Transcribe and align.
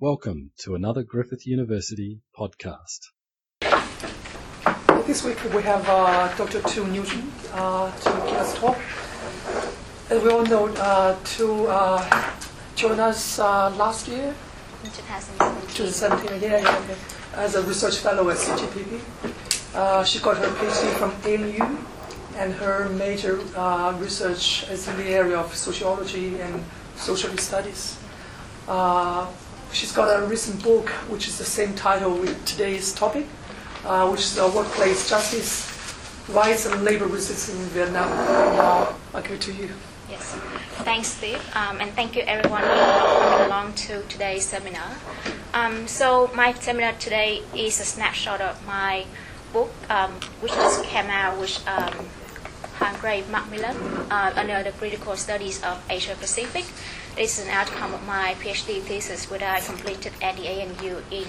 Welcome 0.00 0.52
to 0.58 0.76
another 0.76 1.02
Griffith 1.02 1.44
University 1.44 2.20
podcast. 2.38 3.00
This 5.08 5.24
week 5.24 5.42
we 5.52 5.60
have 5.64 5.88
uh, 5.88 6.32
Dr. 6.36 6.62
Tu 6.62 6.84
Nguyen 6.84 7.26
uh, 7.52 7.90
to 7.90 8.10
give 8.30 8.38
us 8.38 8.56
a 8.56 8.60
talk. 8.60 8.78
As 10.08 10.22
we 10.22 10.30
all 10.30 10.44
know, 10.44 10.68
uh, 10.68 11.16
Tu 11.24 11.66
uh, 11.66 12.30
joined 12.76 13.00
us 13.00 13.40
uh, 13.40 13.70
last 13.70 14.06
year, 14.06 14.32
in 14.84 14.90
2017. 14.90 15.62
2017, 15.74 16.42
yeah, 16.42 16.58
yeah, 16.58 16.62
yeah, 16.62 16.94
as 17.34 17.56
a 17.56 17.62
research 17.64 17.98
fellow 17.98 18.30
at 18.30 18.36
CGPP. 18.36 19.00
Uh, 19.74 20.04
she 20.04 20.20
got 20.20 20.36
her 20.36 20.46
PhD 20.46 20.94
from 20.94 21.10
ANU, 21.26 21.76
and 22.36 22.54
her 22.54 22.88
major 22.90 23.40
uh, 23.56 23.98
research 23.98 24.62
is 24.70 24.86
in 24.86 24.96
the 24.96 25.08
area 25.08 25.36
of 25.36 25.52
sociology 25.56 26.40
and 26.40 26.62
social 26.94 27.36
studies. 27.36 27.98
She's 29.72 29.92
got 29.92 30.22
a 30.22 30.26
recent 30.26 30.62
book 30.62 30.88
which 31.10 31.28
is 31.28 31.38
the 31.38 31.44
same 31.44 31.74
title 31.74 32.16
with 32.16 32.44
today's 32.44 32.92
topic, 32.92 33.26
uh, 33.84 34.08
which 34.08 34.20
is 34.20 34.38
uh, 34.38 34.50
Workplace 34.54 35.08
Justice, 35.08 35.70
Rights 36.28 36.66
and 36.66 36.82
Labor 36.84 37.06
Resistance 37.06 37.60
in 37.60 37.68
Vietnam. 37.68 38.10
And, 38.10 38.60
uh, 38.60 38.92
I'll 39.14 39.22
give 39.22 39.32
it 39.32 39.40
to 39.42 39.52
you. 39.52 39.70
Yes. 40.08 40.34
Thanks, 40.84 41.08
Steve, 41.08 41.40
um, 41.54 41.80
and 41.80 41.90
thank 41.92 42.16
you 42.16 42.22
everyone 42.22 42.62
for 42.62 42.68
coming 42.68 43.46
along 43.46 43.74
to 43.74 44.02
today's 44.08 44.46
seminar. 44.46 44.96
Um, 45.52 45.86
so 45.86 46.30
my 46.34 46.54
seminar 46.54 46.92
today 46.94 47.42
is 47.54 47.78
a 47.80 47.84
snapshot 47.84 48.40
of 48.40 48.64
my 48.66 49.04
book, 49.52 49.70
um, 49.90 50.12
which 50.40 50.52
just 50.52 50.82
came 50.84 51.06
out 51.06 51.38
with 51.38 51.62
um, 51.68 52.06
Palgrave 52.78 53.28
Macmillan 53.28 53.76
uh, 54.10 54.32
under 54.34 54.62
the 54.62 54.72
critical 54.72 55.16
studies 55.16 55.62
of 55.62 55.82
Asia 55.90 56.14
Pacific. 56.18 56.64
This 57.18 57.40
is 57.40 57.46
an 57.46 57.50
outcome 57.50 57.94
of 57.94 58.06
my 58.06 58.36
PhD 58.38 58.80
thesis, 58.80 59.28
which 59.28 59.42
I 59.42 59.58
completed 59.58 60.12
at 60.22 60.36
the 60.36 60.46
ANU 60.46 60.98
in 61.10 61.24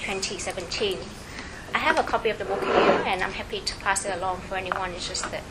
2017. 0.00 0.98
I 1.72 1.78
have 1.78 1.96
a 1.96 2.02
copy 2.02 2.30
of 2.30 2.38
the 2.38 2.44
book 2.44 2.60
here, 2.60 2.72
and 3.06 3.22
I'm 3.22 3.30
happy 3.30 3.60
to 3.60 3.76
pass 3.76 4.04
it 4.04 4.16
along 4.16 4.38
for 4.38 4.56
anyone 4.56 4.92
interested. 4.92 5.42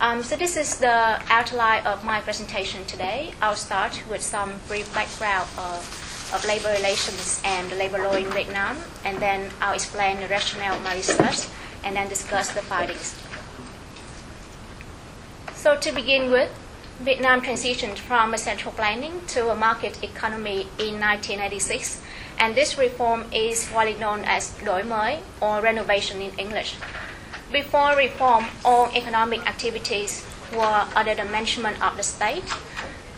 Um, 0.00 0.22
so 0.22 0.36
this 0.36 0.56
is 0.56 0.78
the 0.78 1.20
outline 1.30 1.84
of 1.84 2.02
my 2.02 2.22
presentation 2.22 2.86
today. 2.86 3.34
I'll 3.42 3.56
start 3.56 4.02
with 4.08 4.22
some 4.22 4.54
brief 4.68 4.88
background 4.94 5.50
of, 5.58 6.30
of 6.32 6.42
labor 6.46 6.72
relations 6.72 7.42
and 7.44 7.70
labor 7.72 7.98
law 7.98 8.14
in 8.14 8.30
Vietnam, 8.30 8.78
and 9.04 9.18
then 9.18 9.50
I'll 9.60 9.74
explain 9.74 10.18
the 10.18 10.28
rationale 10.28 10.76
of 10.76 10.82
my 10.82 10.94
research, 10.94 11.46
and 11.84 11.94
then 11.94 12.08
discuss 12.08 12.54
the 12.54 12.62
findings. 12.62 13.14
So 15.52 15.76
to 15.76 15.92
begin 15.92 16.30
with, 16.30 16.50
Vietnam 17.00 17.42
transitioned 17.42 17.98
from 17.98 18.34
a 18.34 18.38
central 18.38 18.72
planning 18.72 19.20
to 19.26 19.50
a 19.50 19.54
market 19.56 20.02
economy 20.04 20.68
in 20.78 21.00
1986, 21.00 22.00
and 22.38 22.54
this 22.54 22.78
reform 22.78 23.24
is 23.32 23.68
widely 23.74 23.98
known 23.98 24.22
as 24.24 24.52
đổi 24.64 24.84
mới 24.84 25.18
or 25.40 25.60
renovation 25.60 26.20
in 26.20 26.30
English. 26.38 26.76
Before 27.50 27.96
reform, 27.96 28.44
all 28.64 28.88
economic 28.94 29.44
activities 29.44 30.24
were 30.52 30.86
under 30.94 31.16
the 31.16 31.24
management 31.24 31.82
of 31.82 31.96
the 31.96 32.04
state, 32.04 32.44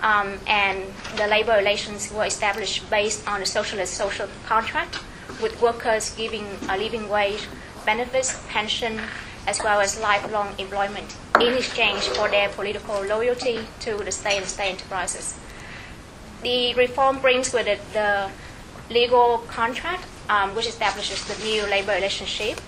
um, 0.00 0.38
and 0.46 0.78
the 1.16 1.26
labor 1.26 1.52
relations 1.52 2.10
were 2.10 2.24
established 2.24 2.88
based 2.88 3.28
on 3.28 3.42
a 3.42 3.46
socialist 3.46 3.92
social 3.94 4.28
contract, 4.46 4.98
with 5.42 5.60
workers 5.60 6.14
giving 6.16 6.46
a 6.70 6.78
living 6.78 7.10
wage, 7.10 7.46
benefits, 7.84 8.40
pension, 8.48 9.00
as 9.46 9.62
well 9.62 9.80
as 9.80 10.00
lifelong 10.00 10.54
employment 10.58 11.16
in 11.40 11.54
exchange 11.54 12.02
for 12.08 12.28
their 12.28 12.48
political 12.50 13.02
loyalty 13.04 13.60
to 13.80 13.96
the 13.98 14.12
state 14.12 14.38
and 14.38 14.46
state 14.46 14.70
enterprises. 14.70 15.38
The 16.42 16.74
reform 16.74 17.18
brings 17.20 17.52
with 17.52 17.66
it 17.66 17.80
the 17.92 18.30
legal 18.90 19.38
contract, 19.48 20.04
um, 20.28 20.54
which 20.54 20.66
establishes 20.66 21.24
the 21.24 21.44
new 21.44 21.62
labor 21.66 21.92
relationship. 21.92 22.60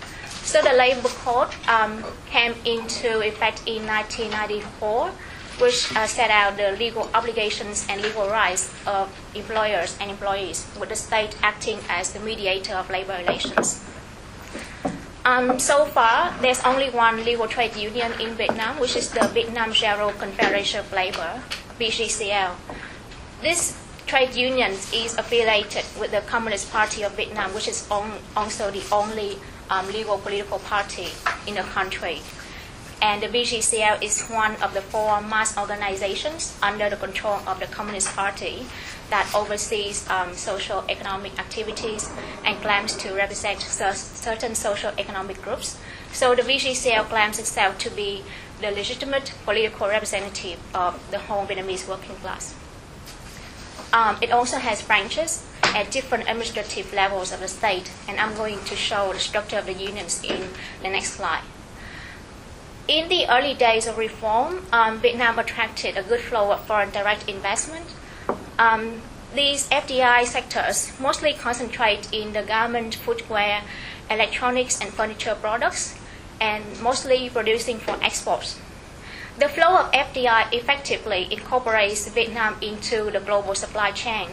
So 0.42 0.62
the 0.62 0.72
labor 0.72 1.08
code 1.08 1.48
um, 1.68 2.04
came 2.26 2.54
into 2.64 3.20
effect 3.20 3.62
in 3.66 3.86
1994, 3.86 5.10
which 5.58 5.94
uh, 5.94 6.06
set 6.06 6.30
out 6.30 6.56
the 6.56 6.72
legal 6.72 7.10
obligations 7.14 7.86
and 7.90 8.00
legal 8.00 8.28
rights 8.28 8.72
of 8.86 9.12
employers 9.34 9.98
and 10.00 10.10
employees, 10.10 10.66
with 10.80 10.88
the 10.88 10.96
state 10.96 11.36
acting 11.42 11.80
as 11.88 12.12
the 12.12 12.20
mediator 12.20 12.74
of 12.74 12.88
labor 12.88 13.16
relations. 13.18 13.84
Um, 15.28 15.58
so 15.58 15.84
far, 15.84 16.32
there's 16.40 16.62
only 16.64 16.88
one 16.88 17.22
legal 17.22 17.46
trade 17.46 17.76
union 17.76 18.18
in 18.18 18.32
Vietnam, 18.32 18.80
which 18.80 18.96
is 18.96 19.10
the 19.10 19.28
Vietnam 19.28 19.74
General 19.74 20.10
Confederation 20.12 20.80
of 20.80 20.90
Labor, 20.90 21.42
VGCL. 21.78 22.56
This 23.42 23.76
trade 24.06 24.34
union 24.34 24.72
is 24.72 25.18
affiliated 25.18 25.84
with 26.00 26.12
the 26.12 26.22
Communist 26.22 26.72
Party 26.72 27.02
of 27.02 27.12
Vietnam, 27.12 27.52
which 27.52 27.68
is 27.68 27.86
on, 27.90 28.10
also 28.34 28.70
the 28.70 28.82
only 28.90 29.36
um, 29.68 29.86
legal 29.88 30.16
political 30.16 30.60
party 30.60 31.08
in 31.46 31.56
the 31.56 31.62
country. 31.76 32.22
And 33.02 33.22
the 33.22 33.28
VGCL 33.28 34.02
is 34.02 34.26
one 34.28 34.56
of 34.62 34.72
the 34.72 34.80
four 34.80 35.20
mass 35.20 35.58
organizations 35.58 36.58
under 36.62 36.88
the 36.88 36.96
control 36.96 37.40
of 37.46 37.60
the 37.60 37.66
Communist 37.66 38.16
Party 38.16 38.64
that 39.10 39.30
oversees 39.34 40.08
um, 40.10 40.34
social 40.34 40.84
economic 40.88 41.38
activities 41.38 42.10
and 42.44 42.60
claims 42.60 42.94
to 42.96 43.14
represent 43.14 43.60
cer- 43.60 43.94
certain 43.94 44.54
social 44.54 44.92
economic 44.98 45.40
groups. 45.42 45.78
So 46.12 46.34
the 46.34 46.42
VGCL 46.42 47.04
claims 47.04 47.38
itself 47.38 47.78
to 47.78 47.90
be 47.90 48.24
the 48.60 48.70
legitimate 48.70 49.32
political 49.44 49.88
representative 49.88 50.58
of 50.74 51.10
the 51.10 51.18
whole 51.18 51.46
Vietnamese 51.46 51.88
working 51.88 52.16
class. 52.16 52.54
Um, 53.92 54.18
it 54.20 54.30
also 54.30 54.58
has 54.58 54.82
branches 54.82 55.46
at 55.62 55.90
different 55.90 56.28
administrative 56.28 56.92
levels 56.92 57.32
of 57.32 57.40
the 57.40 57.48
state, 57.48 57.90
and 58.06 58.18
I'm 58.18 58.34
going 58.34 58.62
to 58.64 58.76
show 58.76 59.12
the 59.12 59.18
structure 59.18 59.58
of 59.58 59.66
the 59.66 59.72
unions 59.72 60.22
in 60.22 60.50
the 60.82 60.88
next 60.88 61.14
slide. 61.14 61.44
In 62.86 63.08
the 63.08 63.30
early 63.30 63.54
days 63.54 63.86
of 63.86 63.98
reform, 63.98 64.66
um, 64.72 64.98
Vietnam 65.00 65.38
attracted 65.38 65.96
a 65.96 66.02
good 66.02 66.20
flow 66.20 66.52
of 66.52 66.64
foreign 66.64 66.90
direct 66.90 67.28
investment. 67.28 67.86
Um, 68.58 69.02
these 69.34 69.68
FDI 69.68 70.24
sectors 70.24 70.92
mostly 70.98 71.32
concentrate 71.32 72.12
in 72.12 72.32
the 72.32 72.42
garment, 72.42 72.94
footwear, 72.94 73.62
electronics, 74.10 74.80
and 74.80 74.92
furniture 74.92 75.36
products, 75.36 75.98
and 76.40 76.64
mostly 76.80 77.30
producing 77.30 77.78
for 77.78 77.96
exports. 78.02 78.58
The 79.38 79.48
flow 79.48 79.76
of 79.76 79.92
FDI 79.92 80.52
effectively 80.52 81.28
incorporates 81.30 82.08
Vietnam 82.08 82.56
into 82.60 83.10
the 83.12 83.20
global 83.20 83.54
supply 83.54 83.92
chain, 83.92 84.30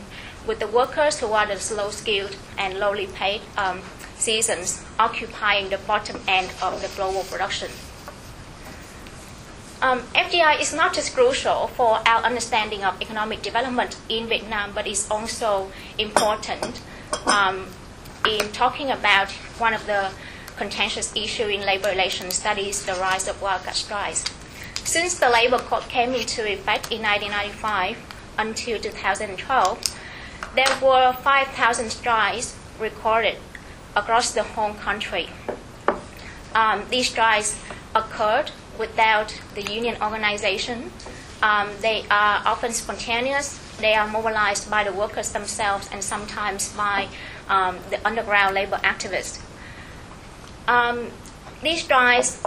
with 0.48 0.60
the 0.60 0.68
workers 0.68 1.20
who 1.20 1.28
are 1.34 1.46
the 1.46 1.76
low 1.76 1.92
skilled 1.92 2.36
and 2.58 2.80
lowly 2.80 3.06
paid 3.06 3.42
um, 3.58 3.82
citizens 4.18 4.84
occupying 4.98 5.70
the 5.70 5.78
bottom 5.78 6.20
end 6.28 6.50
of 6.62 6.82
the 6.82 6.88
global 6.96 7.24
production. 7.24 7.70
Um, 9.86 10.02
FDI 10.16 10.60
is 10.60 10.74
not 10.74 10.96
just 10.96 11.14
crucial 11.14 11.68
for 11.68 12.00
our 12.08 12.24
understanding 12.24 12.84
of 12.84 13.00
economic 13.04 13.44
development 13.44 13.96
in 14.10 14.26
Vietnam, 14.26 14.72
but 14.74 14.88
is 14.88 15.08
also 15.12 15.72
important 16.00 16.82
um, 17.28 17.68
in 18.28 18.52
talking 18.52 18.90
about 18.90 19.30
one 19.60 19.76
of 19.76 19.86
the 19.86 20.10
contentious 20.58 21.16
issues 21.16 21.52
in 21.52 21.62
labor 21.62 21.90
relations, 21.90 22.44
is 22.58 22.84
the 22.88 22.94
rise 22.94 23.28
of 23.28 23.40
wildcat 23.44 23.76
strikes. 23.76 24.24
Since 24.84 25.20
the 25.20 25.30
labor 25.30 25.60
code 25.60 25.84
came 25.84 26.16
into 26.16 26.52
effect 26.52 26.92
in 26.92 27.04
1995 27.04 27.98
until 28.40 28.80
2012, 28.80 30.00
there 30.56 30.80
were 30.82 31.14
5,000 31.14 31.92
strikes 31.92 32.58
recorded 32.80 33.38
across 33.96 34.32
the 34.32 34.42
whole 34.42 34.74
country. 34.74 35.30
Um, 36.56 36.86
these 36.90 37.10
strikes 37.10 37.62
occurred 37.94 38.50
without 38.78 39.40
the 39.56 39.62
union 39.62 39.98
organization. 40.02 40.92
Um, 41.42 41.70
they 41.82 42.06
are 42.10 42.42
often 42.46 42.72
spontaneous. 42.72 43.60
They 43.78 43.94
are 43.94 44.08
mobilized 44.08 44.70
by 44.70 44.84
the 44.84 44.94
workers 44.94 45.32
themselves 45.32 45.90
and 45.92 46.04
sometimes 46.04 46.72
by 46.74 47.08
um, 47.50 47.78
the 47.90 48.06
underground 48.08 48.56
labor 48.56 48.80
activists. 48.84 49.40
Um, 50.68 51.12
these 51.62 51.84
strikes, 51.84 52.42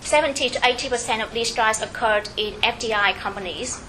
70 0.00 0.50
to 0.50 0.66
80 0.66 0.88
percent 0.88 1.22
of 1.22 1.32
these 1.32 1.50
strikes 1.50 1.80
occurred 1.82 2.28
in 2.36 2.54
FDI 2.54 3.14
companies, 3.14 3.82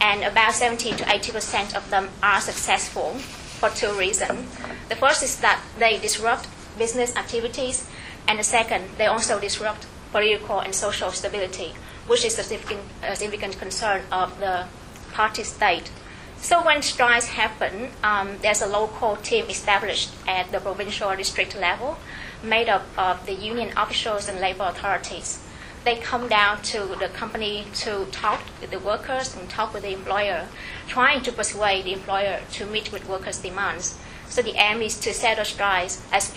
and 0.00 0.22
about 0.22 0.54
70 0.54 0.92
to 0.96 1.12
80 1.12 1.32
percent 1.32 1.76
of 1.76 1.88
them 1.90 2.08
are 2.22 2.40
successful 2.40 3.14
for 3.60 3.68
two 3.70 3.92
reasons. 3.98 4.50
The 4.88 4.96
first 4.96 5.22
is 5.22 5.40
that 5.40 5.62
they 5.78 5.98
disrupt 5.98 6.48
business 6.78 7.14
activities, 7.16 7.88
and 8.26 8.38
the 8.38 8.44
second, 8.44 8.84
they 8.96 9.06
also 9.06 9.38
disrupt 9.40 9.86
political 10.12 10.60
and 10.60 10.74
social 10.74 11.10
stability, 11.12 11.72
which 12.06 12.24
is 12.24 12.38
a 12.38 12.42
significant, 12.42 12.82
a 13.02 13.16
significant 13.16 13.58
concern 13.58 14.02
of 14.10 14.38
the 14.40 14.66
party 15.12 15.42
state. 15.42 15.90
So 16.38 16.64
when 16.64 16.82
strikes 16.82 17.26
happen, 17.26 17.90
um, 18.02 18.38
there's 18.40 18.62
a 18.62 18.66
local 18.66 19.16
team 19.16 19.46
established 19.50 20.10
at 20.26 20.50
the 20.52 20.60
provincial 20.60 21.14
district 21.14 21.54
level, 21.54 21.98
made 22.42 22.68
up 22.68 22.86
of 22.96 23.26
the 23.26 23.34
union 23.34 23.72
officials 23.76 24.28
and 24.28 24.40
labor 24.40 24.64
authorities. 24.64 25.38
they 25.84 25.96
come 25.96 26.28
down 26.28 26.60
to 26.60 26.94
the 26.98 27.08
company 27.08 27.64
to 27.72 28.06
talk 28.12 28.40
with 28.60 28.70
the 28.70 28.78
workers 28.78 29.34
and 29.34 29.48
talk 29.48 29.72
with 29.72 29.82
the 29.82 29.92
employer, 29.92 30.46
trying 30.86 31.22
to 31.22 31.32
persuade 31.32 31.84
the 31.84 31.92
employer 31.94 32.40
to 32.52 32.66
meet 32.66 32.92
with 32.92 33.08
workers' 33.08 33.38
demands. 33.38 33.98
So 34.28 34.42
the 34.42 34.54
aim 34.56 34.82
is 34.82 34.98
to 35.00 35.14
settle 35.14 35.44
strikes 35.44 36.02
as 36.12 36.30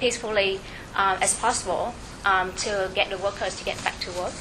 peacefully 0.00 0.60
uh, 0.94 1.18
as 1.20 1.38
possible 1.38 1.94
um, 2.26 2.52
to 2.54 2.90
get 2.94 3.08
the 3.08 3.16
workers 3.16 3.56
to 3.56 3.64
get 3.64 3.82
back 3.84 3.98
to 4.00 4.10
work. 4.12 4.34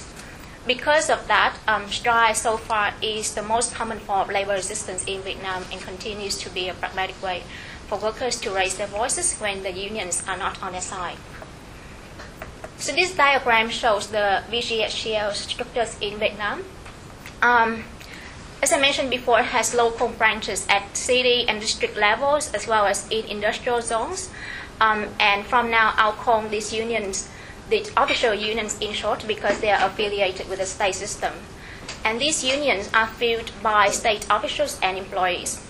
Because 0.66 1.12
of 1.12 1.28
that, 1.28 1.56
um, 1.68 1.88
strike 1.92 2.36
so 2.36 2.58
far 2.58 2.94
is 3.02 3.36
the 3.36 3.44
most 3.44 3.76
common 3.76 4.00
form 4.00 4.22
of 4.22 4.30
labor 4.30 4.54
resistance 4.54 5.06
in 5.06 5.22
Vietnam 5.22 5.64
and 5.72 5.80
continues 5.80 6.38
to 6.40 6.50
be 6.50 6.68
a 6.68 6.74
pragmatic 6.74 7.22
way 7.22 7.44
for 7.88 8.00
workers 8.00 8.42
to 8.42 8.50
raise 8.50 8.76
their 8.76 8.88
voices 8.88 9.38
when 9.40 9.62
the 9.62 9.72
unions 9.72 10.24
are 10.28 10.36
not 10.36 10.62
on 10.64 10.72
their 10.72 10.82
side. 10.82 11.18
So 12.78 12.92
this 12.94 13.16
diagram 13.16 13.70
shows 13.70 14.08
the 14.08 14.42
VGCL 14.50 15.34
structures 15.34 15.96
in 16.02 16.18
Vietnam. 16.18 16.64
Um, 17.44 17.84
as 18.64 18.74
I 18.74 18.80
mentioned 18.80 19.12
before, 19.12 19.40
it 19.42 19.46
has 19.54 19.76
local 19.76 20.08
branches 20.08 20.66
at 20.68 20.98
city 20.98 21.46
and 21.48 21.62
district 21.62 21.96
levels 21.96 22.52
as 22.54 22.68
well 22.68 22.88
as 22.88 23.08
in 23.12 23.26
industrial 23.26 23.82
zones. 23.84 24.32
Um, 24.82 25.06
and 25.20 25.46
from 25.46 25.70
now, 25.70 25.94
call 26.18 26.42
these 26.50 26.74
unions 26.74 27.30
the 27.70 27.90
official 27.98 28.34
unions 28.34 28.78
in 28.80 28.94
short 28.94 29.26
because 29.28 29.60
they 29.60 29.72
are 29.72 29.88
affiliated 29.88 30.50
with 30.50 30.60
the 30.60 30.66
state 30.66 30.96
system. 30.96 31.34
And 32.04 32.22
these 32.22 32.44
unions 32.44 32.90
are 32.94 33.08
filled 33.08 33.52
by 33.64 33.90
state 33.90 34.26
officials 34.30 34.80
and 34.82 34.98
employees. 34.98 35.62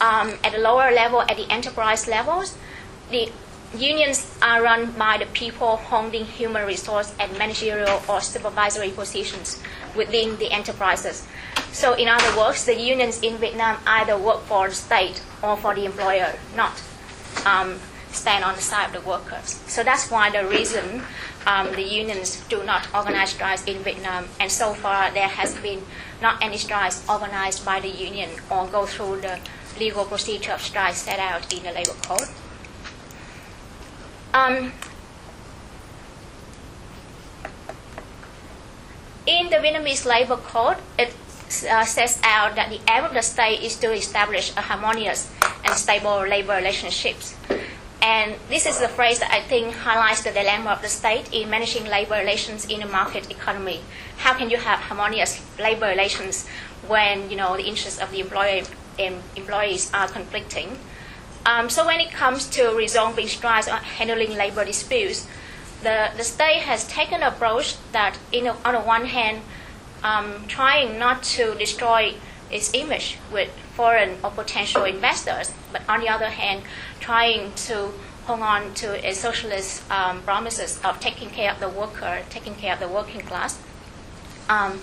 Um, 0.00 0.34
at 0.42 0.52
the 0.52 0.58
lower 0.58 0.90
level, 0.90 1.22
at 1.22 1.36
the 1.36 1.50
enterprise 1.50 2.08
levels, 2.08 2.56
the 3.10 3.30
unions 3.76 4.36
are 4.42 4.62
run 4.62 4.90
by 4.92 5.18
the 5.18 5.26
people 5.26 5.76
holding 5.76 6.24
human 6.24 6.66
resource 6.66 7.14
and 7.18 7.36
managerial 7.38 8.02
or 8.08 8.20
supervisory 8.20 8.90
positions 8.90 9.62
within 9.96 10.36
the 10.38 10.50
enterprises. 10.50 11.26
So, 11.72 11.94
in 11.94 12.08
other 12.08 12.36
words, 12.36 12.64
the 12.64 12.78
unions 12.78 13.20
in 13.20 13.36
Vietnam 13.38 13.78
either 13.86 14.18
work 14.18 14.42
for 14.42 14.68
the 14.68 14.74
state 14.74 15.22
or 15.42 15.56
for 15.56 15.74
the 15.74 15.84
employer, 15.84 16.34
not 16.56 16.80
um, 17.46 17.78
stand 18.14 18.44
on 18.44 18.54
the 18.54 18.60
side 18.60 18.86
of 18.86 18.92
the 18.92 19.08
workers. 19.08 19.60
So 19.66 19.82
that's 19.82 20.10
why 20.10 20.30
the 20.30 20.46
reason 20.46 21.02
um, 21.46 21.72
the 21.72 21.82
unions 21.82 22.42
do 22.48 22.62
not 22.64 22.88
organize 22.94 23.30
strikes 23.30 23.64
in 23.64 23.82
Vietnam, 23.82 24.26
and 24.40 24.50
so 24.50 24.74
far 24.74 25.10
there 25.10 25.28
has 25.28 25.54
been 25.56 25.82
not 26.22 26.42
any 26.42 26.56
strikes 26.56 27.04
organized 27.08 27.64
by 27.64 27.80
the 27.80 27.88
union 27.88 28.30
or 28.50 28.66
go 28.66 28.86
through 28.86 29.20
the 29.20 29.38
legal 29.78 30.04
procedure 30.04 30.52
of 30.52 30.62
strikes 30.62 30.98
set 30.98 31.18
out 31.18 31.52
in 31.52 31.62
the 31.62 31.72
labor 31.72 31.96
code. 32.02 32.28
Um, 34.32 34.72
in 39.26 39.50
the 39.50 39.56
Vietnamese 39.56 40.06
labor 40.06 40.36
code, 40.36 40.78
it 40.98 41.14
uh, 41.70 41.84
sets 41.84 42.20
out 42.24 42.56
that 42.56 42.70
the 42.70 42.80
aim 42.90 43.04
of 43.04 43.14
the 43.14 43.22
state 43.22 43.62
is 43.62 43.76
to 43.76 43.92
establish 43.92 44.50
a 44.56 44.60
harmonious 44.60 45.30
and 45.64 45.74
stable 45.74 46.26
labor 46.26 46.56
relationships. 46.56 47.36
And 48.04 48.34
this 48.50 48.66
is 48.66 48.80
the 48.80 48.88
phrase 48.88 49.20
that 49.20 49.32
I 49.32 49.40
think 49.40 49.74
highlights 49.74 50.24
the 50.24 50.30
dilemma 50.30 50.72
of 50.72 50.82
the 50.82 50.88
state 50.88 51.32
in 51.32 51.48
managing 51.48 51.86
labor 51.86 52.16
relations 52.18 52.66
in 52.66 52.82
a 52.82 52.86
market 52.86 53.30
economy. 53.30 53.80
How 54.18 54.34
can 54.34 54.50
you 54.50 54.58
have 54.58 54.78
harmonious 54.78 55.40
labor 55.58 55.86
relations 55.86 56.46
when 56.86 57.30
you 57.30 57.36
know 57.38 57.56
the 57.56 57.64
interests 57.64 57.98
of 57.98 58.10
the 58.10 58.20
employer 58.20 58.64
and 58.98 59.22
employees 59.36 59.90
are 59.94 60.06
conflicting? 60.06 60.76
Um, 61.46 61.70
so 61.70 61.86
when 61.86 61.98
it 61.98 62.10
comes 62.10 62.46
to 62.50 62.76
resolving 62.76 63.26
strikes 63.26 63.68
or 63.68 63.76
handling 63.76 64.36
labor 64.36 64.66
disputes, 64.66 65.26
the, 65.82 66.10
the 66.14 66.24
state 66.24 66.60
has 66.60 66.86
taken 66.86 67.22
an 67.22 67.32
approach 67.32 67.76
that, 67.92 68.18
in 68.32 68.48
on 68.48 68.74
the 68.74 68.80
one 68.80 69.06
hand, 69.06 69.40
um, 70.02 70.44
trying 70.46 70.98
not 70.98 71.22
to 71.38 71.54
destroy 71.54 72.16
its 72.50 72.74
image 72.74 73.16
with 73.32 73.48
foreign 73.76 74.16
or 74.22 74.30
potential 74.30 74.84
investors, 74.84 75.52
but 75.72 75.82
on 75.88 76.00
the 76.00 76.08
other 76.08 76.30
hand, 76.30 76.62
trying 77.00 77.52
to 77.54 77.90
hold 78.26 78.40
on 78.40 78.72
to 78.74 79.06
a 79.06 79.12
socialist 79.12 79.88
um, 79.90 80.22
promises 80.22 80.80
of 80.84 80.98
taking 81.00 81.28
care 81.30 81.52
of 81.52 81.60
the 81.60 81.68
worker, 81.68 82.22
taking 82.30 82.54
care 82.54 82.72
of 82.74 82.80
the 82.80 82.88
working 82.88 83.20
class. 83.20 83.60
Um, 84.48 84.80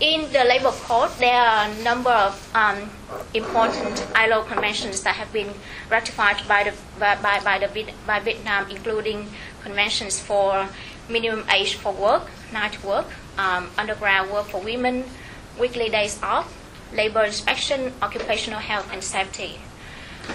in 0.00 0.32
the 0.32 0.44
labor 0.44 0.72
code, 0.72 1.10
there 1.18 1.40
are 1.40 1.68
a 1.68 1.82
number 1.82 2.10
of 2.10 2.50
um, 2.54 2.90
important 3.34 4.04
ILO 4.16 4.42
conventions 4.42 5.02
that 5.02 5.14
have 5.14 5.32
been 5.32 5.50
ratified 5.88 6.36
by, 6.48 6.64
the, 6.64 6.74
by, 6.98 7.16
by, 7.44 7.58
the, 7.58 7.92
by 8.06 8.18
Vietnam, 8.18 8.68
including 8.68 9.28
conventions 9.62 10.18
for 10.18 10.68
minimum 11.08 11.48
age 11.50 11.74
for 11.74 11.92
work, 11.92 12.28
night 12.52 12.82
work, 12.82 13.06
um, 13.38 13.70
underground 13.78 14.30
work 14.30 14.46
for 14.46 14.60
women, 14.60 15.04
weekly 15.58 15.88
days 15.88 16.20
off, 16.22 16.61
labor 16.92 17.24
inspection, 17.24 17.92
occupational 18.02 18.60
health, 18.60 18.88
and 18.92 19.02
safety. 19.02 19.58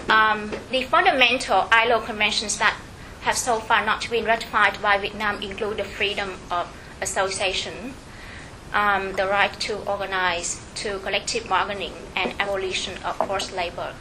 Um, 0.09 0.51
the 0.71 0.83
fundamental 0.83 1.67
ILO 1.71 2.01
conventions 2.01 2.57
that 2.57 2.77
have 3.21 3.37
so 3.37 3.59
far 3.59 3.85
not 3.85 4.09
been 4.09 4.25
ratified 4.25 4.81
by 4.81 4.97
Vietnam 4.97 5.41
include 5.41 5.77
the 5.77 5.83
freedom 5.83 6.35
of 6.51 6.67
association, 7.01 7.93
um, 8.73 9.13
the 9.13 9.27
right 9.27 9.53
to 9.61 9.77
organize, 9.85 10.61
to 10.75 10.99
collective 10.99 11.47
bargaining, 11.47 11.93
and 12.15 12.33
abolition 12.39 13.01
of 13.03 13.15
forced 13.17 13.53
labor. 13.55 13.93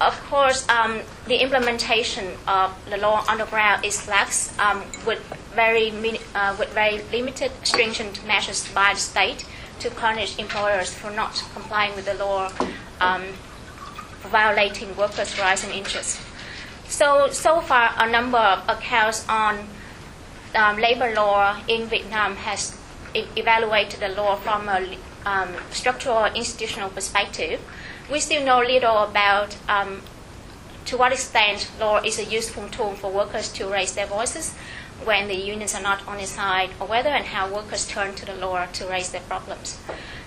Of 0.00 0.20
course, 0.24 0.68
um, 0.68 1.00
the 1.28 1.40
implementation 1.42 2.32
of 2.48 2.74
the 2.90 2.96
law 2.96 3.24
on 3.28 3.38
the 3.38 3.44
ground 3.44 3.84
is 3.84 4.08
lax 4.08 4.58
um, 4.58 4.82
with, 5.06 5.20
very, 5.54 5.90
uh, 6.34 6.56
with 6.58 6.70
very 6.70 7.02
limited 7.12 7.52
stringent 7.62 8.26
measures 8.26 8.68
by 8.72 8.94
the 8.94 9.00
state 9.00 9.46
to 9.82 9.90
punish 9.90 10.38
employers 10.38 10.94
for 10.94 11.10
not 11.10 11.34
complying 11.52 11.94
with 11.96 12.04
the 12.04 12.14
law, 12.14 12.50
um, 13.00 13.22
violating 14.30 14.96
workers' 14.96 15.36
rights 15.38 15.64
and 15.64 15.72
interests. 15.72 16.24
So, 16.86 17.28
so 17.30 17.60
far, 17.60 17.92
a 17.96 18.08
number 18.08 18.38
of 18.38 18.68
accounts 18.68 19.26
on 19.28 19.66
um, 20.54 20.76
labor 20.78 21.12
law 21.14 21.58
in 21.66 21.86
Vietnam 21.86 22.36
has 22.36 22.78
e- 23.14 23.26
evaluated 23.36 23.98
the 24.00 24.10
law 24.10 24.36
from 24.36 24.68
a 24.68 24.96
um, 25.26 25.48
structural 25.70 26.26
institutional 26.26 26.90
perspective. 26.90 27.60
We 28.10 28.20
still 28.20 28.44
know 28.44 28.60
little 28.60 28.98
about 28.98 29.56
um, 29.68 30.02
to 30.84 30.96
what 30.96 31.12
extent 31.12 31.70
law 31.80 31.98
is 31.98 32.18
a 32.18 32.24
useful 32.24 32.68
tool 32.68 32.94
for 32.94 33.10
workers 33.10 33.50
to 33.54 33.66
raise 33.66 33.94
their 33.94 34.06
voices 34.06 34.54
when 35.04 35.28
the 35.28 35.34
unions 35.34 35.74
are 35.74 35.82
not 35.82 36.06
on 36.06 36.16
their 36.16 36.26
side, 36.26 36.70
or 36.80 36.86
whether 36.86 37.10
and 37.10 37.26
how 37.26 37.52
workers 37.52 37.86
turn 37.86 38.14
to 38.14 38.26
the 38.26 38.34
law 38.34 38.66
to 38.66 38.86
raise 38.86 39.10
their 39.10 39.20
problems. 39.22 39.78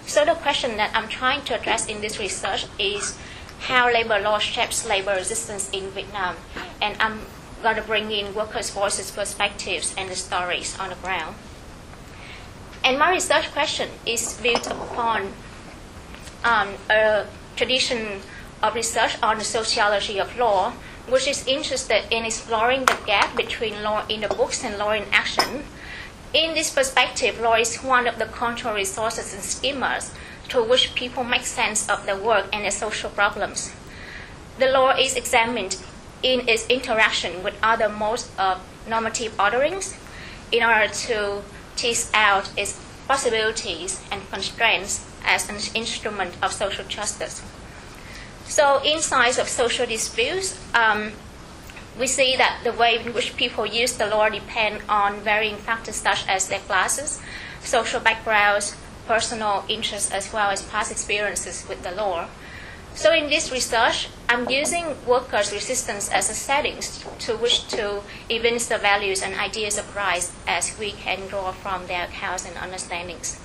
So 0.06 0.24
the 0.26 0.36
question 0.36 0.78
that 0.78 0.96
I'm 0.96 1.08
trying 1.08 1.44
to 1.46 1.60
address 1.60 1.88
in 1.88 2.02
this 2.02 2.20
research 2.20 2.68
is 2.78 3.18
how 3.60 3.92
labor 3.92 4.20
law 4.20 4.40
shapes 4.40 4.86
labor 4.88 5.16
resistance 5.16 5.70
in 5.72 5.90
Vietnam, 5.92 6.36
and 6.82 6.96
I'm 7.00 7.22
going 7.64 7.76
to 7.78 7.82
bring 7.82 8.12
in 8.12 8.36
workers' 8.36 8.70
voices, 8.70 9.10
perspectives, 9.12 9.96
and 9.98 10.10
the 10.10 10.16
stories 10.16 10.78
on 10.78 10.90
the 10.90 10.96
ground. 10.96 11.36
And 12.84 13.00
my 13.00 13.10
research 13.10 13.52
question 13.52 13.90
is 14.06 14.40
built 14.42 14.68
upon 14.68 15.34
um, 16.44 16.70
a 16.90 17.26
tradition 17.56 18.22
of 18.62 18.76
research 18.76 19.18
on 19.24 19.40
the 19.40 19.44
sociology 19.44 20.20
of 20.20 20.38
law, 20.38 20.74
which 21.08 21.28
is 21.28 21.48
interested 21.48 22.04
in 22.10 22.26
exploring 22.26 22.86
the 22.86 22.98
gap 23.06 23.36
between 23.36 23.84
law 23.84 24.06
in 24.08 24.22
the 24.22 24.28
books 24.28 24.64
and 24.64 24.78
law 24.78 24.92
in 24.92 25.06
action. 25.12 25.64
In 26.34 26.54
this 26.54 26.74
perspective, 26.74 27.40
law 27.40 27.56
is 27.56 27.78
one 27.78 28.08
of 28.08 28.18
the 28.18 28.26
control 28.26 28.76
resources 28.76 29.34
and 29.34 29.44
schemas 29.44 30.12
through 30.50 30.70
which 30.70 30.96
people 30.96 31.24
make 31.24 31.46
sense 31.46 31.88
of 31.90 32.06
their 32.06 32.18
work 32.18 32.48
and 32.52 32.64
their 32.64 32.72
social 32.72 33.10
problems. 33.10 33.74
The 34.58 34.68
law 34.68 34.96
is 34.96 35.16
examined 35.16 35.78
in 36.24 36.48
its 36.48 36.68
interaction 36.68 37.44
with 37.44 37.56
other 37.62 37.90
modes 37.90 38.32
of 38.38 38.62
normative 38.88 39.40
orderings 39.40 39.98
in 40.52 40.64
order 40.64 40.88
to 40.88 41.42
tease 41.76 42.10
out 42.14 42.50
its 42.58 42.80
possibilities 43.08 44.02
and 44.12 44.30
constraints 44.32 45.06
as 45.24 45.50
an 45.50 45.58
instrument 45.76 46.36
of 46.42 46.52
social 46.52 46.86
justice. 46.86 47.42
So, 48.48 48.82
inside 48.84 49.40
of 49.40 49.50
social 49.50 49.86
disputes, 49.86 50.60
um, 50.74 51.12
we 52.00 52.08
see 52.08 52.36
that 52.36 52.62
the 52.64 52.74
way 52.74 53.00
in 53.04 53.14
which 53.14 53.36
people 53.38 53.66
use 53.66 53.94
the 53.94 54.06
law 54.06 54.30
depend 54.30 54.82
on 54.88 55.22
varying 55.22 55.56
factors 55.56 55.96
such 55.96 56.28
as 56.28 56.48
their 56.48 56.60
classes, 56.60 57.22
social 57.62 58.00
backgrounds, 58.00 58.76
personal 59.08 59.66
interests, 59.68 60.12
as 60.12 60.32
well 60.32 60.50
as 60.52 60.62
past 60.64 60.92
experiences 60.92 61.66
with 61.68 61.84
the 61.84 61.92
law. 61.92 62.28
So 62.96 63.14
in 63.14 63.30
this 63.30 63.52
research, 63.52 64.10
I'm 64.30 64.50
using 64.50 64.96
workers' 65.06 65.52
resistance 65.52 66.10
as 66.10 66.30
a 66.30 66.34
setting 66.34 66.80
to 67.20 67.36
which 67.36 67.68
to 67.68 68.02
evince 68.30 68.68
the 68.68 68.78
values 68.78 69.22
and 69.22 69.36
ideas 69.36 69.78
of 69.78 69.96
rights 69.96 70.32
as 70.48 70.78
we 70.80 70.92
can 70.92 71.28
draw 71.28 71.52
from 71.52 71.88
their 71.88 72.06
accounts 72.06 72.46
and 72.46 72.56
understandings. 72.56 73.40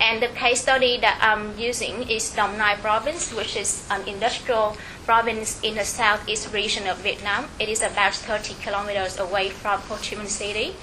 And 0.00 0.22
the 0.22 0.28
case 0.28 0.62
study 0.62 0.96
that 1.00 1.20
I'm 1.20 1.58
using 1.58 2.08
is 2.08 2.34
Dong 2.34 2.56
Nai 2.56 2.74
province, 2.76 3.34
which 3.34 3.54
is 3.54 3.86
an 3.90 4.08
industrial 4.08 4.78
province 5.04 5.60
in 5.62 5.74
the 5.74 5.84
southeast 5.84 6.54
region 6.54 6.86
of 6.86 6.96
Vietnam. 6.98 7.48
It 7.58 7.68
is 7.68 7.82
about 7.82 8.14
30 8.14 8.54
kilometers 8.62 9.18
away 9.18 9.50
from 9.50 9.78
Ho 9.80 9.96
Chi 9.96 10.16
Minh 10.16 10.26
City. 10.26 10.74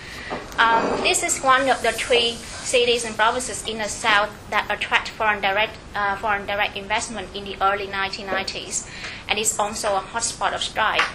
Um, 0.60 1.02
this 1.02 1.24
is 1.24 1.40
one 1.42 1.68
of 1.68 1.82
the 1.82 1.94
three 1.94 2.34
cities 2.62 3.06
and 3.06 3.16
provinces 3.16 3.66
in 3.68 3.80
the 3.80 3.90
south 3.90 4.30
that 4.52 4.68
attract 4.70 5.10
foreign 5.10 5.42
direct, 5.42 5.78
uh, 5.96 6.16
foreign 6.18 6.46
direct 6.46 6.78
investment 6.78 7.28
in 7.36 7.44
the 7.46 7.58
early 7.60 7.88
1990s, 7.88 8.88
and 9.28 9.40
it's 9.40 9.58
also 9.58 9.96
a 9.96 10.00
hotspot 10.00 10.54
of 10.54 10.62
strife 10.62 11.10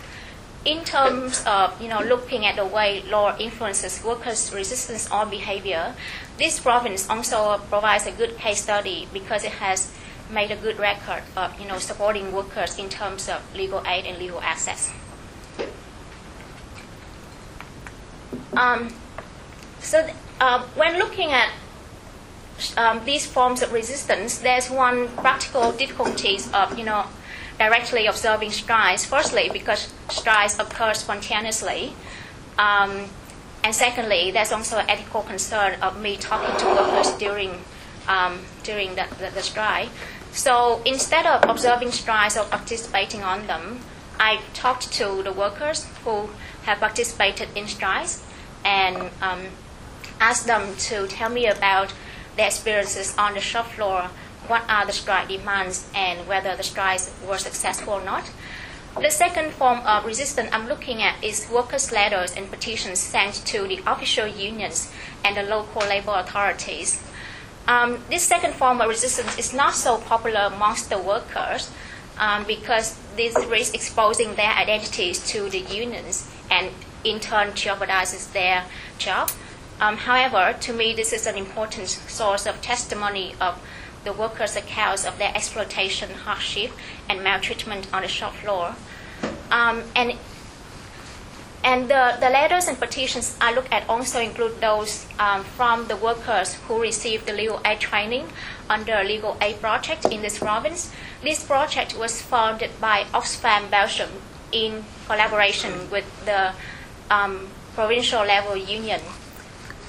in 0.64 0.84
terms 0.84 1.42
of 1.46 1.80
you 1.82 1.88
know 1.88 2.00
looking 2.00 2.46
at 2.46 2.56
the 2.56 2.64
way 2.64 3.02
law 3.10 3.36
influences 3.38 4.02
workers' 4.04 4.52
resistance 4.52 5.10
or 5.10 5.26
behavior, 5.26 5.94
this 6.38 6.60
province 6.60 7.08
also 7.08 7.58
provides 7.68 8.06
a 8.06 8.12
good 8.12 8.36
case 8.38 8.62
study 8.62 9.08
because 9.12 9.44
it 9.44 9.52
has 9.52 9.92
made 10.30 10.50
a 10.50 10.56
good 10.56 10.78
record 10.78 11.22
of 11.36 11.58
you 11.60 11.66
know 11.66 11.78
supporting 11.78 12.32
workers 12.32 12.78
in 12.78 12.88
terms 12.88 13.28
of 13.28 13.40
legal 13.54 13.82
aid 13.86 14.06
and 14.06 14.18
legal 14.18 14.40
access. 14.40 14.92
Um, 18.54 18.92
so 19.80 20.08
uh, 20.40 20.62
when 20.74 20.98
looking 20.98 21.32
at 21.32 21.50
um, 22.76 23.04
these 23.04 23.26
forms 23.26 23.62
of 23.62 23.72
resistance, 23.72 24.38
there's 24.38 24.70
one 24.70 25.08
practical 25.08 25.72
difficulties 25.72 26.50
of 26.52 26.78
you 26.78 26.84
know 26.84 27.06
directly 27.58 28.06
observing 28.06 28.50
strikes. 28.50 29.04
Firstly, 29.04 29.50
because 29.52 29.92
strikes 30.10 30.58
occur 30.58 30.94
spontaneously. 30.94 31.94
Um, 32.58 33.08
and 33.64 33.74
secondly, 33.74 34.30
there's 34.30 34.52
also 34.52 34.78
an 34.78 34.90
ethical 34.90 35.22
concern 35.22 35.80
of 35.80 36.00
me 36.00 36.16
talking 36.16 36.56
to 36.58 36.66
workers 36.66 37.12
during, 37.12 37.62
um, 38.08 38.40
during 38.64 38.94
the, 38.96 39.06
the, 39.18 39.30
the, 39.30 39.42
strike. 39.42 39.88
So 40.32 40.82
instead 40.84 41.26
of 41.26 41.48
observing 41.48 41.92
strikes 41.92 42.36
or 42.36 42.44
participating 42.44 43.22
on 43.22 43.46
them, 43.46 43.80
I 44.18 44.40
talked 44.54 44.92
to 44.94 45.22
the 45.22 45.32
workers 45.32 45.86
who 46.04 46.30
have 46.62 46.78
participated 46.78 47.48
in 47.54 47.68
strikes 47.68 48.24
and 48.64 49.10
um, 49.20 49.46
asked 50.20 50.46
them 50.46 50.76
to 50.76 51.06
tell 51.06 51.30
me 51.30 51.46
about 51.46 51.92
their 52.36 52.46
experiences 52.46 53.14
on 53.18 53.34
the 53.34 53.40
shop 53.40 53.66
floor 53.66 54.10
what 54.48 54.62
are 54.68 54.86
the 54.86 54.92
strike 54.92 55.28
demands 55.28 55.88
and 55.94 56.26
whether 56.26 56.56
the 56.56 56.62
strikes 56.62 57.12
were 57.28 57.38
successful 57.38 57.94
or 57.94 58.04
not. 58.04 58.30
The 59.00 59.10
second 59.10 59.52
form 59.52 59.80
of 59.86 60.04
resistance 60.04 60.50
I'm 60.52 60.68
looking 60.68 61.02
at 61.02 61.24
is 61.24 61.48
workers' 61.50 61.90
letters 61.92 62.34
and 62.36 62.50
petitions 62.50 62.98
sent 62.98 63.34
to 63.46 63.66
the 63.66 63.80
official 63.86 64.26
unions 64.26 64.92
and 65.24 65.34
the 65.34 65.42
local 65.42 65.80
labor 65.80 66.12
authorities. 66.14 67.02
Um, 67.66 68.04
this 68.10 68.22
second 68.22 68.54
form 68.54 68.80
of 68.80 68.88
resistance 68.88 69.38
is 69.38 69.54
not 69.54 69.74
so 69.74 69.96
popular 69.96 70.42
amongst 70.42 70.90
the 70.90 70.98
workers 70.98 71.70
um, 72.18 72.44
because 72.44 72.98
this 73.16 73.34
risks 73.46 73.74
exposing 73.74 74.34
their 74.34 74.52
identities 74.52 75.24
to 75.28 75.48
the 75.48 75.60
unions 75.60 76.30
and 76.50 76.70
in 77.02 77.18
turn 77.18 77.52
jeopardizes 77.52 78.30
their 78.32 78.64
job. 78.98 79.30
Um, 79.80 79.96
however, 79.96 80.56
to 80.60 80.72
me, 80.72 80.92
this 80.92 81.12
is 81.12 81.26
an 81.26 81.36
important 81.36 81.88
source 81.88 82.46
of 82.46 82.60
testimony 82.60 83.34
of 83.40 83.58
the 84.04 84.12
workers' 84.12 84.56
accounts 84.56 85.04
of 85.04 85.18
their 85.18 85.32
exploitation, 85.34 86.10
hardship, 86.10 86.72
and 87.08 87.22
maltreatment 87.22 87.92
on 87.92 88.02
the 88.02 88.08
shop 88.08 88.34
floor. 88.34 88.74
Um, 89.50 89.82
and 89.94 90.18
and 91.64 91.88
the, 91.88 92.16
the 92.18 92.28
letters 92.28 92.66
and 92.66 92.76
petitions 92.78 93.36
I 93.40 93.54
look 93.54 93.70
at 93.70 93.88
also 93.88 94.20
include 94.20 94.60
those 94.60 95.06
um, 95.20 95.44
from 95.44 95.86
the 95.86 95.96
workers 95.96 96.54
who 96.66 96.80
received 96.80 97.26
the 97.26 97.32
legal 97.32 97.60
aid 97.64 97.78
training 97.78 98.28
under 98.68 99.04
legal 99.04 99.36
aid 99.40 99.60
project 99.60 100.06
in 100.06 100.22
this 100.22 100.38
province. 100.40 100.90
This 101.22 101.44
project 101.44 101.96
was 101.96 102.20
founded 102.20 102.70
by 102.80 103.04
Oxfam 103.14 103.70
Belgium 103.70 104.10
in 104.50 104.84
collaboration 105.06 105.88
with 105.88 106.04
the 106.24 106.52
um, 107.10 107.48
provincial 107.76 108.24
level 108.24 108.56
union. 108.56 109.00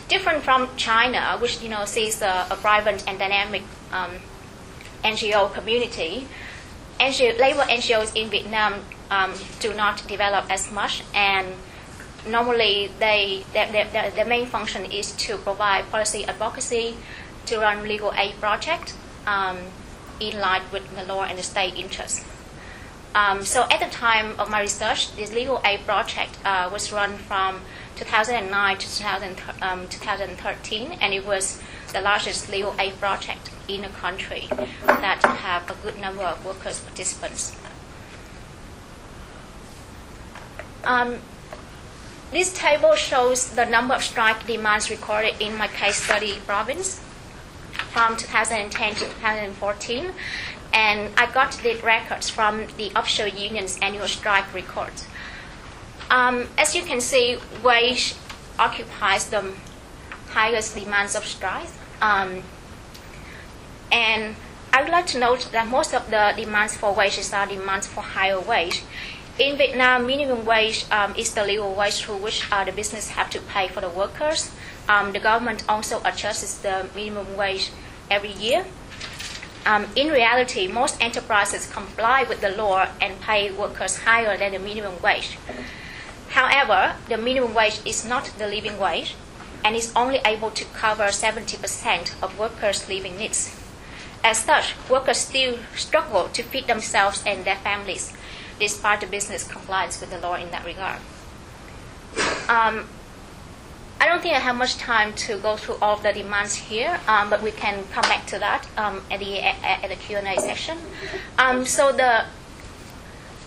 Different 0.07 0.43
from 0.43 0.69
China, 0.77 1.37
which 1.39 1.61
you 1.63 1.69
know 1.69 1.85
sees 1.85 2.21
a, 2.21 2.45
a 2.51 2.55
vibrant 2.55 3.03
and 3.07 3.17
dynamic 3.17 3.63
um, 3.93 4.11
NGO 5.03 5.53
community, 5.53 6.27
NGO, 6.99 7.39
labor 7.39 7.61
NGOs 7.61 8.15
in 8.15 8.29
Vietnam 8.29 8.81
um, 9.09 9.33
do 9.59 9.73
not 9.73 10.05
develop 10.07 10.49
as 10.49 10.71
much, 10.71 11.03
and 11.13 11.47
normally 12.27 12.91
they 12.99 13.45
their, 13.53 13.71
their, 14.11 14.25
main 14.25 14.45
function 14.45 14.85
is 14.85 15.11
to 15.11 15.37
provide 15.37 15.89
policy 15.91 16.25
advocacy, 16.25 16.95
to 17.45 17.59
run 17.59 17.83
legal 17.83 18.13
aid 18.17 18.33
projects 18.39 18.95
um, 19.27 19.57
in 20.19 20.39
line 20.39 20.63
with 20.71 20.83
the 20.95 21.03
law 21.03 21.23
and 21.23 21.37
the 21.37 21.43
state 21.43 21.75
interest. 21.75 22.25
Um, 23.15 23.43
so 23.43 23.67
at 23.69 23.79
the 23.79 23.89
time 23.89 24.39
of 24.39 24.49
my 24.49 24.61
research, 24.61 25.15
this 25.15 25.31
legal 25.33 25.61
aid 25.63 25.85
project 25.85 26.37
uh, 26.43 26.69
was 26.71 26.91
run 26.91 27.17
from 27.17 27.61
2009 27.95 28.77
to 28.77 28.97
2000, 28.97 29.41
um, 29.61 29.87
2013, 29.87 30.91
and 31.01 31.13
it 31.13 31.25
was 31.25 31.61
the 31.91 32.01
largest 32.01 32.49
legal 32.49 32.75
aid 32.79 32.99
project 32.99 33.51
in 33.67 33.81
the 33.81 33.87
country 33.87 34.47
that 34.85 35.21
have 35.23 35.69
a 35.69 35.75
good 35.83 35.99
number 35.99 36.23
of 36.23 36.43
workers 36.45 36.79
participants. 36.79 37.55
Um, 40.83 41.19
this 42.31 42.51
table 42.51 42.95
shows 42.95 43.51
the 43.51 43.65
number 43.65 43.93
of 43.93 44.03
strike 44.03 44.45
demands 44.47 44.89
recorded 44.89 45.35
in 45.39 45.55
my 45.57 45.67
case 45.67 46.03
study 46.03 46.39
province 46.45 46.99
from 47.91 48.17
2010 48.17 48.95
to 48.95 48.99
2014, 49.01 50.11
and 50.73 51.11
I 51.15 51.31
got 51.31 51.51
the 51.53 51.75
records 51.75 52.29
from 52.29 52.65
the 52.77 52.91
offshore 52.95 53.27
union's 53.27 53.77
annual 53.81 54.07
strike 54.07 54.51
records. 54.53 55.05
Um, 56.13 56.47
as 56.59 56.75
you 56.75 56.83
can 56.83 57.01
see, 57.01 57.39
wage 57.63 58.13
occupies 58.59 59.31
the 59.31 59.51
highest 60.29 60.75
demands 60.75 61.15
of 61.15 61.25
strike. 61.25 61.69
Um, 62.03 62.43
and 63.91 64.35
I 64.71 64.83
would 64.83 64.91
like 64.91 65.07
to 65.07 65.17
note 65.17 65.49
that 65.51 65.67
most 65.67 65.91
of 65.91 66.11
the 66.11 66.33
demands 66.37 66.77
for 66.77 66.93
wages 66.93 67.33
are 67.33 67.47
demands 67.47 67.87
for 67.87 68.01
higher 68.01 68.39
wage. 68.39 68.83
In 69.39 69.57
Vietnam, 69.57 70.05
minimum 70.05 70.45
wage 70.45 70.85
um, 70.91 71.15
is 71.15 71.33
the 71.33 71.43
legal 71.43 71.73
wage 71.73 72.05
through 72.05 72.17
which 72.17 72.45
uh, 72.51 72.63
the 72.63 72.71
business 72.71 73.09
have 73.09 73.31
to 73.31 73.41
pay 73.41 73.67
for 73.67 73.81
the 73.81 73.89
workers. 73.89 74.51
Um, 74.87 75.13
the 75.13 75.19
government 75.19 75.63
also 75.67 75.99
adjusts 76.05 76.59
the 76.59 76.87
minimum 76.93 77.35
wage 77.35 77.71
every 78.11 78.33
year. 78.33 78.67
Um, 79.65 79.87
in 79.95 80.09
reality, 80.09 80.67
most 80.67 81.01
enterprises 81.01 81.65
comply 81.71 82.21
with 82.29 82.41
the 82.41 82.49
law 82.49 82.87
and 83.01 83.19
pay 83.19 83.51
workers 83.51 83.97
higher 83.97 84.37
than 84.37 84.51
the 84.51 84.59
minimum 84.59 85.01
wage. 85.01 85.39
However, 86.33 86.95
the 87.09 87.17
minimum 87.17 87.53
wage 87.53 87.79
is 87.85 88.03
not 88.03 88.25
the 88.39 88.47
living 88.47 88.79
wage 88.79 89.15
and 89.63 89.75
is 89.75 89.93
only 89.95 90.19
able 90.25 90.49
to 90.49 90.65
cover 90.65 91.05
70% 91.05 92.23
of 92.23 92.39
workers' 92.39 92.89
living 92.89 93.17
needs. 93.17 93.55
As 94.23 94.39
such, 94.39 94.73
workers 94.89 95.17
still 95.17 95.59
struggle 95.75 96.29
to 96.29 96.41
feed 96.41 96.65
themselves 96.65 97.21
and 97.23 97.45
their 97.45 97.57
families, 97.57 98.13
despite 98.59 99.01
the 99.01 99.05
business 99.05 99.47
compliance 99.47 100.01
with 100.01 100.09
the 100.09 100.17
law 100.17 100.33
in 100.33 100.49
that 100.49 100.65
regard. 100.65 100.99
Um, 102.49 102.87
I 104.01 104.07
don't 104.07 104.21
think 104.23 104.33
I 104.33 104.39
have 104.39 104.55
much 104.55 104.77
time 104.77 105.13
to 105.27 105.37
go 105.37 105.55
through 105.55 105.77
all 105.83 105.97
the 105.97 106.13
demands 106.13 106.55
here, 106.55 106.99
um, 107.07 107.29
but 107.29 107.43
we 107.43 107.51
can 107.51 107.83
come 107.91 108.03
back 108.03 108.25
to 108.27 108.39
that 108.39 108.67
um, 108.75 109.03
at 109.11 109.19
the 109.19 109.39
at, 109.39 109.87
the 109.87 109.95
Q 109.95 110.17
and 110.17 110.27
A 110.27 110.41
session. 110.41 110.79
Um, 111.37 111.63
so 111.65 111.91
the 111.91 112.25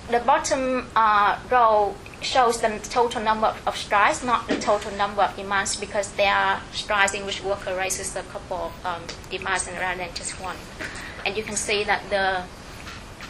the 0.08 0.20
bottom 0.20 0.86
uh, 0.94 1.38
row 1.50 1.94
shows 2.22 2.60
the 2.60 2.78
total 2.90 3.22
number 3.22 3.54
of 3.66 3.76
strikes, 3.76 4.24
not 4.24 4.48
the 4.48 4.56
total 4.56 4.90
number 4.92 5.22
of 5.22 5.36
demands, 5.36 5.76
because 5.76 6.12
there 6.12 6.32
are 6.32 6.60
strikes 6.72 7.14
in 7.14 7.26
which 7.26 7.42
worker 7.42 7.76
raises 7.76 8.16
a 8.16 8.22
couple 8.24 8.56
of 8.56 8.86
um, 8.86 9.02
demands 9.30 9.68
and 9.68 9.78
rather 9.78 9.98
than 9.98 10.14
just 10.14 10.40
one. 10.40 10.56
And 11.24 11.36
you 11.36 11.42
can 11.42 11.56
see 11.56 11.84
that 11.84 12.08
the 12.10 12.44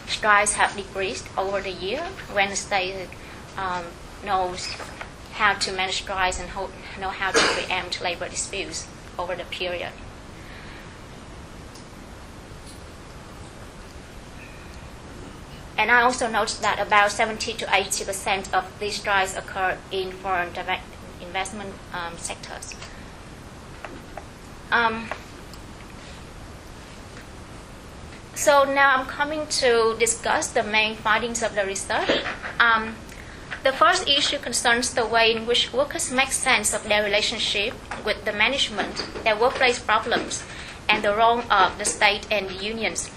strikes 0.09 0.53
have 0.53 0.75
decreased 0.75 1.27
over 1.37 1.61
the 1.61 1.71
year 1.71 2.01
when 2.31 2.49
the 2.49 2.55
state 2.55 3.09
um, 3.57 3.83
knows 4.25 4.67
how 5.33 5.53
to 5.53 5.71
manage 5.71 6.01
strikes 6.01 6.39
and 6.39 6.49
know 6.99 7.09
how 7.09 7.31
to 7.31 7.39
preempt 7.39 8.01
labor 8.01 8.27
disputes 8.29 8.87
over 9.19 9.35
the 9.35 9.43
period. 9.45 9.91
And 15.77 15.91
I 15.91 16.01
also 16.01 16.27
noticed 16.27 16.61
that 16.61 16.79
about 16.79 17.11
70 17.11 17.53
to 17.53 17.67
80 17.73 18.05
percent 18.05 18.53
of 18.53 18.65
these 18.79 18.95
strikes 18.95 19.35
occur 19.37 19.77
in 19.91 20.11
foreign 20.11 20.51
direct 20.53 20.83
investment 21.21 21.73
um, 21.93 22.17
sectors. 22.17 22.73
Um, 24.71 25.09
so 28.33 28.63
now 28.63 28.97
I'm 28.97 29.05
coming 29.05 29.47
to 29.47 29.95
discuss 29.99 30.47
the 30.47 30.63
main 30.63 30.95
findings 30.95 31.43
of 31.43 31.55
the 31.55 31.65
research. 31.65 32.23
Um, 32.59 32.95
the 33.63 33.71
first 33.71 34.07
issue 34.07 34.37
concerns 34.37 34.93
the 34.93 35.05
way 35.05 35.31
in 35.35 35.45
which 35.45 35.73
workers 35.73 36.11
make 36.11 36.31
sense 36.31 36.73
of 36.73 36.83
their 36.83 37.03
relationship 37.03 37.73
with 38.05 38.23
the 38.25 38.33
management, 38.33 39.07
their 39.23 39.35
workplace 39.35 39.79
problems, 39.79 40.43
and 40.87 41.03
the 41.03 41.15
role 41.15 41.41
of 41.51 41.77
the 41.77 41.85
state 41.85 42.27
and 42.31 42.47
the 42.49 42.63
unions. 42.63 43.09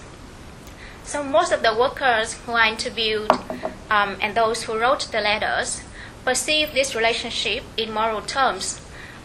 So 1.11 1.21
most 1.21 1.51
of 1.51 1.61
the 1.61 1.75
workers 1.77 2.35
who 2.35 2.53
I 2.53 2.69
interviewed 2.69 3.29
um, 3.89 4.15
and 4.21 4.33
those 4.33 4.63
who 4.63 4.79
wrote 4.79 5.11
the 5.11 5.19
letters 5.19 5.83
perceive 6.23 6.73
this 6.73 6.95
relationship 6.95 7.65
in 7.75 7.91
moral 7.91 8.21
terms. 8.21 8.79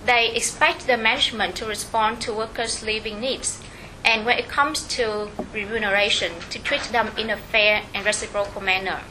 They 0.04 0.34
expect 0.34 0.88
the 0.88 0.96
management 0.96 1.54
to 1.56 1.64
respond 1.64 2.20
to 2.22 2.34
workers' 2.34 2.82
living 2.82 3.20
needs, 3.20 3.62
and 4.04 4.26
when 4.26 4.36
it 4.36 4.48
comes 4.48 4.82
to 4.96 5.28
remuneration, 5.52 6.32
to 6.50 6.58
treat 6.58 6.82
them 6.90 7.12
in 7.16 7.30
a 7.30 7.36
fair 7.36 7.82
and 7.94 8.04
reciprocal 8.04 8.60
manner. 8.60 9.02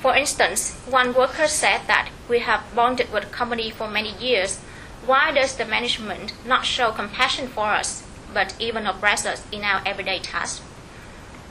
For 0.00 0.16
instance, 0.16 0.72
one 0.88 1.12
worker 1.12 1.48
said 1.48 1.82
that 1.86 2.08
we 2.30 2.38
have 2.38 2.74
bonded 2.74 3.12
with 3.12 3.24
the 3.24 3.28
company 3.28 3.68
for 3.68 3.90
many 3.90 4.16
years. 4.16 4.56
Why 5.04 5.32
does 5.32 5.56
the 5.56 5.66
management 5.66 6.32
not 6.46 6.64
show 6.64 6.92
compassion 6.92 7.46
for 7.46 7.66
us, 7.66 8.04
but 8.32 8.54
even 8.58 8.86
oppress 8.86 9.26
us 9.26 9.44
in 9.52 9.64
our 9.64 9.82
everyday 9.84 10.20
tasks? 10.20 10.62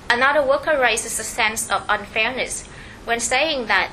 Another 0.09 0.41
worker 0.41 0.79
raises 0.79 1.19
a 1.19 1.23
sense 1.23 1.69
of 1.69 1.83
unfairness 1.89 2.65
when 3.03 3.19
saying 3.19 3.67
that 3.67 3.91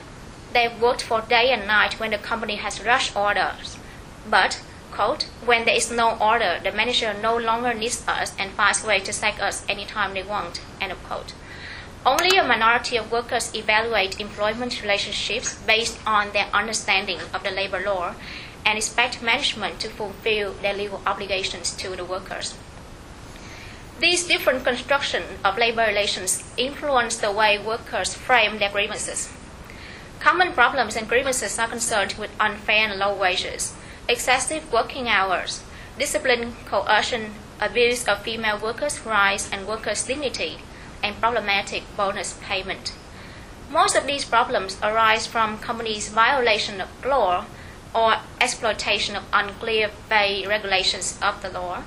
they've 0.53 0.81
worked 0.81 1.03
for 1.03 1.21
day 1.21 1.53
and 1.53 1.67
night 1.67 1.99
when 1.99 2.11
the 2.11 2.19
company 2.19 2.57
has 2.57 2.85
rush 2.85 3.15
orders. 3.17 3.77
But, 4.29 4.63
quote, 4.93 5.25
when 5.45 5.65
there 5.65 5.77
is 5.77 5.91
no 5.91 6.17
order, 6.19 6.61
the 6.63 6.71
manager 6.71 7.13
no 7.15 7.37
longer 7.37 7.75
needs 7.75 8.07
us 8.07 8.33
and 8.39 8.53
finds 8.53 8.85
a 8.85 8.87
way 8.87 9.01
to 9.01 9.13
sack 9.13 9.43
us 9.43 9.65
anytime 9.69 10.15
they 10.15 10.23
want, 10.23 10.61
end 10.81 10.93
of 10.93 11.03
quote. 11.05 11.35
Only 12.07 12.37
a 12.37 12.45
minority 12.45 12.97
of 12.97 13.11
workers 13.11 13.53
evaluate 13.55 14.21
employment 14.21 14.83
relationships 14.83 15.55
based 15.67 15.99
on 16.07 16.33
their 16.33 16.47
understanding 16.53 17.19
of 17.33 17.43
the 17.43 17.51
labor 17.51 17.81
law 17.81 18.15
and 18.65 18.79
expect 18.79 19.23
management 19.23 19.81
to 19.81 19.89
fulfill 19.89 20.53
their 20.53 20.75
legal 20.75 21.03
obligations 21.07 21.73
to 21.77 21.97
the 21.97 22.05
workers. 22.05 22.55
These 24.01 24.27
different 24.27 24.65
constructions 24.65 25.27
of 25.45 25.57
labor 25.57 25.87
relations 25.87 26.43
influence 26.57 27.17
the 27.17 27.31
way 27.31 27.59
workers 27.59 28.13
frame 28.13 28.59
their 28.59 28.71
grievances. 28.71 29.33
Common 30.19 30.53
problems 30.53 30.97
and 30.97 31.09
grievances 31.09 31.59
are 31.61 31.69
concerned 31.69 32.15
with 32.19 32.31
unfair 32.41 32.89
and 32.89 32.99
low 32.99 33.15
wages, 33.15 33.73
excessive 34.09 34.73
working 34.73 35.09
hours, 35.09 35.63
discipline, 35.97 36.57
coercion, 36.67 37.35
abuse 37.61 38.09
of 38.09 38.23
female 38.23 38.59
workers' 38.59 39.07
rights 39.07 39.49
and 39.53 39.67
workers' 39.67 40.05
dignity, 40.05 40.59
and 41.03 41.21
problematic 41.21 41.85
bonus 41.97 42.37
payment. 42.43 42.93
Most 43.71 43.95
of 43.95 44.07
these 44.07 44.25
problems 44.25 44.77
arise 44.83 45.27
from 45.27 45.59
companies' 45.59 46.09
violation 46.09 46.81
of 46.81 46.89
law 47.05 47.45
or 47.95 48.17
exploitation 48.41 49.15
of 49.15 49.23
unclear 49.33 49.91
pay 50.11 50.45
regulations 50.47 51.17
of 51.23 51.41
the 51.43 51.51
law, 51.51 51.85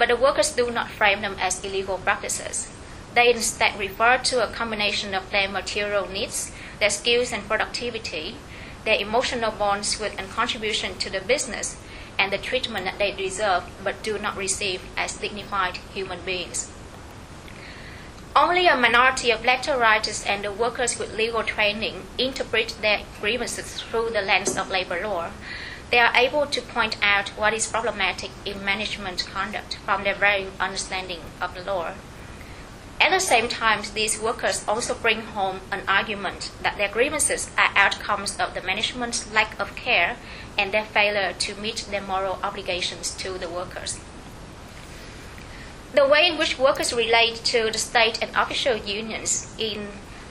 but 0.00 0.08
the 0.08 0.16
workers 0.16 0.50
do 0.52 0.70
not 0.70 0.88
frame 0.88 1.20
them 1.20 1.36
as 1.38 1.62
illegal 1.62 1.98
practices. 1.98 2.72
They 3.14 3.34
instead 3.34 3.78
refer 3.78 4.16
to 4.16 4.42
a 4.42 4.50
combination 4.50 5.14
of 5.14 5.30
their 5.30 5.46
material 5.46 6.08
needs, 6.08 6.52
their 6.78 6.88
skills 6.88 7.34
and 7.34 7.46
productivity, 7.46 8.36
their 8.86 8.98
emotional 8.98 9.50
bonds 9.50 10.00
with 10.00 10.18
and 10.18 10.30
contribution 10.30 10.96
to 11.00 11.10
the 11.10 11.20
business, 11.20 11.76
and 12.18 12.32
the 12.32 12.38
treatment 12.38 12.86
that 12.86 12.98
they 12.98 13.12
deserve 13.12 13.64
but 13.84 14.02
do 14.02 14.18
not 14.18 14.38
receive 14.38 14.80
as 14.96 15.18
dignified 15.18 15.76
human 15.92 16.20
beings. 16.22 16.70
Only 18.34 18.68
a 18.68 18.76
minority 18.76 19.30
of 19.30 19.44
letter 19.44 19.76
writers 19.76 20.24
and 20.24 20.42
the 20.42 20.52
workers 20.52 20.98
with 20.98 21.14
legal 21.14 21.42
training 21.42 22.04
interpret 22.16 22.74
their 22.80 23.02
grievances 23.20 23.82
through 23.82 24.10
the 24.10 24.22
lens 24.22 24.56
of 24.56 24.70
labor 24.70 25.06
law. 25.06 25.30
They 25.90 25.98
are 25.98 26.14
able 26.14 26.46
to 26.46 26.62
point 26.62 26.96
out 27.02 27.30
what 27.30 27.52
is 27.52 27.66
problematic 27.66 28.30
in 28.44 28.64
management 28.64 29.26
conduct 29.26 29.76
from 29.84 30.04
their 30.04 30.14
very 30.14 30.46
understanding 30.60 31.20
of 31.40 31.54
the 31.54 31.62
law. 31.62 31.94
At 33.00 33.10
the 33.10 33.18
same 33.18 33.48
time, 33.48 33.82
these 33.94 34.20
workers 34.20 34.62
also 34.68 34.94
bring 34.94 35.22
home 35.22 35.60
an 35.72 35.82
argument 35.88 36.52
that 36.62 36.76
their 36.76 36.88
grievances 36.88 37.50
are 37.56 37.70
outcomes 37.74 38.38
of 38.38 38.54
the 38.54 38.60
management's 38.60 39.32
lack 39.32 39.58
of 39.58 39.74
care 39.74 40.16
and 40.58 40.70
their 40.70 40.84
failure 40.84 41.32
to 41.32 41.54
meet 41.54 41.86
their 41.90 42.02
moral 42.02 42.38
obligations 42.42 43.14
to 43.16 43.38
the 43.38 43.48
workers. 43.48 43.98
The 45.94 46.06
way 46.06 46.28
in 46.28 46.38
which 46.38 46.58
workers 46.58 46.92
relate 46.92 47.36
to 47.46 47.70
the 47.72 47.78
state 47.78 48.22
and 48.22 48.30
official 48.36 48.76
unions 48.76 49.52
in 49.58 49.88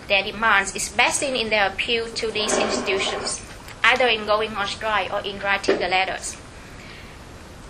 their 0.08 0.24
demands 0.24 0.76
is 0.76 0.90
best 0.90 1.20
seen 1.20 1.36
in 1.36 1.50
their 1.50 1.68
appeal 1.68 2.08
to 2.08 2.32
these 2.32 2.58
institutions, 2.58 3.42
either 3.84 4.08
in 4.08 4.26
going 4.26 4.54
on 4.56 4.68
strike 4.68 5.12
or 5.14 5.22
in 5.22 5.40
writing 5.40 5.80
the 5.80 5.88
letters. 5.88 6.38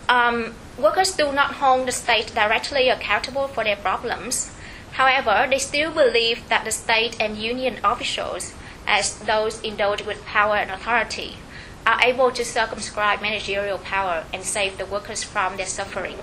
Um, 0.08 0.56
workers 0.78 1.16
do 1.16 1.32
not 1.32 1.56
hold 1.56 1.88
the 1.88 1.92
state 1.92 2.34
directly 2.34 2.90
accountable 2.90 3.48
for 3.48 3.64
their 3.64 3.76
problems. 3.76 4.52
However, 4.94 5.48
they 5.50 5.60
still 5.60 5.92
believe 5.92 6.50
that 6.50 6.66
the 6.66 6.72
state 6.72 7.16
and 7.22 7.38
union 7.38 7.78
officials, 7.84 8.54
as 8.88 9.20
those 9.20 9.64
endowed 9.64 10.02
with 10.02 10.26
power 10.26 10.56
and 10.56 10.72
authority, 10.72 11.38
are 11.86 12.02
able 12.04 12.32
to 12.32 12.44
circumscribe 12.44 13.22
managerial 13.22 13.78
power 13.78 14.26
and 14.34 14.44
save 14.44 14.78
the 14.78 14.86
workers 14.86 15.24
from 15.24 15.58
their 15.58 15.66
suffering. 15.66 16.18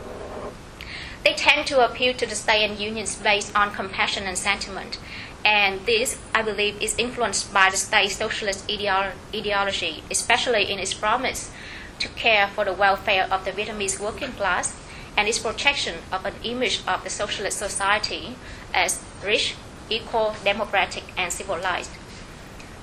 They 1.24 1.34
tend 1.34 1.66
to 1.68 1.84
appeal 1.84 2.14
to 2.14 2.26
the 2.26 2.36
state 2.36 2.64
and 2.64 2.78
unions 2.78 3.16
based 3.16 3.56
on 3.56 3.74
compassion 3.74 4.24
and 4.24 4.38
sentiment, 4.38 4.98
and 5.46 5.86
this, 5.86 6.18
I 6.34 6.42
believe, 6.42 6.82
is 6.82 6.98
influenced 6.98 7.54
by 7.54 7.70
the 7.70 7.76
state 7.76 8.10
socialist 8.10 8.68
ideology, 8.68 10.02
especially 10.10 10.64
in 10.72 10.80
its 10.80 10.92
promise 10.92 11.52
to 12.00 12.08
care 12.08 12.48
for 12.48 12.64
the 12.64 12.72
welfare 12.72 13.28
of 13.30 13.44
the 13.44 13.52
Vietnamese 13.52 14.00
working 14.00 14.32
class 14.32 14.76
and 15.16 15.28
its 15.28 15.38
protection 15.38 15.98
of 16.10 16.24
an 16.26 16.34
image 16.42 16.82
of 16.88 17.04
the 17.04 17.10
socialist 17.10 17.58
society 17.58 18.34
as 18.74 19.00
rich, 19.24 19.54
equal, 19.88 20.34
democratic, 20.42 21.04
and 21.16 21.32
civilized. 21.32 21.92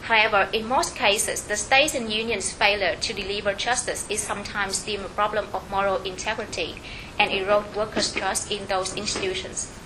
However, 0.04 0.48
in 0.54 0.66
most 0.66 0.96
cases, 0.96 1.44
the 1.44 1.58
states 1.58 1.94
and 1.94 2.12
unions' 2.12 2.54
failure 2.54 2.96
to 2.96 3.14
deliver 3.14 3.54
justice 3.54 4.10
is 4.10 4.22
sometimes 4.22 4.84
deemed 4.84 5.04
a 5.04 5.10
problem 5.10 5.48
of 5.54 5.70
moral 5.70 6.02
integrity 6.04 6.76
and 7.20 7.30
erode 7.30 7.76
workers' 7.76 8.14
trust 8.14 8.50
in 8.52 8.68
those 8.68 8.96
institutions. 8.96 9.83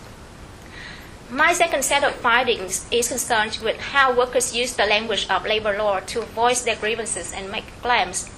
My 1.29 1.51
second 1.51 1.83
set 1.83 2.05
of 2.05 2.15
findings 2.15 2.85
is 2.89 3.09
concerned 3.09 3.59
with 3.61 3.77
how 3.77 4.13
workers 4.13 4.55
use 4.55 4.73
the 4.73 4.85
language 4.85 5.27
of 5.29 5.43
labor 5.43 5.77
law 5.77 5.99
to 5.99 6.21
voice 6.21 6.61
their 6.61 6.77
grievances 6.77 7.33
and 7.33 7.51
make 7.51 7.65
claims. 7.81 8.29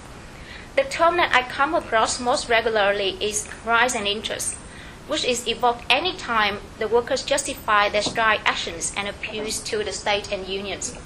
The 0.76 0.86
term 0.86 1.18
that 1.18 1.32
I 1.32 1.44
come 1.44 1.76
across 1.76 2.20
most 2.20 2.50
regularly 2.50 3.16
is 3.22 3.48
rights 3.64 3.94
and 3.94 4.08
interests, 4.08 4.56
which 5.08 5.24
is 5.24 5.48
evoked 5.48 5.86
any 5.88 6.16
time 6.18 6.62
the 6.80 6.88
workers 6.88 7.22
justify 7.22 7.90
their 7.90 8.02
strike 8.02 8.42
actions 8.44 8.92
and 8.98 9.08
appeals 9.08 9.60
to 9.66 9.84
the 9.84 9.94
state 9.94 10.32
and 10.32 10.48
unions. 10.48 10.98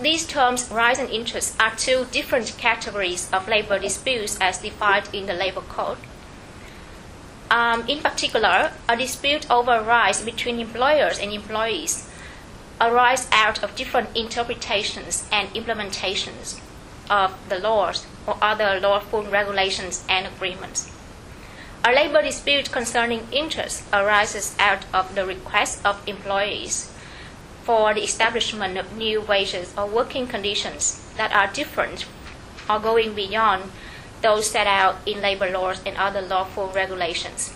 These 0.00 0.26
terms, 0.26 0.70
rights 0.70 0.98
and 0.98 1.10
interests, 1.10 1.54
are 1.60 1.76
two 1.76 2.06
different 2.12 2.54
categories 2.56 3.28
of 3.30 3.46
labor 3.46 3.78
disputes 3.78 4.38
as 4.40 4.56
defined 4.56 5.10
in 5.12 5.26
the 5.26 5.34
Labor 5.34 5.60
Code. 5.60 5.98
Um, 7.50 7.86
in 7.88 8.00
particular, 8.00 8.72
a 8.88 8.96
dispute 8.96 9.50
over 9.50 9.82
rights 9.82 10.22
between 10.22 10.58
employers 10.58 11.18
and 11.18 11.32
employees 11.32 12.08
arise 12.80 13.28
out 13.32 13.62
of 13.62 13.76
different 13.76 14.16
interpretations 14.16 15.28
and 15.30 15.48
implementations 15.50 16.60
of 17.10 17.32
the 17.48 17.58
laws 17.58 18.06
or 18.26 18.36
other 18.40 18.80
lawful 18.80 19.22
regulations 19.22 20.04
and 20.08 20.26
agreements. 20.26 20.90
A 21.84 21.92
labor 21.92 22.22
dispute 22.22 22.72
concerning 22.72 23.28
interests 23.30 23.86
arises 23.92 24.56
out 24.58 24.86
of 24.92 25.14
the 25.14 25.26
request 25.26 25.84
of 25.84 26.02
employees 26.08 26.90
for 27.62 27.92
the 27.94 28.02
establishment 28.02 28.78
of 28.78 28.96
new 28.96 29.20
wages 29.20 29.74
or 29.76 29.86
working 29.86 30.26
conditions 30.26 31.04
that 31.16 31.32
are 31.32 31.52
different 31.52 32.06
or 32.68 32.78
going 32.78 33.14
beyond 33.14 33.70
those 34.24 34.50
set 34.50 34.66
out 34.66 34.96
in 35.06 35.20
labor 35.20 35.50
laws 35.50 35.82
and 35.84 35.96
other 35.96 36.22
lawful 36.22 36.68
regulations. 36.68 37.52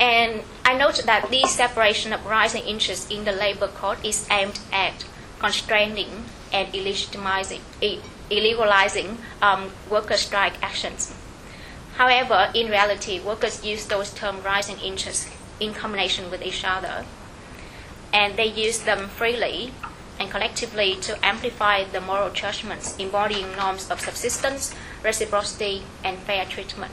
And 0.00 0.42
I 0.64 0.76
note 0.76 1.02
that 1.06 1.30
this 1.30 1.52
separation 1.52 2.12
of 2.12 2.26
rights 2.26 2.54
and 2.54 2.64
interests 2.64 3.08
in 3.10 3.24
the 3.24 3.32
labor 3.32 3.68
code 3.68 4.04
is 4.04 4.26
aimed 4.28 4.58
at 4.72 5.04
constraining 5.38 6.24
and 6.52 6.66
illegitimizing, 6.72 7.60
illegalizing 8.28 9.16
um, 9.40 9.70
worker 9.88 10.16
strike 10.16 10.60
actions. 10.60 11.14
However, 11.94 12.50
in 12.52 12.68
reality, 12.68 13.20
workers 13.20 13.64
use 13.64 13.86
those 13.86 14.12
terms 14.12 14.44
rights 14.44 14.68
and 14.68 14.80
interests 14.82 15.30
in 15.60 15.74
combination 15.74 16.28
with 16.28 16.42
each 16.42 16.64
other, 16.64 17.04
and 18.12 18.36
they 18.36 18.46
use 18.46 18.80
them 18.80 19.06
freely 19.08 19.72
and 20.18 20.30
collectively 20.30 20.96
to 20.96 21.18
amplify 21.24 21.84
the 21.84 22.00
moral 22.00 22.30
judgments 22.30 22.96
embodying 22.98 23.56
norms 23.56 23.90
of 23.90 24.00
subsistence, 24.00 24.74
reciprocity, 25.02 25.82
and 26.02 26.18
fair 26.18 26.44
treatment. 26.44 26.92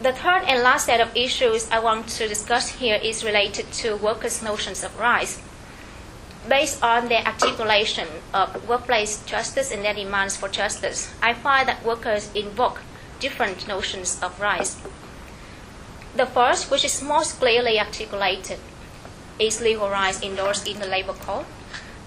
The 0.00 0.12
third 0.12 0.44
and 0.46 0.62
last 0.62 0.86
set 0.86 1.00
of 1.00 1.16
issues 1.16 1.68
I 1.70 1.80
want 1.80 2.06
to 2.10 2.28
discuss 2.28 2.68
here 2.68 3.00
is 3.02 3.24
related 3.24 3.72
to 3.82 3.96
workers' 3.96 4.42
notions 4.42 4.84
of 4.84 4.96
rights. 4.96 5.40
Based 6.48 6.82
on 6.84 7.08
their 7.08 7.26
articulation 7.26 8.06
of 8.32 8.68
workplace 8.68 9.24
justice 9.24 9.72
and 9.72 9.84
their 9.84 9.94
demands 9.94 10.36
for 10.36 10.48
justice, 10.48 11.12
I 11.20 11.34
find 11.34 11.68
that 11.68 11.84
workers 11.84 12.30
invoke 12.32 12.80
different 13.18 13.66
notions 13.66 14.20
of 14.22 14.40
rights. 14.40 14.76
The 16.14 16.26
first, 16.26 16.70
which 16.70 16.84
is 16.84 17.02
most 17.02 17.40
clearly 17.40 17.80
articulated, 17.80 18.60
is 19.38 19.60
legal 19.60 19.88
rights 19.88 20.22
endorsed 20.22 20.66
in 20.66 20.78
the 20.78 20.86
Labor 20.86 21.12
Code. 21.12 21.46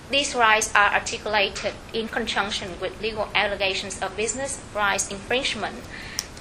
These 0.10 0.36
rights 0.36 0.74
are 0.76 0.94
articulated 0.94 1.74
in 1.94 2.08
conjunction 2.08 2.80
with 2.82 3.02
legal 3.02 3.30
allegations 3.34 4.02
of 4.02 4.18
business 4.18 4.62
rights 4.76 5.10
infringement 5.10 5.76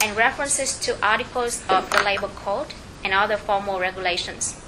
and 0.03 0.17
references 0.17 0.79
to 0.81 1.03
articles 1.05 1.63
of 1.69 1.91
the 1.91 2.03
Labor 2.03 2.29
Code 2.29 2.75
and 3.05 3.13
other 3.13 3.37
formal 3.37 3.79
regulations. 3.79 4.61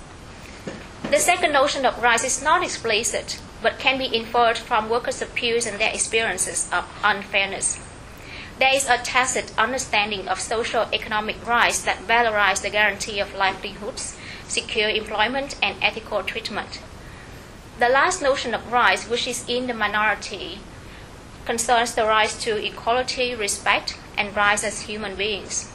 The 1.10 1.18
second 1.18 1.52
notion 1.52 1.84
of 1.84 2.02
rights 2.02 2.24
is 2.24 2.42
not 2.42 2.62
explicit, 2.62 3.40
but 3.60 3.78
can 3.78 3.98
be 3.98 4.14
inferred 4.14 4.56
from 4.56 4.88
workers' 4.88 5.20
appeals 5.20 5.66
and 5.66 5.78
their 5.78 5.92
experiences 5.92 6.70
of 6.72 6.84
unfairness. 7.02 7.78
There 8.58 8.74
is 8.74 8.88
a 8.88 8.98
tacit 8.98 9.52
understanding 9.58 10.28
of 10.28 10.40
social 10.40 10.86
economic 10.92 11.44
rights 11.46 11.82
that 11.82 12.06
valorize 12.06 12.62
the 12.62 12.70
guarantee 12.70 13.18
of 13.18 13.34
livelihoods, 13.34 14.16
secure 14.52 14.88
employment, 14.88 15.56
and 15.62 15.76
ethical 15.82 16.22
treatment. 16.22 16.80
The 17.78 17.88
last 17.88 18.22
notion 18.22 18.54
of 18.54 18.72
rights, 18.72 19.08
which 19.08 19.26
is 19.26 19.48
in 19.48 19.66
the 19.66 19.74
minority, 19.74 20.60
concerns 21.44 21.94
the 21.94 22.04
rights 22.04 22.40
to 22.44 22.64
equality, 22.64 23.34
respect, 23.34 23.98
and 24.16 24.36
rights 24.36 24.62
as 24.62 24.82
human 24.82 25.16
beings. 25.16 25.72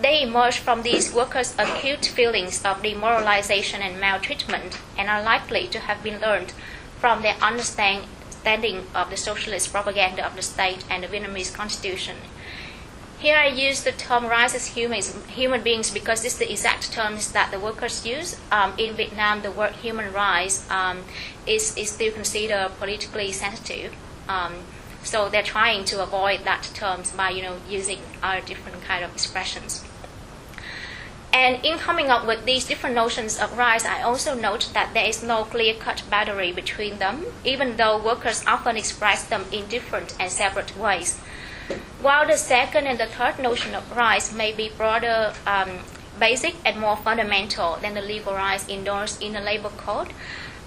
They 0.00 0.22
emerge 0.22 0.58
from 0.58 0.82
these 0.82 1.12
workers' 1.12 1.54
acute 1.58 2.06
feelings 2.06 2.64
of 2.64 2.82
demoralization 2.82 3.82
and 3.82 4.00
maltreatment 4.00 4.78
and 4.96 5.08
are 5.08 5.22
likely 5.22 5.66
to 5.68 5.80
have 5.80 6.02
been 6.02 6.20
learned 6.20 6.52
from 7.00 7.22
their 7.22 7.36
understanding 7.42 8.86
of 8.94 9.10
the 9.10 9.16
socialist 9.16 9.72
propaganda 9.72 10.24
of 10.24 10.36
the 10.36 10.42
state 10.42 10.84
and 10.88 11.02
the 11.02 11.08
Vietnamese 11.08 11.52
constitution. 11.52 12.16
Here 13.18 13.38
I 13.38 13.46
use 13.46 13.82
the 13.82 13.92
term 13.92 14.26
rights 14.26 14.54
as 14.54 14.66
humans, 14.66 15.16
human 15.28 15.62
beings 15.62 15.90
because 15.90 16.22
this 16.22 16.34
is 16.34 16.38
the 16.38 16.50
exact 16.50 16.92
terms 16.92 17.32
that 17.32 17.50
the 17.50 17.58
workers 17.58 18.04
use. 18.04 18.38
Um, 18.52 18.74
in 18.76 18.94
Vietnam, 18.94 19.40
the 19.40 19.50
word 19.50 19.72
human 19.72 20.12
rights 20.12 20.68
um, 20.70 21.04
is, 21.46 21.74
is 21.78 21.90
still 21.90 22.12
considered 22.12 22.72
politically 22.78 23.32
sensitive. 23.32 23.94
Um, 24.28 24.56
so 25.02 25.28
they're 25.30 25.42
trying 25.42 25.84
to 25.86 26.02
avoid 26.02 26.44
that 26.44 26.70
terms 26.74 27.12
by 27.12 27.30
you 27.30 27.42
know 27.42 27.56
using 27.68 28.00
other 28.22 28.44
different 28.44 28.82
kind 28.82 29.04
of 29.04 29.12
expressions. 29.12 29.84
And 31.32 31.64
in 31.64 31.78
coming 31.78 32.08
up 32.08 32.26
with 32.26 32.44
these 32.44 32.64
different 32.66 32.96
notions 32.96 33.38
of 33.38 33.56
rights, 33.56 33.84
I 33.84 34.02
also 34.02 34.34
note 34.34 34.70
that 34.72 34.94
there 34.94 35.06
is 35.06 35.22
no 35.22 35.44
clear-cut 35.44 36.02
boundary 36.10 36.50
between 36.50 36.98
them, 36.98 37.26
even 37.44 37.76
though 37.76 38.02
workers 38.02 38.42
often 38.46 38.76
express 38.76 39.22
them 39.24 39.44
in 39.52 39.66
different 39.66 40.16
and 40.18 40.32
separate 40.32 40.76
ways. 40.78 41.20
While 42.00 42.26
the 42.26 42.36
second 42.36 42.86
and 42.86 42.98
the 42.98 43.06
third 43.06 43.38
notion 43.38 43.74
of 43.74 43.96
rights 43.96 44.32
may 44.32 44.52
be 44.52 44.70
broader, 44.76 45.32
um, 45.46 45.80
basic, 46.20 46.54
and 46.64 46.78
more 46.78 46.96
fundamental 46.96 47.76
than 47.82 47.94
the 47.94 48.02
legal 48.02 48.34
rights 48.34 48.68
endorsed 48.68 49.20
in 49.20 49.32
the 49.32 49.40
labor 49.40 49.70
code, 49.70 50.12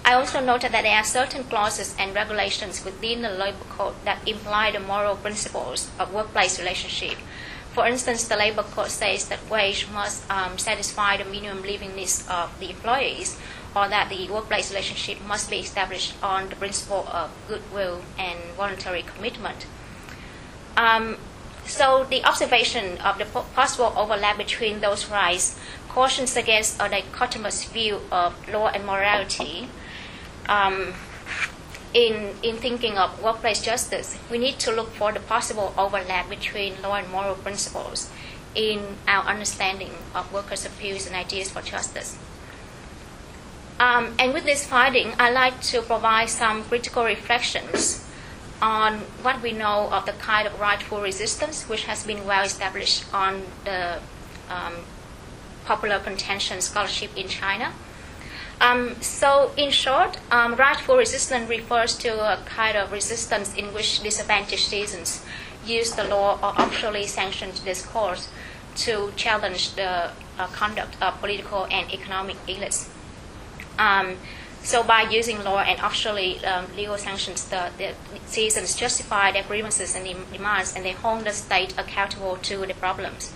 I 0.04 0.14
also 0.14 0.40
noted 0.40 0.72
that 0.72 0.82
there 0.82 0.96
are 0.96 1.04
certain 1.04 1.44
clauses 1.44 1.94
and 1.98 2.14
regulations 2.14 2.84
within 2.84 3.22
the 3.22 3.30
labor 3.30 3.64
code 3.68 3.94
that 4.04 4.26
imply 4.26 4.70
the 4.70 4.80
moral 4.80 5.16
principles 5.16 5.90
of 5.98 6.12
workplace 6.12 6.58
relationship. 6.58 7.18
For 7.72 7.86
instance, 7.86 8.26
the 8.26 8.36
labor 8.36 8.64
code 8.64 8.90
says 8.90 9.28
that 9.28 9.48
wage 9.48 9.86
must 9.92 10.28
um, 10.30 10.58
satisfy 10.58 11.16
the 11.16 11.24
minimum 11.24 11.62
living 11.62 11.94
needs 11.94 12.26
of 12.28 12.58
the 12.58 12.70
employees, 12.70 13.38
or 13.76 13.88
that 13.88 14.08
the 14.08 14.28
workplace 14.28 14.70
relationship 14.70 15.24
must 15.24 15.48
be 15.48 15.60
established 15.60 16.14
on 16.22 16.48
the 16.48 16.56
principle 16.56 17.06
of 17.08 17.30
goodwill 17.46 18.02
and 18.18 18.38
voluntary 18.56 19.02
commitment. 19.02 19.66
Um, 20.80 21.18
so 21.66 22.06
the 22.08 22.24
observation 22.24 22.96
of 22.98 23.18
the 23.18 23.26
possible 23.26 23.92
overlap 23.96 24.38
between 24.38 24.80
those 24.80 25.10
rights 25.10 25.58
cautions 25.90 26.36
against 26.36 26.80
a 26.80 26.84
dichotomous 26.84 27.68
view 27.68 28.00
of 28.10 28.32
law 28.48 28.68
and 28.68 28.86
morality. 28.86 29.68
Um, 30.48 30.94
in, 31.92 32.34
in 32.42 32.56
thinking 32.56 32.96
of 32.96 33.22
workplace 33.22 33.60
justice, 33.60 34.16
we 34.30 34.38
need 34.38 34.58
to 34.60 34.72
look 34.72 34.90
for 34.94 35.12
the 35.12 35.20
possible 35.20 35.74
overlap 35.76 36.30
between 36.30 36.80
law 36.80 36.94
and 36.94 37.10
moral 37.10 37.34
principles 37.34 38.08
in 38.54 38.96
our 39.06 39.24
understanding 39.26 39.92
of 40.14 40.32
workers' 40.32 40.64
appeals 40.64 41.06
and 41.06 41.14
ideas 41.14 41.50
for 41.50 41.60
justice. 41.60 42.16
Um, 43.78 44.14
and 44.18 44.32
with 44.32 44.44
this 44.44 44.66
finding, 44.66 45.12
I'd 45.18 45.34
like 45.34 45.60
to 45.72 45.82
provide 45.82 46.30
some 46.30 46.64
critical 46.64 47.04
reflections 47.04 48.06
on 48.62 48.98
what 49.22 49.40
we 49.42 49.52
know 49.52 49.88
of 49.90 50.06
the 50.06 50.12
kind 50.12 50.46
of 50.46 50.60
rightful 50.60 51.00
resistance 51.00 51.68
which 51.68 51.84
has 51.84 52.06
been 52.06 52.26
well 52.26 52.44
established 52.44 53.04
on 53.12 53.42
the 53.64 53.98
um, 54.50 54.74
popular 55.64 55.98
contention 55.98 56.60
scholarship 56.60 57.16
in 57.16 57.28
China. 57.28 57.72
Um, 58.60 59.00
so, 59.00 59.52
in 59.56 59.70
short, 59.70 60.18
um, 60.30 60.54
rightful 60.54 60.96
resistance 60.96 61.48
refers 61.48 61.96
to 61.98 62.10
a 62.10 62.36
kind 62.44 62.76
of 62.76 62.92
resistance 62.92 63.54
in 63.54 63.72
which 63.72 64.02
disadvantaged 64.02 64.68
citizens 64.68 65.24
use 65.64 65.92
the 65.92 66.04
law 66.04 66.38
or 66.42 66.52
officially 66.62 67.06
sanctioned 67.06 67.64
discourse 67.64 68.28
to 68.76 69.12
challenge 69.16 69.74
the 69.76 70.10
uh, 70.38 70.46
conduct 70.48 71.00
of 71.00 71.18
political 71.20 71.66
and 71.70 71.90
economic 71.92 72.36
elites. 72.46 72.88
Um, 73.78 74.16
so, 74.62 74.82
by 74.82 75.02
using 75.02 75.42
law 75.42 75.60
and 75.60 75.80
officially 75.80 76.44
um, 76.44 76.66
legal 76.76 76.98
sanctions, 76.98 77.48
the, 77.48 77.70
the 77.78 77.94
citizens 78.26 78.74
justify 78.74 79.32
their 79.32 79.42
grievances 79.42 79.96
and 79.96 80.04
demands, 80.32 80.76
and 80.76 80.84
they 80.84 80.92
hold 80.92 81.24
the 81.24 81.32
state 81.32 81.72
accountable 81.78 82.36
to 82.36 82.66
the 82.66 82.74
problems. 82.74 83.32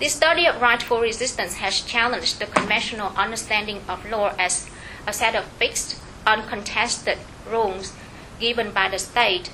This 0.00 0.14
study 0.14 0.46
of 0.46 0.60
rightful 0.60 1.00
resistance 1.00 1.54
has 1.54 1.80
challenged 1.80 2.40
the 2.40 2.46
conventional 2.46 3.12
understanding 3.16 3.82
of 3.88 4.04
law 4.10 4.34
as 4.36 4.68
a 5.06 5.12
set 5.12 5.36
of 5.36 5.44
fixed, 5.44 6.00
uncontested 6.26 7.18
rules 7.48 7.92
given 8.40 8.72
by 8.72 8.88
the 8.88 8.98
state. 8.98 9.50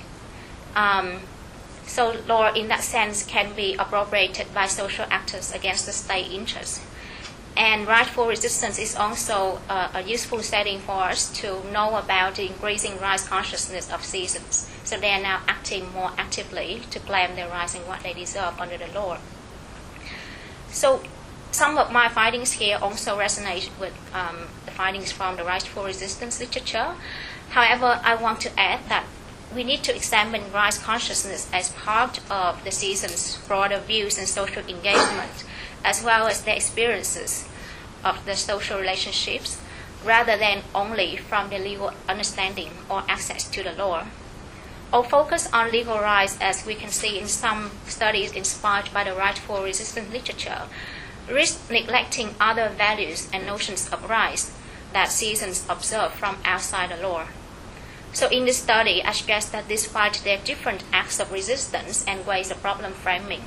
Um, 0.75 1.19
so, 1.85 2.15
law 2.27 2.51
in 2.51 2.67
that 2.69 2.81
sense 2.81 3.23
can 3.23 3.53
be 3.53 3.75
appropriated 3.75 4.53
by 4.55 4.65
social 4.65 5.05
actors 5.11 5.51
against 5.51 5.85
the 5.85 5.91
state 5.91 6.31
interest. 6.31 6.81
And 7.59 7.85
rightful 7.85 8.25
resistance 8.25 8.79
is 8.79 8.95
also 8.95 9.59
uh, 9.67 9.89
a 9.93 10.01
useful 10.01 10.41
setting 10.41 10.79
for 10.79 11.03
us 11.03 11.29
to 11.41 11.61
know 11.73 11.97
about 11.97 12.35
the 12.35 12.47
increasing 12.47 12.97
rights 13.01 13.27
consciousness 13.27 13.91
of 13.91 14.01
citizens. 14.01 14.69
So 14.85 14.97
they 14.97 15.11
are 15.11 15.21
now 15.21 15.41
acting 15.45 15.91
more 15.91 16.11
actively 16.17 16.83
to 16.89 16.99
claim 17.01 17.35
their 17.35 17.49
rights 17.49 17.75
and 17.75 17.85
what 17.85 17.99
they 17.99 18.13
deserve 18.13 18.57
under 18.61 18.77
the 18.77 18.87
law. 18.87 19.17
So 20.71 21.03
some 21.51 21.77
of 21.77 21.91
my 21.91 22.07
findings 22.07 22.53
here 22.53 22.79
also 22.81 23.19
resonate 23.19 23.69
with 23.77 23.93
um, 24.13 24.47
the 24.63 24.71
findings 24.71 25.11
from 25.11 25.35
the 25.35 25.43
rightful 25.43 25.83
resistance 25.83 26.39
literature. 26.39 26.95
However, 27.49 27.99
I 28.05 28.15
want 28.15 28.39
to 28.41 28.57
add 28.57 28.87
that 28.87 29.03
we 29.53 29.65
need 29.65 29.83
to 29.83 29.93
examine 29.93 30.49
rights 30.53 30.77
consciousness 30.77 31.49
as 31.51 31.73
part 31.73 32.21
of 32.31 32.63
the 32.63 32.71
citizens' 32.71 33.37
broader 33.49 33.79
views 33.79 34.17
and 34.17 34.29
social 34.29 34.63
engagement, 34.63 35.43
as 35.83 36.01
well 36.01 36.27
as 36.27 36.43
their 36.43 36.55
experiences 36.55 37.48
of 38.03 38.25
the 38.25 38.35
social 38.35 38.79
relationships, 38.79 39.61
rather 40.03 40.37
than 40.37 40.63
only 40.73 41.17
from 41.17 41.49
the 41.49 41.59
legal 41.59 41.91
understanding 42.07 42.71
or 42.89 43.03
access 43.07 43.47
to 43.49 43.63
the 43.63 43.73
law. 43.73 44.05
Or 44.91 45.03
focus 45.03 45.47
on 45.53 45.71
legal 45.71 45.99
rights, 45.99 46.37
as 46.41 46.65
we 46.65 46.73
can 46.75 46.89
see 46.89 47.19
in 47.19 47.27
some 47.27 47.71
studies 47.85 48.31
inspired 48.31 48.89
by 48.93 49.03
the 49.03 49.13
rightful 49.13 49.63
resistance 49.63 50.11
literature, 50.11 50.63
risks 51.29 51.69
neglecting 51.69 52.35
other 52.39 52.69
values 52.69 53.29
and 53.31 53.45
notions 53.45 53.87
of 53.89 54.09
rights 54.09 54.51
that 54.93 55.09
citizens 55.09 55.65
observe 55.69 56.13
from 56.13 56.37
outside 56.43 56.89
the 56.89 56.97
law. 56.97 57.27
So, 58.11 58.27
in 58.29 58.45
this 58.45 58.57
study, 58.57 59.03
I 59.03 59.11
suggest 59.11 59.51
that 59.51 59.67
despite 59.67 60.21
their 60.23 60.39
different 60.39 60.83
acts 60.91 61.19
of 61.19 61.31
resistance 61.31 62.03
and 62.07 62.25
ways 62.25 62.49
of 62.49 62.61
problem 62.61 62.93
framing, 62.93 63.43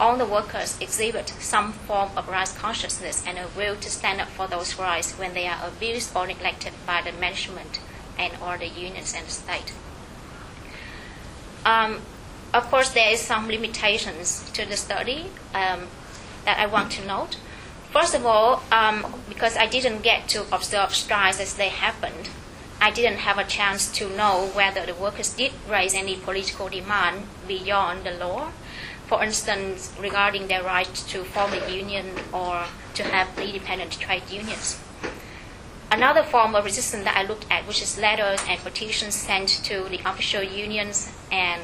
all 0.00 0.16
the 0.16 0.24
workers 0.24 0.78
exhibit 0.80 1.28
some 1.40 1.72
form 1.72 2.10
of 2.16 2.28
rights 2.28 2.56
consciousness 2.56 3.24
and 3.26 3.38
a 3.38 3.46
will 3.56 3.76
to 3.76 3.90
stand 3.90 4.20
up 4.20 4.28
for 4.28 4.46
those 4.46 4.78
rights 4.78 5.12
when 5.12 5.34
they 5.34 5.46
are 5.46 5.66
abused 5.66 6.14
or 6.14 6.26
neglected 6.26 6.72
by 6.86 7.02
the 7.02 7.12
management 7.12 7.80
and 8.18 8.32
or 8.42 8.56
the 8.58 8.68
unions 8.68 9.14
and 9.16 9.26
the 9.26 9.30
state. 9.30 9.72
Um, 11.64 12.00
of 12.54 12.64
course, 12.70 12.90
there 12.90 13.12
is 13.12 13.20
some 13.20 13.48
limitations 13.48 14.48
to 14.52 14.64
the 14.64 14.76
study 14.76 15.26
um, 15.54 15.88
that 16.44 16.58
I 16.58 16.66
want 16.66 16.92
to 16.92 17.06
note. 17.06 17.36
First 17.92 18.14
of 18.14 18.24
all, 18.24 18.62
um, 18.70 19.20
because 19.28 19.56
I 19.56 19.66
didn't 19.66 20.02
get 20.02 20.28
to 20.28 20.44
observe 20.54 20.94
strikes 20.94 21.40
as 21.40 21.54
they 21.54 21.68
happened, 21.68 22.30
I 22.80 22.90
didn't 22.90 23.18
have 23.18 23.38
a 23.38 23.44
chance 23.44 23.90
to 23.92 24.08
know 24.08 24.50
whether 24.54 24.86
the 24.86 24.94
workers 24.94 25.34
did 25.34 25.52
raise 25.68 25.94
any 25.94 26.16
political 26.16 26.68
demand 26.68 27.26
beyond 27.46 28.04
the 28.04 28.12
law. 28.12 28.52
For 29.08 29.24
instance, 29.24 29.92
regarding 29.98 30.48
their 30.48 30.62
right 30.62 30.94
to 31.08 31.24
form 31.24 31.54
a 31.54 31.70
union 31.70 32.10
or 32.32 32.64
to 32.94 33.02
have 33.04 33.38
independent 33.38 33.98
trade 33.98 34.24
unions. 34.30 34.78
Another 35.90 36.22
form 36.22 36.54
of 36.54 36.66
resistance 36.66 37.04
that 37.04 37.16
I 37.16 37.22
looked 37.22 37.46
at, 37.50 37.66
which 37.66 37.80
is 37.80 37.98
letters 37.98 38.40
and 38.46 38.60
petitions 38.60 39.14
sent 39.14 39.48
to 39.64 39.88
the 39.88 40.00
official 40.04 40.42
unions 40.42 41.10
and 41.32 41.62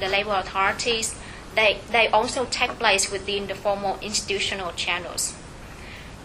the 0.00 0.08
labor 0.08 0.34
authorities, 0.34 1.14
they, 1.54 1.78
they 1.90 2.08
also 2.08 2.46
take 2.46 2.70
place 2.80 3.12
within 3.12 3.46
the 3.46 3.54
formal 3.54 3.98
institutional 4.02 4.72
channels. 4.72 5.34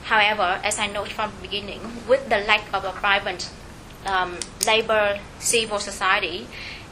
However, 0.06 0.60
as 0.64 0.80
I 0.80 0.88
noted 0.88 1.14
from 1.14 1.32
the 1.36 1.42
beginning, 1.48 1.82
with 2.08 2.30
the 2.30 2.40
lack 2.40 2.64
of 2.74 2.84
a 2.84 2.94
vibrant 2.94 3.52
um, 4.08 4.40
labor 4.66 5.20
civil 5.38 5.80
society 5.80 6.48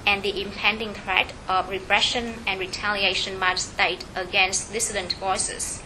and 0.06 0.22
the 0.22 0.42
impending 0.42 0.94
threat 0.94 1.34
of 1.48 1.70
repression 1.70 2.36
and 2.46 2.60
retaliation 2.60 3.40
by 3.40 3.54
the 3.54 3.60
state 3.60 4.06
against 4.16 4.72
dissident 4.72 5.14
voices, 5.14 5.82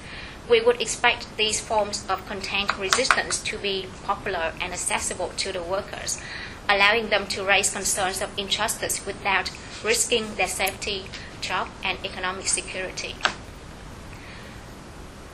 we 0.50 0.62
would 0.62 0.82
expect 0.82 1.38
these 1.38 1.60
forms 1.60 2.06
of 2.10 2.26
contained 2.28 2.78
resistance 2.78 3.40
to 3.44 3.58
be 3.58 3.88
popular 4.04 4.54
and 4.60 4.74
accessible 4.74 5.32
to 5.38 5.52
the 5.52 5.62
workers, 5.62 6.20
allowing 6.68 7.10
them 7.10 7.28
to 7.28 7.44
raise 7.44 7.72
concerns 7.72 8.22
of 8.22 8.38
injustice 8.38 9.06
without 9.06 9.52
risking 9.84 10.36
their 10.36 10.48
safety, 10.48 11.06
job, 11.42 11.68
and 11.84 11.98
economic 12.04 12.48
security. 12.48 13.16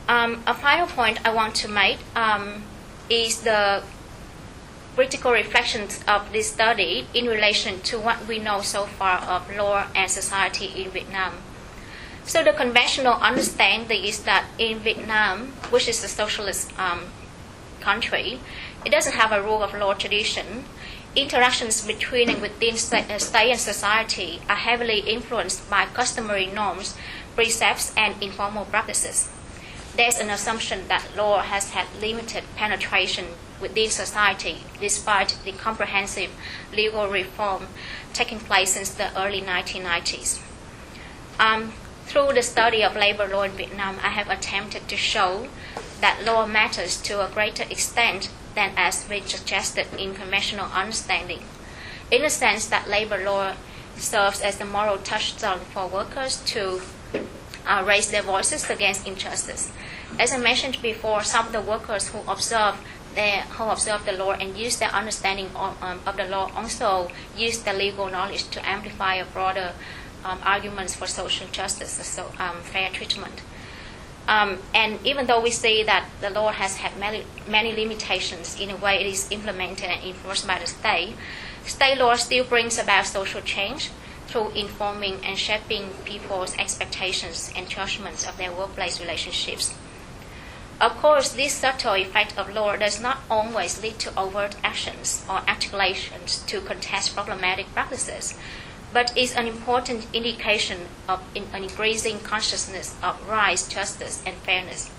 Um, 0.07 0.43
a 0.45 0.53
final 0.53 0.85
point 0.85 1.25
I 1.25 1.33
want 1.33 1.55
to 1.55 1.67
make 1.67 1.97
um, 2.15 2.63
is 3.09 3.41
the 3.41 3.83
critical 4.95 5.31
reflections 5.31 5.99
of 6.07 6.31
this 6.31 6.51
study 6.51 7.05
in 7.13 7.25
relation 7.25 7.81
to 7.81 7.99
what 7.99 8.25
we 8.27 8.39
know 8.39 8.61
so 8.61 8.85
far 8.85 9.19
of 9.19 9.53
law 9.55 9.85
and 9.93 10.09
society 10.09 10.67
in 10.81 10.89
Vietnam. 10.89 11.33
So 12.23 12.43
the 12.43 12.53
conventional 12.53 13.13
understanding 13.13 14.03
is 14.03 14.23
that 14.23 14.45
in 14.57 14.79
Vietnam, 14.79 15.53
which 15.69 15.87
is 15.87 16.03
a 16.03 16.07
socialist 16.07 16.71
um, 16.79 17.01
country, 17.81 18.39
it 18.85 18.89
doesn't 18.89 19.13
have 19.13 19.31
a 19.31 19.43
rule 19.43 19.61
of 19.61 19.73
law 19.73 19.93
tradition. 19.93 20.63
Interactions 21.15 21.85
between 21.85 22.29
and 22.29 22.41
within 22.41 22.77
state 22.77 23.09
and 23.09 23.59
society 23.59 24.41
are 24.49 24.55
heavily 24.55 24.99
influenced 24.99 25.69
by 25.69 25.85
customary 25.85 26.47
norms, 26.47 26.95
precepts, 27.35 27.93
and 27.95 28.21
informal 28.23 28.65
practices 28.65 29.29
there's 29.97 30.19
an 30.19 30.29
assumption 30.29 30.87
that 30.89 31.07
law 31.15 31.41
has 31.41 31.69
had 31.71 31.87
limited 32.01 32.43
penetration 32.55 33.25
within 33.61 33.89
society 33.89 34.57
despite 34.79 35.37
the 35.43 35.51
comprehensive 35.51 36.31
legal 36.73 37.07
reform 37.07 37.67
taking 38.13 38.39
place 38.39 38.73
since 38.73 38.91
the 38.91 39.17
early 39.19 39.41
1990s. 39.41 40.41
Um, 41.39 41.73
through 42.05 42.33
the 42.33 42.41
study 42.41 42.83
of 42.83 42.95
labor 42.95 43.27
law 43.27 43.43
in 43.43 43.51
Vietnam, 43.51 43.97
I 44.01 44.09
have 44.09 44.29
attempted 44.29 44.87
to 44.87 44.95
show 44.95 45.47
that 46.01 46.23
law 46.23 46.45
matters 46.45 47.01
to 47.01 47.25
a 47.25 47.29
greater 47.29 47.63
extent 47.63 48.29
than 48.53 48.71
as 48.77 49.03
been 49.03 49.25
suggested 49.25 49.87
in 49.97 50.13
conventional 50.13 50.67
understanding, 50.71 51.41
in 52.11 52.21
the 52.21 52.29
sense 52.29 52.67
that 52.67 52.89
labor 52.89 53.17
law 53.17 53.53
serves 53.97 54.41
as 54.41 54.57
the 54.57 54.65
moral 54.65 54.97
touchstone 54.97 55.59
for 55.59 55.87
workers 55.87 56.41
to 56.45 56.81
uh, 57.67 57.83
raise 57.85 58.11
their 58.11 58.21
voices 58.21 58.69
against 58.69 59.07
injustice. 59.07 59.71
As 60.19 60.31
I 60.31 60.37
mentioned 60.37 60.81
before, 60.81 61.23
some 61.23 61.47
of 61.47 61.51
the 61.51 61.61
workers 61.61 62.09
who 62.09 62.19
observe 62.29 62.75
their, 63.15 63.41
who 63.41 63.63
observe 63.65 64.05
the 64.05 64.11
law 64.11 64.31
and 64.31 64.55
use 64.57 64.77
their 64.77 64.89
understanding 64.89 65.47
of, 65.55 65.81
um, 65.81 65.99
of 66.05 66.17
the 66.17 66.25
law 66.25 66.51
also 66.55 67.09
use 67.35 67.59
their 67.63 67.73
legal 67.73 68.09
knowledge 68.09 68.49
to 68.49 68.67
amplify 68.67 69.15
a 69.15 69.25
broader 69.25 69.73
um, 70.23 70.39
arguments 70.43 70.95
for 70.95 71.07
social 71.07 71.47
justice, 71.51 71.91
so 71.91 72.31
um, 72.39 72.61
fair 72.61 72.89
treatment. 72.89 73.41
Um, 74.27 74.57
and 74.73 74.99
even 75.05 75.27
though 75.27 75.39
we 75.39 75.51
see 75.51 75.83
that 75.83 76.09
the 76.19 76.31
law 76.31 76.51
has 76.51 76.77
had 76.77 76.97
many, 76.99 77.23
many 77.47 77.73
limitations 77.73 78.59
in 78.59 78.69
the 78.69 78.75
way 78.75 78.99
it 78.99 79.05
is 79.05 79.31
implemented 79.31 79.85
and 79.85 80.03
enforced 80.03 80.47
by 80.47 80.57
the 80.59 80.65
state, 80.65 81.15
state 81.65 81.97
law 81.99 82.15
still 82.15 82.43
brings 82.43 82.79
about 82.79 83.05
social 83.05 83.41
change 83.41 83.91
through 84.25 84.49
informing 84.51 85.23
and 85.23 85.37
shaping 85.37 85.91
people's 86.05 86.57
expectations 86.57 87.51
and 87.55 87.69
judgments 87.69 88.27
of 88.27 88.35
their 88.37 88.51
workplace 88.51 88.99
relationships. 88.99 89.75
Of 90.81 90.97
course, 90.97 91.31
this 91.31 91.53
subtle 91.53 91.93
effect 91.93 92.37
of 92.37 92.53
law 92.53 92.75
does 92.75 92.99
not 92.99 93.19
always 93.29 93.81
lead 93.81 93.97
to 93.99 94.19
overt 94.19 94.57
actions 94.61 95.23
or 95.29 95.37
articulations 95.47 96.43
to 96.47 96.59
contest 96.59 97.15
problematic 97.15 97.73
practices, 97.73 98.37
but 98.91 99.17
is 99.17 99.33
an 99.33 99.47
important 99.47 100.05
indication 100.13 100.87
of 101.07 101.21
an 101.33 101.63
increasing 101.63 102.19
consciousness 102.19 102.93
of 103.01 103.25
rights, 103.25 103.67
justice, 103.69 104.21
and 104.25 104.35
fairness. 104.37 104.91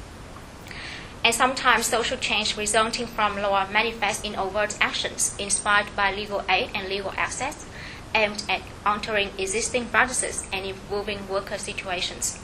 And 1.23 1.35
sometimes 1.35 1.87
social 1.87 2.17
change 2.17 2.57
resulting 2.57 3.07
from 3.07 3.37
law 3.43 3.67
manifests 3.71 4.25
in 4.25 4.35
overt 4.35 4.79
actions 4.81 5.35
inspired 5.39 5.95
by 5.95 6.11
legal 6.15 6.43
aid 6.49 6.71
and 6.75 6.89
legal 6.89 7.13
access 7.19 7.67
aimed 8.15 8.43
at 8.49 8.63
altering 8.87 9.31
existing 9.37 9.87
practices 9.87 10.47
and 10.53 10.65
improving 10.65 11.29
worker 11.29 11.59
situations. 11.59 12.39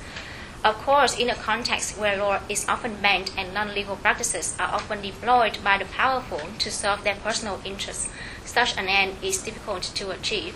Of 0.64 0.76
course, 0.82 1.18
in 1.18 1.28
a 1.28 1.34
context 1.34 1.98
where 1.98 2.16
law 2.16 2.38
is 2.48 2.68
often 2.68 2.94
banned 3.02 3.32
and 3.36 3.52
non 3.52 3.74
legal 3.74 3.96
practices 3.96 4.54
are 4.60 4.72
often 4.72 5.02
deployed 5.02 5.58
by 5.64 5.78
the 5.78 5.84
powerful 5.84 6.40
to 6.58 6.70
serve 6.70 7.02
their 7.02 7.16
personal 7.16 7.60
interests, 7.64 8.08
such 8.44 8.76
an 8.78 8.86
end 8.86 9.16
is 9.22 9.42
difficult 9.42 9.82
to 9.82 10.12
achieve. 10.12 10.54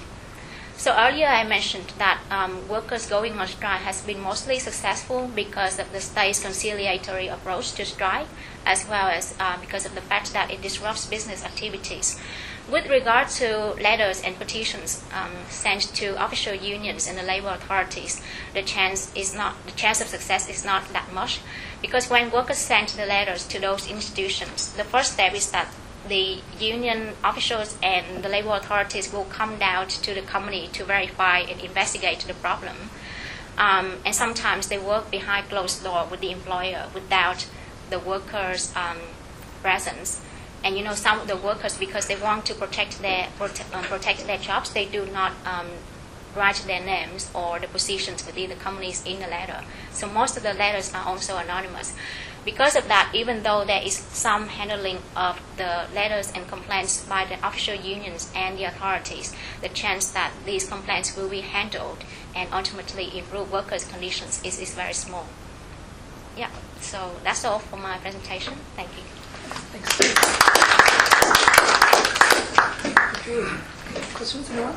So 0.77 0.95
earlier 0.97 1.27
I 1.27 1.43
mentioned 1.43 1.93
that 1.99 2.21
um, 2.31 2.69
workers 2.69 3.07
going 3.09 3.39
on 3.39 3.49
strike 3.49 3.81
has 3.81 4.03
been 4.03 4.21
mostly 4.21 4.59
successful 4.61 5.27
because 5.35 5.79
of 5.81 5.91
the 5.91 6.01
state's 6.01 6.41
conciliatory 6.41 7.27
approach 7.29 7.73
to 7.73 7.85
strike, 7.85 8.29
as 8.65 8.87
well 8.87 9.09
as 9.09 9.35
uh, 9.41 9.59
because 9.59 9.87
of 9.87 9.95
the 9.95 10.03
fact 10.03 10.33
that 10.35 10.51
it 10.51 10.63
disrupts 10.63 11.07
business 11.07 11.45
activities. 11.45 12.21
With 12.69 12.89
regard 12.89 13.29
to 13.39 13.75
letters 13.81 14.21
and 14.23 14.37
petitions 14.37 15.05
um, 15.13 15.31
sent 15.49 15.83
to 15.95 16.21
official 16.23 16.53
unions 16.53 17.07
and 17.07 17.17
the 17.17 17.23
labor 17.23 17.51
authorities, 17.51 18.21
the 18.55 18.63
chance 18.63 19.13
is 19.15 19.33
not 19.33 19.55
the 19.67 19.73
chance 19.73 20.01
of 20.01 20.09
success 20.09 20.49
is 20.49 20.65
not 20.65 20.93
that 20.93 21.13
much, 21.13 21.39
because 21.81 22.11
when 22.11 22.33
workers 22.33 22.59
send 22.59 22.89
the 22.89 23.07
letters 23.07 23.47
to 23.49 23.61
those 23.61 23.89
institutions, 23.89 24.73
the 24.73 24.83
first 24.83 25.13
step 25.13 25.33
is 25.33 25.53
that 25.53 25.69
the 26.09 26.41
union 26.59 27.15
officials 27.23 27.77
and 27.85 28.25
the 28.25 28.29
labor 28.29 28.57
authorities 28.57 29.13
will 29.13 29.27
come 29.27 29.59
down 29.59 29.87
to 29.87 30.13
the 30.13 30.23
company 30.23 30.69
to 30.73 30.85
verify 30.85 31.39
and 31.39 31.61
investigate 31.61 32.21
the 32.27 32.35
problem. 32.35 32.77
Um, 33.57 33.99
and 34.05 34.13
sometimes 34.13 34.67
they 34.67 34.79
work 34.79 35.11
behind 35.11 35.49
closed 35.49 35.85
door 35.85 36.09
with 36.11 36.21
the 36.21 36.33
employer 36.33 36.89
without 36.93 37.47
the 37.91 38.01
workers' 38.01 38.75
um, 38.75 38.99
presence. 39.63 40.21
And 40.67 40.77
you 40.77 40.83
know, 40.83 40.95
some 40.95 41.21
of 41.21 41.29
the 41.29 41.37
workers, 41.37 41.79
because 41.79 42.09
they 42.09 42.17
want 42.17 42.45
to 42.47 42.55
protect 42.55 43.01
their 43.01 43.29
prote- 43.39 43.73
um, 43.73 43.85
protect 43.85 44.27
their 44.27 44.39
jobs, 44.39 44.73
they 44.73 44.85
do 44.85 45.07
not 45.07 45.31
um, 45.45 45.69
write 46.35 46.57
their 46.67 46.85
names 46.85 47.31
or 47.33 47.61
the 47.61 47.69
positions 47.69 48.27
within 48.27 48.49
the 48.51 48.57
companies 48.57 49.05
in 49.07 49.21
the 49.21 49.29
letter. 49.29 49.61
So 49.93 50.09
most 50.09 50.37
of 50.37 50.43
the 50.43 50.55
letters 50.55 50.93
are 50.93 51.07
also 51.07 51.37
anonymous. 51.37 51.95
Because 52.45 52.75
of 52.75 52.89
that, 52.89 53.13
even 53.15 53.45
though 53.45 53.65
there 53.65 53.81
is 53.81 53.95
some 53.95 54.49
handling 54.49 54.99
of 55.15 55.41
the 55.57 55.87
letters 55.95 56.33
and 56.35 56.49
complaints 56.49 57.05
by 57.05 57.25
the 57.27 57.39
official 57.47 57.77
unions 57.77 58.33
and 58.35 58.59
the 58.59 58.65
authorities, 58.65 59.33
the 59.63 59.69
chance 59.69 60.11
that 60.11 60.33
these 60.45 60.69
complaints 60.69 61.17
will 61.17 61.29
be 61.29 61.43
handled 61.43 61.99
and 62.35 62.53
ultimately 62.53 63.17
improve 63.17 63.53
workers' 63.53 63.85
conditions 63.85 64.43
is, 64.43 64.59
is 64.59 64.75
very 64.75 64.95
small. 64.95 65.29
Yeah, 66.37 66.51
so 66.81 67.13
that's 67.23 67.45
all 67.45 67.61
for 67.61 67.77
my 67.77 67.99
presentation. 67.99 68.55
Thank 68.75 68.91
you. 68.97 69.26
Thanks. 69.73 70.01
Okay. 73.27 73.45
Questions, 74.15 74.51
anyone? 74.51 74.75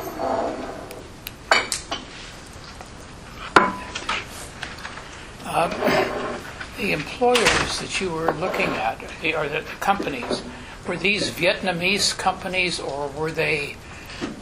The 6.77 6.93
employers 6.93 7.79
that 7.82 7.99
you 7.99 8.10
were 8.10 8.32
looking 8.36 8.69
at, 8.69 9.03
or 9.36 9.49
the 9.49 9.65
companies, 9.82 10.41
were 10.88 10.95
these 10.95 11.29
Vietnamese 11.29 12.17
companies 12.17 12.79
or 12.79 13.10
were 13.10 13.32
they, 13.32 13.75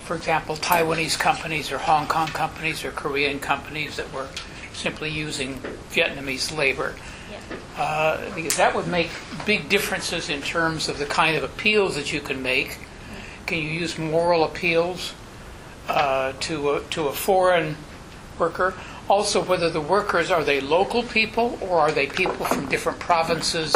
for 0.04 0.16
example, 0.16 0.56
Taiwanese 0.56 1.18
companies 1.18 1.72
or 1.72 1.80
Hong 1.80 2.06
Kong 2.06 2.28
companies 2.28 2.86
or 2.86 2.92
Korean 2.92 3.40
companies 3.40 3.96
that 3.96 4.14
were 4.14 4.28
simply 4.74 5.10
using 5.10 5.56
Vietnamese 5.92 6.56
labor? 6.56 6.94
Yeah. 7.32 7.82
Uh, 7.82 8.36
because 8.36 8.56
that 8.58 8.76
would 8.76 8.88
make 8.88 9.10
big 9.48 9.70
differences 9.70 10.30
in 10.30 10.42
terms 10.42 10.90
of 10.90 11.00
the 11.00 11.06
kind 11.06 11.38
of 11.38 11.44
appeals 11.44 11.96
that 11.96 12.12
you 12.12 12.20
can 12.20 12.44
make. 12.44 12.78
Can 13.46 13.60
you 13.60 13.70
use 13.70 13.98
moral 13.98 14.44
appeals 14.44 15.14
uh, 15.88 16.34
to 16.42 16.72
a, 16.72 16.82
to 16.90 17.08
a 17.08 17.14
foreign 17.14 17.78
worker? 18.38 18.74
Also, 19.08 19.42
whether 19.42 19.70
the 19.70 19.80
workers 19.80 20.30
are 20.30 20.44
they 20.44 20.60
local 20.60 21.02
people 21.02 21.58
or 21.62 21.80
are 21.80 21.94
they 21.94 22.08
people 22.08 22.46
from 22.46 22.68
different 22.68 23.00
provinces 23.00 23.74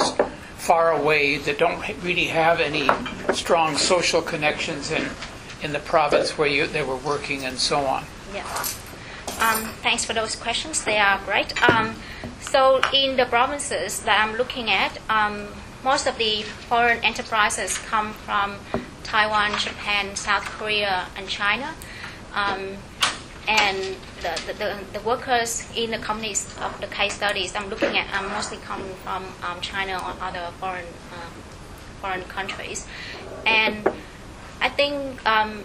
far 0.57 0.91
away 0.91 1.37
that 1.37 1.57
don't 1.57 1.81
really 2.03 2.25
have 2.25 2.59
any 2.59 2.89
strong 3.33 3.77
social 3.77 4.21
connections 4.21 4.91
in 4.91 5.09
in 5.63 5.71
the 5.71 5.79
province 5.79 6.37
where 6.37 6.47
you, 6.47 6.67
they 6.67 6.83
were 6.83 6.97
working 6.97 7.45
and 7.45 7.57
so 7.57 7.77
on. 7.85 8.03
Yeah. 8.33 8.43
Um, 9.39 9.71
thanks 9.81 10.03
for 10.03 10.13
those 10.13 10.35
questions. 10.35 10.83
They 10.83 10.97
are 10.97 11.19
great. 11.23 11.53
Um, 11.69 11.95
so, 12.41 12.81
in 12.93 13.15
the 13.17 13.25
provinces 13.25 14.01
that 14.01 14.19
I'm 14.19 14.35
looking 14.35 14.69
at, 14.69 14.97
um, 15.09 15.47
most 15.83 16.07
of 16.07 16.17
the 16.17 16.41
foreign 16.41 17.03
enterprises 17.03 17.77
come 17.77 18.13
from 18.13 18.57
Taiwan, 19.03 19.57
Japan, 19.57 20.15
South 20.15 20.45
Korea, 20.45 21.07
and 21.15 21.27
China. 21.27 21.73
Um, 22.33 22.77
and 23.47 23.95
the, 24.21 24.53
the, 24.53 24.79
the, 24.93 24.99
workers 25.05 25.67
in 25.75 25.91
the 25.91 25.97
companies 25.97 26.45
of 26.59 26.79
the 26.79 26.87
case 26.87 27.15
studies 27.15 27.55
I'm 27.55 27.69
looking 27.69 27.97
at 27.97 28.13
are 28.13 28.29
mostly 28.29 28.57
coming 28.57 28.93
from 29.03 29.25
um, 29.43 29.59
China 29.61 29.93
or 29.97 30.15
other 30.21 30.51
foreign 30.59 30.85
um, 31.11 31.33
foreign 32.01 32.23
countries, 32.23 32.87
and 33.45 33.87
I 34.61 34.69
think 34.69 35.25
um, 35.25 35.63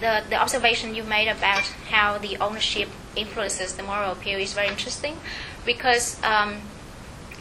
the 0.00 0.22
the 0.28 0.36
observation 0.36 0.94
you 0.94 1.02
made 1.02 1.28
about 1.28 1.64
how 1.90 2.18
the 2.18 2.36
ownership 2.38 2.88
influences 3.16 3.74
the 3.74 3.82
moral 3.82 4.12
appeal 4.12 4.38
is 4.38 4.52
very 4.52 4.68
interesting, 4.68 5.16
because 5.64 6.22
um, 6.22 6.56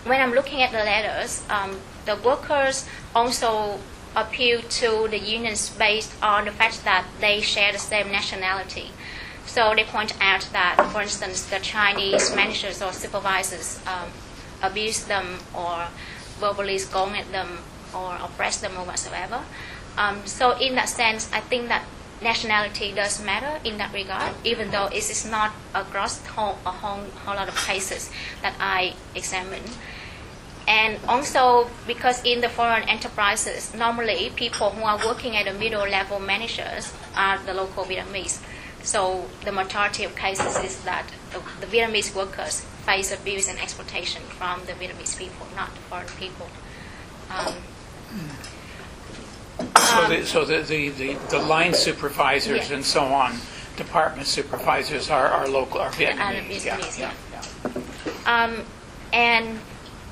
when 0.06 0.22
I'm 0.22 0.32
looking 0.32 0.62
at 0.62 0.72
the 0.72 0.80
letters, 0.80 1.44
um, 1.50 1.80
the 2.06 2.16
workers 2.16 2.88
also 3.16 3.80
appeal 4.16 4.62
to 4.62 5.08
the 5.10 5.18
unions 5.18 5.70
based 5.70 6.14
on 6.22 6.46
the 6.46 6.52
fact 6.52 6.84
that 6.84 7.06
they 7.20 7.42
share 7.42 7.72
the 7.72 7.80
same 7.80 8.12
nationality. 8.12 8.92
So 9.46 9.74
they 9.76 9.84
point 9.84 10.14
out 10.22 10.48
that, 10.54 10.90
for 10.92 11.02
instance, 11.02 11.46
the 11.46 11.60
Chinese 11.60 12.36
managers 12.36 12.82
or 12.82 12.94
supervisors 12.94 13.80
um, 13.88 14.10
abuse 14.62 15.04
them 15.06 15.40
or 15.54 15.88
verbally 16.40 16.78
scold 16.78 17.14
at 17.14 17.32
them 17.32 17.60
or 17.94 18.16
oppress 18.16 18.58
them 18.58 18.74
or 18.78 18.86
whatsoever. 18.86 19.44
Um, 19.98 20.26
so 20.26 20.58
in 20.58 20.76
that 20.76 20.90
sense, 20.90 21.30
I 21.32 21.40
think 21.40 21.68
that 21.68 21.84
nationality 22.24 22.92
does 22.94 23.24
matter 23.24 23.60
in 23.64 23.78
that 23.78 23.94
regard, 23.94 24.34
even 24.44 24.72
though 24.72 24.88
it 24.88 25.10
is 25.10 25.26
not 25.30 25.52
across 25.76 26.26
whole, 26.28 26.58
a 26.66 26.72
whole, 26.72 27.04
whole 27.26 27.36
lot 27.36 27.48
of 27.48 27.56
cases 27.56 28.10
that 28.42 28.56
I 28.60 28.94
examine. 29.16 29.64
And 30.68 30.98
also 31.08 31.70
because 31.86 32.24
in 32.24 32.42
the 32.42 32.50
foreign 32.50 32.88
enterprises, 32.88 33.74
normally 33.76 34.32
people 34.36 34.70
who 34.70 34.84
are 34.84 34.98
working 35.06 35.36
at 35.36 35.46
the 35.46 35.54
middle 35.54 35.88
level 35.88 36.20
managers 36.20 36.94
are 37.16 37.38
the 37.40 37.54
local 37.54 37.84
Vietnamese. 37.84 38.42
So 38.82 39.26
the 39.44 39.52
majority 39.52 40.04
of 40.04 40.16
cases 40.16 40.58
is 40.58 40.84
that 40.84 41.06
the, 41.32 41.42
the 41.60 41.68
Vietnamese 41.68 42.16
workers 42.16 42.62
face 42.86 43.14
abuse 43.14 43.50
and 43.50 43.60
exploitation 43.60 44.22
from 44.24 44.62
the 44.66 44.74
Vietnamese 44.74 45.18
people, 45.18 45.48
not 45.56 45.74
the 45.74 45.82
foreign 45.82 46.08
people. 46.20 46.48
Um, 47.30 47.56
So 49.60 50.08
the, 50.10 50.26
so 50.26 50.46
the, 50.46 50.62
the, 50.62 50.90
the, 50.90 51.14
the 51.30 51.40
line 51.40 51.74
supervisors 51.74 52.70
Yeah. 52.70 52.76
and 52.76 52.86
so 52.86 53.02
on, 53.04 53.38
department 53.78 54.28
supervisors 54.28 55.10
are, 55.10 55.28
are 55.28 55.48
local, 55.48 55.80
are 55.80 55.92
Vietnamese. 55.92 56.66
Yeah, 56.66 56.78
yeah, 56.98 57.12
yeah. 57.34 57.42
yeah. 58.26 58.44
Um, 58.44 58.66
and 59.12 59.60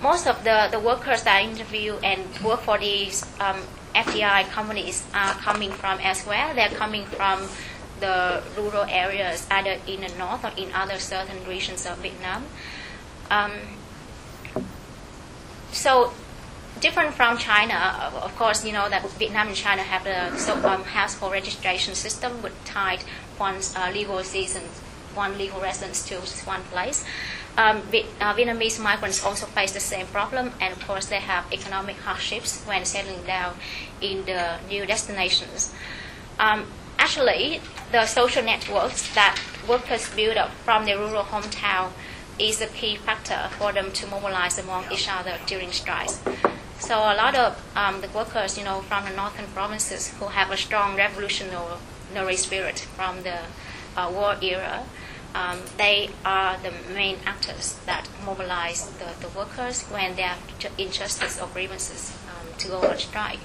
most 0.01 0.27
of 0.27 0.43
the, 0.43 0.67
the 0.71 0.79
workers 0.79 1.23
that 1.23 1.37
I 1.37 1.43
interview 1.43 1.95
and 2.03 2.21
work 2.43 2.61
for 2.61 2.77
these 2.77 3.23
um, 3.39 3.57
FDI 3.95 4.49
companies 4.49 5.03
are 5.13 5.33
coming 5.33 5.71
from 5.71 5.99
elsewhere. 5.99 6.53
They're 6.55 6.69
coming 6.69 7.05
from 7.05 7.47
the 7.99 8.41
rural 8.57 8.85
areas, 8.89 9.47
either 9.51 9.77
in 9.87 10.01
the 10.01 10.13
north 10.17 10.43
or 10.43 10.51
in 10.57 10.71
other 10.73 10.97
southern 10.97 11.43
regions 11.47 11.85
of 11.85 11.97
Vietnam. 11.99 12.45
Um, 13.29 13.51
so 15.71 16.13
different 16.79 17.13
from 17.13 17.37
China, 17.37 18.11
of- 18.13 18.35
course, 18.37 18.65
you 18.65 18.71
know 18.71 18.89
that 18.89 19.07
Vietnam 19.19 19.47
and 19.47 19.55
China 19.55 19.83
have 19.83 20.03
the 20.03 20.35
so, 20.37 20.53
um, 20.67 20.83
household 20.83 21.33
registration 21.33 21.93
system 21.95 22.41
with 22.41 22.53
tied 22.65 23.01
one 23.37 23.57
uh, 23.75 23.91
legal 23.93 24.23
season, 24.23 24.63
one 25.13 25.37
legal 25.37 25.59
residence 25.61 26.03
to 26.07 26.15
one 26.47 26.63
place. 26.71 27.03
Um, 27.57 27.77
uh, 28.21 28.33
Vietnamese 28.33 28.79
migrants 28.79 29.23
also 29.23 29.45
face 29.45 29.73
the 29.73 29.79
same 29.79 30.07
problem, 30.07 30.53
and 30.61 30.73
of 30.73 30.87
course, 30.87 31.07
they 31.07 31.19
have 31.19 31.45
economic 31.51 31.97
hardships 31.97 32.63
when 32.65 32.85
settling 32.85 33.23
down 33.23 33.55
in 33.99 34.25
the 34.25 34.57
new 34.69 34.85
destinations. 34.85 35.73
Um, 36.39 36.65
actually, 36.97 37.59
the 37.91 38.05
social 38.05 38.43
networks 38.43 39.13
that 39.15 39.37
workers 39.67 40.09
build 40.15 40.37
up 40.37 40.51
from 40.65 40.85
their 40.85 40.97
rural 40.97 41.23
hometown 41.23 41.91
is 42.39 42.61
a 42.61 42.67
key 42.67 42.95
factor 42.95 43.49
for 43.57 43.71
them 43.73 43.91
to 43.91 44.07
mobilize 44.07 44.57
among 44.57 44.89
each 44.91 45.07
other 45.11 45.37
during 45.45 45.71
strikes. 45.71 46.19
So 46.81 46.97
a 46.97 47.15
lot 47.15 47.35
of 47.35 47.61
um, 47.75 48.01
the 48.01 48.09
workers, 48.09 48.57
you 48.57 48.63
know, 48.65 48.81
from 48.81 49.05
the 49.05 49.11
northern 49.15 49.45
provinces 49.47 50.09
who 50.19 50.25
have 50.25 50.51
a 50.51 50.57
strong 50.57 50.97
revolutionary 50.97 52.35
spirit 52.35 52.79
from 52.79 53.23
the 53.23 53.37
uh, 53.95 54.09
war 54.11 54.35
era, 54.41 54.83
um, 55.33 55.59
they 55.77 56.09
are 56.25 56.57
the 56.57 56.71
main 56.93 57.17
actors 57.25 57.77
that 57.85 58.09
mobilize 58.25 58.89
the, 58.99 59.07
the 59.21 59.29
workers 59.37 59.83
when 59.83 60.15
they 60.15 60.23
have 60.23 60.39
ju- 60.59 60.67
injustice 60.77 61.39
or 61.39 61.47
grievances 61.47 62.13
um, 62.27 62.47
to 62.57 62.67
go 62.67 62.81
on 62.81 62.97
strike. 62.97 63.39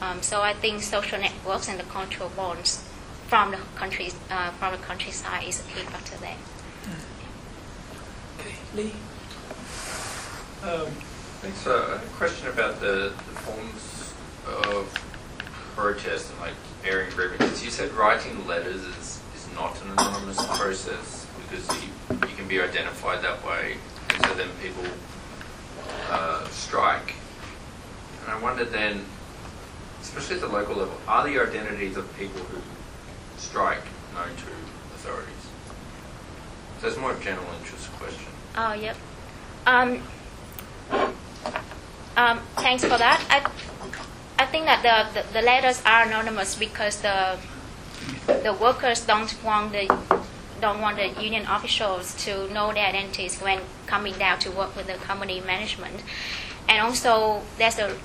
Um, 0.00 0.22
so 0.22 0.40
I 0.42 0.54
think 0.54 0.82
social 0.82 1.20
networks 1.20 1.68
and 1.68 1.78
the 1.78 1.84
cultural 1.84 2.30
bonds 2.30 2.82
from 3.28 3.52
the 3.52 3.58
country, 3.76 4.10
uh, 4.30 4.50
from 4.52 4.72
the 4.72 4.78
countryside 4.78 5.46
is 5.46 5.60
a 5.60 5.62
key 5.64 5.82
factor 5.82 6.16
there. 6.16 6.36
Okay, 8.40 8.54
Lee? 8.74 8.92
Thanks. 11.44 11.58
So 11.58 11.76
I 11.76 11.90
have 11.98 12.02
a 12.02 12.16
question 12.16 12.48
about 12.48 12.80
the, 12.80 13.12
the 13.12 13.40
forms 13.40 14.14
of 14.46 14.88
protest 15.76 16.30
and 16.30 16.40
like 16.40 16.54
airing 16.86 17.10
grievances. 17.10 17.62
You 17.62 17.70
said 17.70 17.92
writing 17.92 18.46
letters 18.46 18.82
is, 18.82 19.20
is 19.34 19.46
not 19.54 19.78
an 19.82 19.90
anonymous 19.90 20.38
process 20.56 21.26
because 21.42 21.68
you, 21.82 21.90
you 22.12 22.34
can 22.34 22.48
be 22.48 22.62
identified 22.62 23.22
that 23.22 23.44
way, 23.46 23.76
and 24.14 24.24
so 24.24 24.34
then 24.36 24.48
people 24.62 24.84
uh, 26.08 26.48
strike. 26.48 27.14
And 28.22 28.32
I 28.32 28.40
wonder 28.40 28.64
then, 28.64 29.04
especially 30.00 30.36
at 30.36 30.40
the 30.40 30.48
local 30.48 30.76
level, 30.76 30.96
are 31.06 31.28
the 31.28 31.38
identities 31.38 31.98
of 31.98 32.10
people 32.16 32.40
who 32.40 32.62
strike 33.36 33.84
known 34.14 34.34
to 34.34 34.46
authorities? 34.94 35.34
So 36.80 36.88
it's 36.88 36.96
more 36.96 37.10
of 37.10 37.20
a 37.20 37.22
general 37.22 37.46
interest 37.60 37.92
question. 37.92 38.32
Oh, 38.56 38.72
yep. 38.72 38.96
Um, 39.66 40.00
um, 42.16 42.40
thanks 42.56 42.82
for 42.82 42.98
that. 42.98 43.24
I, 43.30 43.50
I 44.42 44.46
think 44.46 44.66
that 44.66 44.82
the, 44.82 45.20
the, 45.20 45.32
the 45.32 45.42
letters 45.42 45.82
are 45.86 46.04
anonymous 46.04 46.54
because 46.56 47.00
the 47.00 47.38
the 48.26 48.52
workers 48.60 49.06
don't 49.06 49.34
want 49.42 49.72
the 49.72 49.86
don't 50.60 50.80
want 50.80 50.96
the 50.96 51.08
union 51.22 51.46
officials 51.46 52.14
to 52.24 52.52
know 52.52 52.72
their 52.72 52.86
identities 52.86 53.40
when 53.40 53.60
coming 53.86 54.14
down 54.14 54.38
to 54.40 54.50
work 54.50 54.74
with 54.76 54.86
the 54.86 54.94
company 54.94 55.40
management, 55.40 56.02
and 56.68 56.80
also 56.80 57.42
there's 57.58 57.78
a 57.78 57.96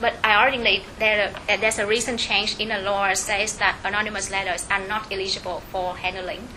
but 0.00 0.14
ironically, 0.24 0.82
there, 0.98 1.34
uh, 1.48 1.56
there's 1.58 1.78
a 1.78 1.86
recent 1.86 2.18
change 2.18 2.58
in 2.58 2.68
the 2.68 2.78
law 2.78 3.06
that 3.06 3.18
says 3.18 3.58
that 3.58 3.76
anonymous 3.84 4.30
letters 4.30 4.66
are 4.70 4.86
not 4.86 5.12
eligible 5.12 5.60
for 5.70 5.96
handling. 5.96 6.48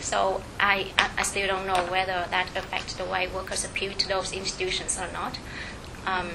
So 0.00 0.42
I, 0.58 0.92
I, 0.98 1.10
I 1.18 1.22
still 1.22 1.46
don't 1.46 1.66
know 1.66 1.86
whether 1.90 2.26
that 2.30 2.48
affects 2.56 2.94
the 2.94 3.04
way 3.04 3.28
workers 3.28 3.64
appeal 3.64 3.92
to 3.92 4.08
those 4.08 4.32
institutions 4.32 4.98
or 4.98 5.12
not. 5.12 5.38
Um, 6.06 6.30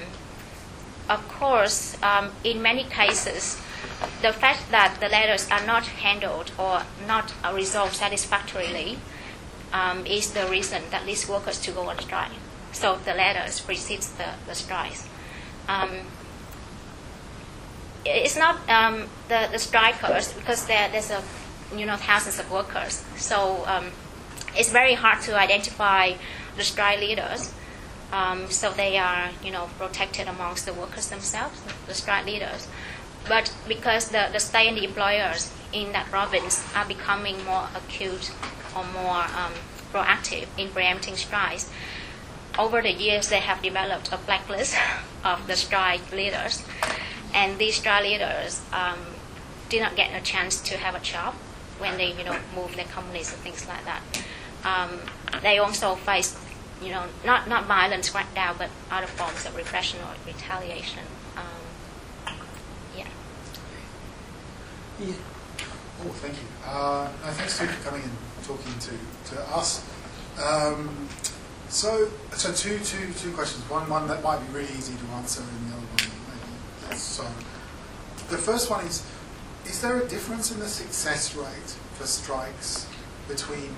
of 1.10 1.28
course, 1.28 2.02
um, 2.04 2.32
in 2.44 2.62
many 2.62 2.84
cases, 2.84 3.58
the 4.22 4.34
fact 4.34 4.72
that 4.72 4.98
the 5.00 5.10
letters 5.10 5.50
are 5.50 5.66
not 5.66 5.86
handled 5.88 6.52
or 6.58 6.84
not 7.08 7.34
resolved 7.54 7.96
satisfactorily 7.96 9.00
um, 9.74 10.06
is 10.06 10.34
the 10.34 10.46
reason 10.48 10.84
that 10.92 11.06
leads 11.06 11.28
workers 11.28 11.60
to 11.62 11.72
go 11.72 11.90
on 11.90 12.00
strike. 12.00 12.32
So 12.72 12.98
the 13.04 13.14
letters 13.14 13.60
precedes 13.60 14.12
the, 14.12 14.28
the 14.48 14.56
strikes. 14.56 15.08
Um, 15.68 15.90
it's 18.06 18.38
not 18.38 18.58
um, 18.70 19.08
the, 19.28 19.50
the 19.52 19.60
strikers 19.60 20.34
because 20.34 20.66
there, 20.66 20.90
there's 20.90 21.12
a 21.12 21.22
you 21.76 21.86
know 21.86 21.96
thousands 21.96 22.40
of 22.40 22.52
workers 22.52 23.04
so 23.16 23.64
um, 23.68 23.92
it's 24.58 24.72
very 24.72 24.94
hard 24.94 25.22
to 25.22 25.38
identify 25.38 26.14
the 26.58 26.64
strike 26.64 27.00
leaders 27.00 27.54
um, 28.12 28.50
so 28.50 28.72
they 28.72 28.98
are 28.98 29.30
you 29.44 29.52
know 29.52 29.70
protected 29.78 30.28
amongst 30.28 30.66
the 30.66 30.74
workers 30.74 31.10
themselves 31.10 31.62
the 31.88 31.94
strike 31.94 32.26
leaders 32.26 32.68
but 33.28 33.54
because 33.68 34.10
the, 34.10 34.30
the 34.34 34.40
state 34.40 34.68
and 34.68 34.78
the 34.78 34.84
employers 34.84 35.54
in 35.74 35.92
that 35.92 36.06
province 36.08 36.66
are 36.76 36.86
becoming 36.86 37.44
more 37.46 37.68
acute 37.76 38.32
or 38.76 38.84
more 38.86 39.24
um, 39.38 39.54
proactive 39.94 40.48
in 40.58 40.70
preempting 40.70 41.16
strikes 41.16 41.70
over 42.60 42.82
the 42.82 42.92
years 42.92 43.30
they 43.30 43.40
have 43.40 43.62
developed 43.62 44.12
a 44.12 44.18
blacklist 44.18 44.76
of 45.24 45.48
the 45.48 45.56
strike 45.56 46.12
leaders 46.12 46.64
and 47.34 47.58
these 47.58 47.76
strike 47.76 48.04
leaders 48.04 48.62
um, 48.74 48.98
did 49.70 49.82
not 49.82 49.96
get 49.96 50.14
a 50.14 50.24
chance 50.24 50.60
to 50.62 50.78
have 50.78 50.96
a 50.96 51.00
job 51.00 51.34
when 51.80 51.98
they 51.98 52.12
you 52.14 52.24
know 52.24 52.38
move 52.56 52.76
their 52.76 52.86
companies 52.86 53.34
and 53.34 53.42
things 53.42 53.68
like 53.68 53.84
that. 53.86 54.02
Um, 54.64 55.00
they 55.42 55.58
also 55.58 55.96
face 55.96 56.38
you 56.82 56.90
know 56.90 57.06
not 57.26 57.48
not 57.48 57.66
violence 57.66 58.10
crackdown 58.10 58.58
but 58.58 58.70
other 58.90 59.08
forms 59.08 59.46
of 59.46 59.56
repression 59.56 60.00
or 60.02 60.14
retaliation. 60.26 61.04
Um, 61.38 62.36
yeah. 62.98 63.08
Yeah. 65.00 65.14
Oh, 66.04 66.10
thank 66.10 66.34
you. 66.34 66.48
Uh, 66.66 67.08
no, 67.24 67.32
thanks 67.34 67.54
Steve 67.54 67.70
for 67.70 67.90
coming 67.90 68.04
and 68.04 68.12
talking 68.44 68.74
to, 68.80 69.36
to 69.36 69.42
us. 69.50 69.86
Um, 70.44 71.08
so, 71.70 72.10
so 72.34 72.52
two, 72.52 72.80
two, 72.80 73.14
two 73.14 73.32
questions. 73.34 73.70
One, 73.70 73.88
one 73.88 74.08
that 74.08 74.24
might 74.24 74.40
be 74.48 74.54
really 74.54 74.74
easy 74.74 74.96
to 74.96 75.06
answer, 75.14 75.42
and 75.42 75.72
the 75.72 75.78
other 75.78 75.86
one 75.86 76.90
maybe 76.90 76.98
so. 76.98 77.24
The 78.30 78.38
first 78.38 78.70
one 78.70 78.86
is: 78.86 79.06
Is 79.66 79.82
there 79.82 80.02
a 80.02 80.08
difference 80.08 80.52
in 80.52 80.60
the 80.60 80.68
success 80.68 81.36
rate 81.36 81.76
for 81.94 82.08
strikes 82.08 82.88
between 83.28 83.76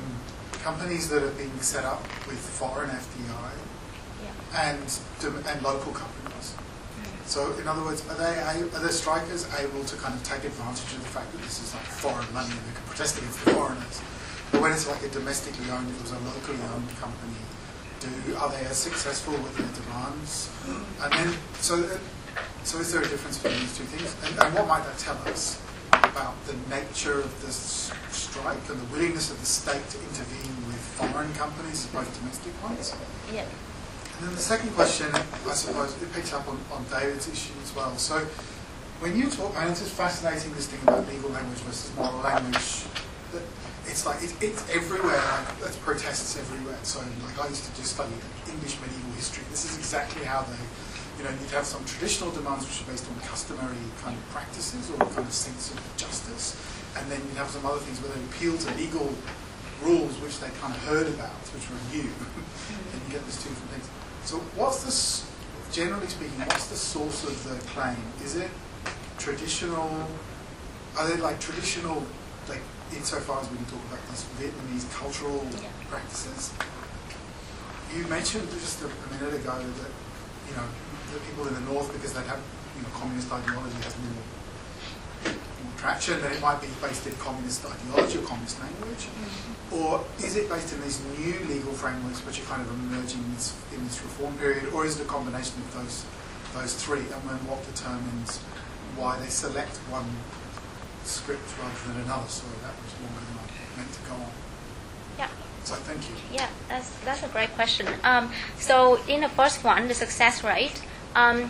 companies 0.64 1.10
that 1.10 1.22
are 1.22 1.36
being 1.36 1.52
set 1.60 1.86
up 1.86 2.02
with 2.28 2.40
foreign 2.40 2.90
FDI 2.90 3.52
Yeah. 4.24 4.72
and 4.72 4.80
and 5.52 5.62
local 5.62 5.92
companies. 5.92 6.56
Mm. 6.56 7.28
So, 7.28 7.40
in 7.60 7.68
other 7.68 7.84
words, 7.84 8.02
are 8.10 8.16
they 8.16 8.36
are 8.40 8.80
the 8.88 8.92
strikers 8.92 9.44
able 9.60 9.84
to 9.84 9.96
kind 9.98 10.14
of 10.16 10.24
take 10.24 10.44
advantage 10.46 10.92
of 10.96 11.02
the 11.04 11.12
fact 11.16 11.32
that 11.34 11.42
this 11.42 11.60
is 11.62 11.74
like 11.76 11.84
foreign 11.84 12.32
money 12.34 12.52
and 12.52 12.64
they 12.68 12.76
can 12.80 12.86
protest 12.88 13.18
against 13.18 13.44
the 13.44 13.52
foreigners? 13.52 14.02
But 14.52 14.62
when 14.62 14.72
it's 14.72 14.88
like 14.88 15.04
a 15.04 15.10
domestically 15.10 15.70
owned, 15.72 15.90
it 15.94 16.00
was 16.02 16.12
a 16.12 16.20
locally 16.32 16.62
owned 16.74 16.90
company, 17.04 17.42
do 18.00 18.08
are 18.38 18.50
they 18.50 18.64
as 18.72 18.78
successful 18.78 19.34
with 19.34 19.54
their 19.58 19.72
demands? 19.84 20.50
And 21.04 21.12
then, 21.12 21.30
so 21.60 21.74
so 22.64 22.80
is 22.80 22.92
there 22.94 23.02
a 23.02 23.10
difference 23.14 23.38
between 23.40 23.60
these 23.62 23.78
two 23.78 23.84
things? 23.84 24.16
And, 24.24 24.32
and 24.40 24.50
what 24.56 24.68
might 24.68 24.84
that 24.86 24.98
tell 24.98 25.18
us 25.28 25.60
about 25.92 26.36
the 26.46 26.56
nature 26.70 27.20
of 27.20 27.32
this 27.46 27.92
strike 28.10 28.58
and 28.70 28.80
the 28.80 28.90
willingness 28.94 29.32
of 29.32 29.40
the 29.40 29.46
state 29.46 29.84
to 29.90 29.98
intervene 30.10 30.53
foreign 30.96 31.34
companies 31.34 31.86
as 31.86 32.08
to 32.08 32.20
domestic 32.20 32.54
ones? 32.64 32.94
Yeah. 33.34 33.46
And 34.18 34.28
then 34.28 34.36
the 34.36 34.42
second 34.42 34.70
question, 34.72 35.08
I 35.14 35.54
suppose, 35.54 36.00
it 36.02 36.14
picks 36.14 36.34
up 36.34 36.48
on, 36.48 36.60
on 36.72 36.86
David's 36.90 37.28
issue 37.28 37.54
as 37.64 37.76
well. 37.76 37.98
So 37.98 38.20
when 39.02 39.18
you 39.18 39.30
talk, 39.30 39.54
and 39.58 39.72
it's 39.72 39.82
just 39.82 39.94
fascinating 39.94 40.54
this 40.54 40.68
thing 40.68 40.80
about 40.84 41.08
legal 41.10 41.30
language 41.30 41.60
versus 41.66 41.92
moral 41.98 42.22
language, 42.22 42.86
that 43.34 43.44
it's 43.90 44.06
like, 44.06 44.24
it, 44.24 44.32
it's 44.40 44.64
everywhere, 44.70 45.20
like 45.50 45.60
there's 45.60 45.76
protests 45.78 46.38
everywhere. 46.38 46.78
So 46.84 47.02
like 47.26 47.38
I 47.42 47.50
used 47.50 47.66
to 47.66 47.74
just 47.76 47.98
study 47.98 48.14
English 48.48 48.80
medieval 48.80 49.12
history. 49.18 49.44
This 49.50 49.66
is 49.66 49.78
exactly 49.78 50.24
how 50.24 50.46
they, 50.46 50.62
you 51.18 51.24
know, 51.26 51.34
you'd 51.42 51.52
have 51.52 51.66
some 51.66 51.84
traditional 51.84 52.32
demands 52.32 52.64
which 52.64 52.80
are 52.86 52.92
based 52.92 53.10
on 53.10 53.20
customary 53.28 53.82
kind 54.00 54.16
of 54.16 54.24
practices 54.30 54.90
or 54.94 54.98
kind 55.12 55.28
of 55.28 55.34
sense 55.34 55.74
of 55.74 55.82
justice. 55.98 56.56
And 56.96 57.10
then 57.10 57.20
you'd 57.28 57.42
have 57.42 57.50
some 57.50 57.66
other 57.66 57.82
things 57.82 58.00
where 58.00 58.14
they 58.14 58.22
appeal 58.30 58.56
to 58.56 58.68
legal 58.78 59.10
rules 59.84 60.16
which 60.24 60.40
they 60.40 60.50
kind 60.62 60.74
of 60.74 60.82
heard 60.86 61.08
about, 61.08 61.36
which 61.54 61.68
were 61.70 61.82
new. 61.92 62.08
and 62.92 62.98
you 63.06 63.10
get 63.12 63.24
these 63.26 63.42
two 63.44 63.50
different 63.50 63.72
things. 63.72 63.88
So 64.26 64.38
what's 64.56 64.84
this, 64.84 65.30
generally 65.72 66.08
speaking, 66.08 66.40
what's 66.48 66.68
the 66.68 66.76
source 66.80 67.24
of 67.24 67.36
the 67.44 67.56
claim? 67.72 67.98
Is 68.24 68.36
it 68.36 68.50
traditional, 69.20 70.08
are 70.98 71.08
they 71.08 71.18
like 71.18 71.40
traditional, 71.40 72.04
like 72.48 72.62
insofar 72.96 73.42
as 73.42 73.50
we 73.52 73.58
can 73.58 73.66
talk 73.68 73.84
about 73.92 74.04
this 74.10 74.26
Vietnamese 74.40 74.88
cultural 74.96 75.44
Yeah. 75.60 75.68
practices? 75.90 76.54
You 77.96 78.08
mentioned 78.08 78.50
just 78.52 78.82
a, 78.82 78.88
a 78.88 79.08
minute 79.14 79.34
ago 79.38 79.54
that, 79.54 79.92
you 80.50 80.54
know, 80.58 80.66
the 81.14 81.20
people 81.30 81.48
in 81.48 81.54
the 81.54 81.66
north, 81.72 81.92
because 81.94 82.14
they 82.14 82.24
have, 82.26 82.42
you 82.76 82.82
know, 82.82 82.90
communist 82.96 83.32
ideology 83.32 83.76
more 83.78 84.24
traction, 85.78 86.22
that 86.22 86.32
it 86.32 86.42
might 86.42 86.62
be 86.62 86.68
based 86.82 87.06
in 87.08 87.14
communist 87.16 87.66
ideology 87.66 88.18
or 88.20 88.22
communist 88.22 88.60
language. 88.60 89.08
Or 89.72 90.06
is 90.20 90.36
it 90.36 90.50
based 90.50 90.74
in 90.74 90.82
these 90.82 91.02
new 91.18 91.40
legal 91.48 91.74
frameworks 91.74 92.20
which 92.26 92.40
are 92.40 92.46
kind 92.46 92.62
of 92.62 92.70
emerging 92.72 93.24
in 93.24 93.34
this, 93.34 93.56
in 93.74 93.84
this 93.84 94.02
reform 94.02 94.38
period, 94.38 94.72
or 94.74 94.86
is 94.86 95.00
it 95.00 95.04
a 95.04 95.10
combination 95.10 95.62
of 95.62 95.74
those 95.74 96.06
those 96.54 96.74
three? 96.76 97.00
And 97.00 97.22
then 97.26 97.42
what 97.50 97.66
determines 97.74 98.38
why 98.96 99.18
they 99.20 99.28
select 99.28 99.78
one 99.90 100.06
script 101.04 101.44
rather 101.60 101.94
than 101.94 102.04
another? 102.06 102.30
Sorry, 102.30 102.54
that 102.62 102.74
was 102.78 102.94
longer 103.02 103.24
than 103.26 103.38
I 103.42 103.78
meant 103.78 103.92
to 103.94 104.02
go 104.08 104.14
on. 104.14 104.32
Yeah. 105.18 105.30
So 105.64 105.76
thank 105.76 106.08
you. 106.10 106.16
Yeah, 106.32 106.50
that's 106.70 106.90
that's 107.04 107.24
a 107.24 107.30
great 107.30 107.50
question. 107.56 107.88
Um, 108.04 108.32
so 108.58 109.02
in 109.08 109.22
the 109.22 109.30
first 109.30 109.64
one, 109.64 109.88
the 109.88 109.94
success 109.94 110.44
rate, 110.44 110.82
um, 111.16 111.50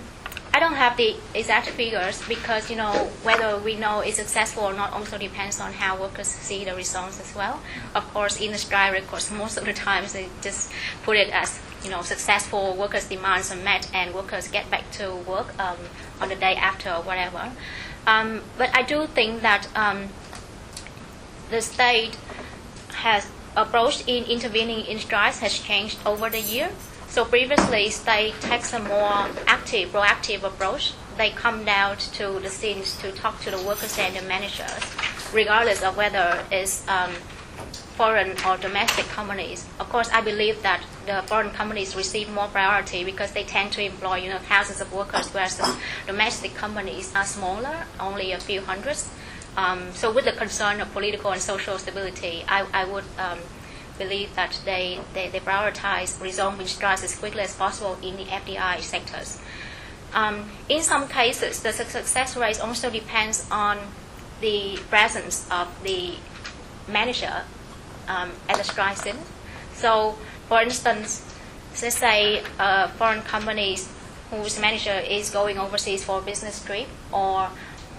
I 0.56 0.60
don't 0.60 0.76
have 0.76 0.98
the 0.98 1.16
exact 1.34 1.70
figures 1.70 2.22
because 2.28 2.70
you 2.70 2.76
know 2.76 3.10
whether 3.24 3.58
we 3.58 3.76
know 3.76 4.02
it's 4.02 4.18
successful 4.18 4.64
or 4.64 4.74
not 4.74 4.94
also 4.94 5.18
depends 5.18 5.60
on 5.60 5.74
how 5.74 6.00
workers 6.00 6.28
see 6.28 6.64
the 6.64 6.76
results 6.76 7.20
as 7.20 7.36
well. 7.36 7.60
Of 7.96 8.04
course, 8.14 8.40
in 8.40 8.52
the 8.52 8.60
strike 8.60 8.94
records, 8.94 9.32
most 9.32 9.58
of 9.58 9.66
the 9.66 9.74
times 9.74 10.14
they 10.14 10.30
just 10.42 10.72
put 11.02 11.18
it 11.18 11.30
as 11.30 11.60
you 11.84 11.90
know 11.90 12.04
successful 12.04 12.76
workers' 12.76 13.06
demands 13.06 13.52
are 13.52 13.56
met 13.56 13.90
and 13.96 14.14
workers 14.14 14.48
get 14.48 14.70
back 14.70 14.92
to 14.92 15.16
work 15.16 15.58
um, 15.60 15.78
on 16.22 16.30
the 16.30 16.36
day 16.36 16.56
after 16.56 16.92
or 16.92 17.02
whatever. 17.02 17.52
Um, 18.06 18.42
but 18.58 18.70
I 18.76 18.84
do 18.84 19.08
think 19.08 19.42
that 19.42 19.68
um, 19.76 20.10
the 21.50 21.62
state 21.62 22.16
has 22.94 23.28
approach 23.56 24.04
in 24.08 24.24
intervening 24.26 24.86
in 24.86 25.00
strikes 25.00 25.40
has 25.40 25.58
changed 25.58 25.98
over 26.06 26.30
the 26.30 26.40
year. 26.40 26.70
So 27.14 27.24
previously, 27.26 27.92
state 27.92 28.34
takes 28.42 28.74
a 28.74 28.80
more 28.80 29.30
active, 29.46 29.92
proactive 29.92 30.42
approach. 30.42 30.94
They 31.16 31.30
come 31.30 31.64
down 31.64 31.98
to 31.98 32.40
the 32.40 32.50
scenes 32.50 32.98
to 33.02 33.12
talk 33.12 33.40
to 33.42 33.52
the 33.52 33.60
workers 33.60 34.00
and 34.00 34.16
the 34.16 34.24
managers, 34.24 34.82
regardless 35.32 35.84
of 35.84 35.96
whether 35.96 36.44
it's 36.52 36.82
um, 36.88 37.12
foreign 37.98 38.32
or 38.48 38.58
domestic 38.58 39.06
companies. 39.10 39.68
Of 39.80 39.90
course, 39.90 40.10
I 40.10 40.22
believe 40.22 40.64
that 40.64 40.82
the 41.06 41.22
foreign 41.28 41.52
companies 41.52 41.96
receive 41.96 42.32
more 42.32 42.48
priority 42.48 43.04
because 43.04 43.32
they 43.34 43.44
tend 43.44 43.74
to 43.74 43.84
employ 43.84 44.16
you 44.16 44.32
know 44.32 44.40
thousands 44.40 44.82
of 44.82 44.92
workers, 44.92 45.30
whereas 45.36 45.58
the 45.58 45.72
domestic 46.08 46.56
companies 46.56 47.14
are 47.14 47.26
smaller, 47.26 47.86
only 48.00 48.32
a 48.32 48.40
few 48.40 48.62
hundreds. 48.62 49.08
Um, 49.56 49.94
so, 49.94 50.12
with 50.12 50.26
the 50.26 50.32
concern 50.32 50.82
of 50.82 50.92
political 50.94 51.32
and 51.32 51.40
social 51.40 51.78
stability, 51.78 52.44
I, 52.48 52.66
I 52.74 52.86
would 52.86 53.06
um, 53.20 53.38
believe 53.98 54.36
that 54.36 54.60
they, 54.66 55.00
they, 55.14 55.30
they 55.30 55.40
prioritize 55.40 56.22
resolving 56.22 56.68
strikes 56.68 57.04
as 57.04 57.16
quickly 57.16 57.42
as 57.42 57.56
possible 57.56 57.98
in 58.02 58.16
the 58.18 58.26
FDI 58.26 58.80
sectors. 58.82 59.40
Um, 60.14 60.50
in 60.70 60.82
some 60.82 61.08
cases, 61.08 61.62
the 61.62 61.74
success 61.74 62.38
rate 62.38 62.60
also 62.62 62.90
depends 62.90 63.48
on 63.50 63.80
the 64.42 64.78
presence 64.90 65.48
of 65.50 65.68
the 65.84 66.16
manager 66.88 67.44
um, 68.08 68.32
at 68.50 68.58
the 68.58 68.64
strike 68.64 68.98
scene. 68.98 69.18
So, 69.74 70.18
for 70.48 70.62
instance, 70.62 71.24
let's 71.82 71.98
say 71.98 72.44
uh, 72.60 72.90
foreign 72.90 73.22
companies 73.22 73.90
whose 74.30 74.60
manager 74.60 75.00
is 75.00 75.30
going 75.30 75.58
overseas 75.58 76.04
for 76.04 76.20
a 76.20 76.22
business 76.22 76.64
trip 76.64 76.88
or 77.12 77.50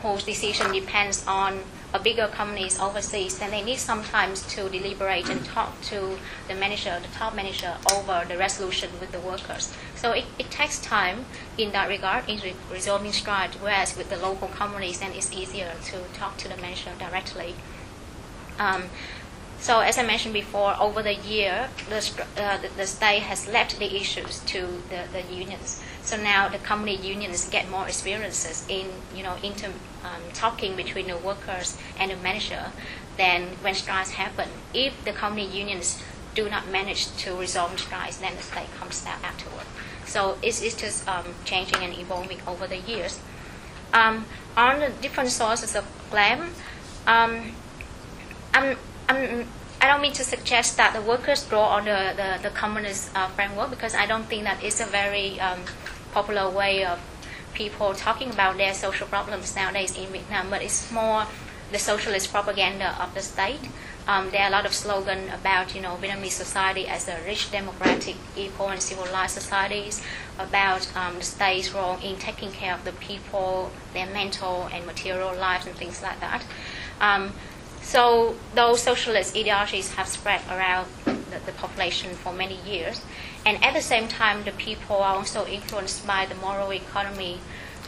whose 0.03 0.25
decision 0.25 0.73
depends 0.73 1.27
on 1.27 1.55
a 1.55 1.74
bigger 1.99 2.29
companies 2.29 2.79
overseas, 2.81 3.39
then 3.39 3.51
they 3.51 3.63
need 3.63 3.79
sometimes 3.79 4.43
to 4.55 4.69
deliberate 4.69 5.29
and 5.29 5.45
talk 5.45 5.81
to 5.83 6.19
the 6.49 6.55
manager, 6.55 6.99
the 7.01 7.09
top 7.17 7.35
manager, 7.35 7.75
over 7.93 8.25
the 8.29 8.37
resolution 8.37 8.91
with 9.01 9.13
the 9.13 9.21
workers. 9.21 9.73
So 9.95 10.13
it, 10.13 10.25
it 10.39 10.51
takes 10.51 10.81
time 10.81 11.25
in 11.57 11.73
that 11.73 11.89
regard 11.89 12.29
in 12.29 12.41
re- 12.41 12.55
resolving 12.71 13.13
strike, 13.13 13.55
whereas 13.55 13.97
with 13.97 14.11
the 14.11 14.17
local 14.17 14.49
companies, 14.49 15.01
then 15.01 15.13
it's 15.13 15.33
easier 15.33 15.73
to 15.85 16.03
talk 16.13 16.37
to 16.39 16.49
the 16.49 16.57
manager 16.57 16.91
directly. 16.99 17.55
Um, 18.59 18.85
so 19.65 19.81
as 19.81 19.97
I 19.97 20.03
mentioned 20.03 20.35
before, 20.35 20.77
over 20.79 21.03
the 21.03 21.15
year, 21.15 21.71
the, 21.89 22.27
uh, 22.37 22.59
the, 22.77 22.87
state 22.87 23.23
has 23.23 23.49
left 23.49 23.79
the 23.79 23.97
issues 23.97 24.41
to 24.41 24.61
the, 24.91 25.05
the 25.11 25.23
unions. 25.35 25.81
So 26.03 26.19
now 26.19 26.51
the 26.51 26.59
company 26.59 26.97
unions 26.97 27.49
get 27.49 27.71
more 27.71 27.87
experiences 27.87 28.67
in, 28.69 28.89
you 29.17 29.23
know, 29.23 29.37
inter, 29.43 29.69
um, 30.05 30.21
talking 30.35 30.77
between 30.77 31.07
the 31.07 31.17
workers 31.17 31.79
and 31.99 32.11
the 32.11 32.17
manager 32.17 32.73
than 33.17 33.57
when 33.63 33.75
strikes 33.75 34.11
happen. 34.11 34.51
If 34.75 35.03
the 35.03 35.13
company 35.13 35.47
unions 35.47 36.03
do 36.35 36.51
not 36.51 36.69
manage 36.69 37.17
to 37.25 37.35
resolve 37.35 37.81
strikes, 37.81 38.19
then 38.19 38.37
the 38.37 38.43
state 38.43 38.69
comes 38.79 39.03
down 39.03 39.17
afterward. 39.25 39.65
So 40.05 40.37
it's, 40.43 40.61
it's 40.61 40.75
just 40.75 41.09
um, 41.09 41.25
changing 41.47 41.83
and 41.83 41.97
evolving 41.97 42.41
over 42.47 42.67
the 42.67 42.81
years. 42.81 43.19
Um, 43.95 44.27
on 44.59 44.81
the 44.81 44.91
different 45.01 45.31
sources 45.31 45.75
of 45.75 45.87
claim, 46.11 46.51
um, 47.07 47.53
I'm, 48.53 48.77
I'm, 49.09 49.47
I 49.81 49.87
don't 49.89 50.01
mean 50.01 50.13
to 50.15 50.25
suggest 50.25 50.77
that 50.79 50.95
the 50.95 51.03
workers 51.03 51.47
draw 51.47 51.77
on 51.77 51.85
the, 51.85 52.15
the, 52.17 52.49
the 52.49 52.55
communist 52.55 53.15
uh, 53.15 53.29
framework 53.29 53.71
because 53.71 53.95
I 53.95 54.07
don't 54.07 54.25
think 54.25 54.45
that 54.45 54.63
it's 54.63 54.81
a 54.81 54.87
very 54.87 55.39
um, 55.41 55.61
popular 56.13 56.49
way 56.49 56.85
of 56.85 56.99
people 57.53 57.95
talking 57.95 58.31
about 58.31 58.57
their 58.57 58.75
social 58.75 59.07
problems 59.07 59.55
nowadays 59.55 59.97
in 59.97 60.07
Vietnam, 60.09 60.51
but 60.51 60.63
it's 60.63 60.91
more 60.91 61.27
the 61.71 61.79
socialist 61.79 62.33
propaganda 62.33 62.97
of 63.03 63.15
the 63.15 63.21
state. 63.21 63.61
Um, 64.07 64.31
there 64.31 64.43
are 64.43 64.49
a 64.49 64.51
lot 64.51 64.67
of 64.67 64.75
slogans 64.75 65.33
about, 65.33 65.75
you 65.75 65.81
know, 65.81 65.97
Vietnamese 66.01 66.33
society 66.33 66.87
as 66.87 67.09
a 67.09 67.19
rich, 67.25 67.51
democratic, 67.51 68.17
equal, 68.37 68.69
and 68.69 68.83
civilized 68.83 69.33
societies, 69.33 70.03
about 70.39 70.95
um, 70.95 71.17
the 71.17 71.25
state's 71.25 71.73
role 71.73 71.99
in 72.03 72.17
taking 72.17 72.51
care 72.53 72.75
of 72.75 72.85
the 72.85 72.93
people, 72.93 73.71
their 73.95 74.07
mental 74.07 74.69
and 74.73 74.85
material 74.85 75.35
lives, 75.35 75.67
and 75.67 75.75
things 75.77 76.03
like 76.03 76.21
that. 76.21 76.45
Um, 77.01 77.33
so 77.85 78.35
those 78.55 78.83
socialist 78.83 79.37
ideologies 79.37 79.95
have 79.95 80.09
spread 80.09 80.41
around 80.51 80.89
the, 81.05 81.39
the 81.47 81.53
population 81.53 82.15
for 82.15 82.33
many 82.33 82.59
years. 82.63 83.03
And 83.47 83.63
at 83.63 83.75
the 83.75 83.83
same 83.83 84.09
time, 84.09 84.45
the 84.45 84.53
people 84.53 84.97
are 84.97 85.17
also 85.17 85.47
influenced 85.47 86.07
by 86.07 86.27
the 86.27 86.35
moral 86.35 86.73
economy 86.73 87.41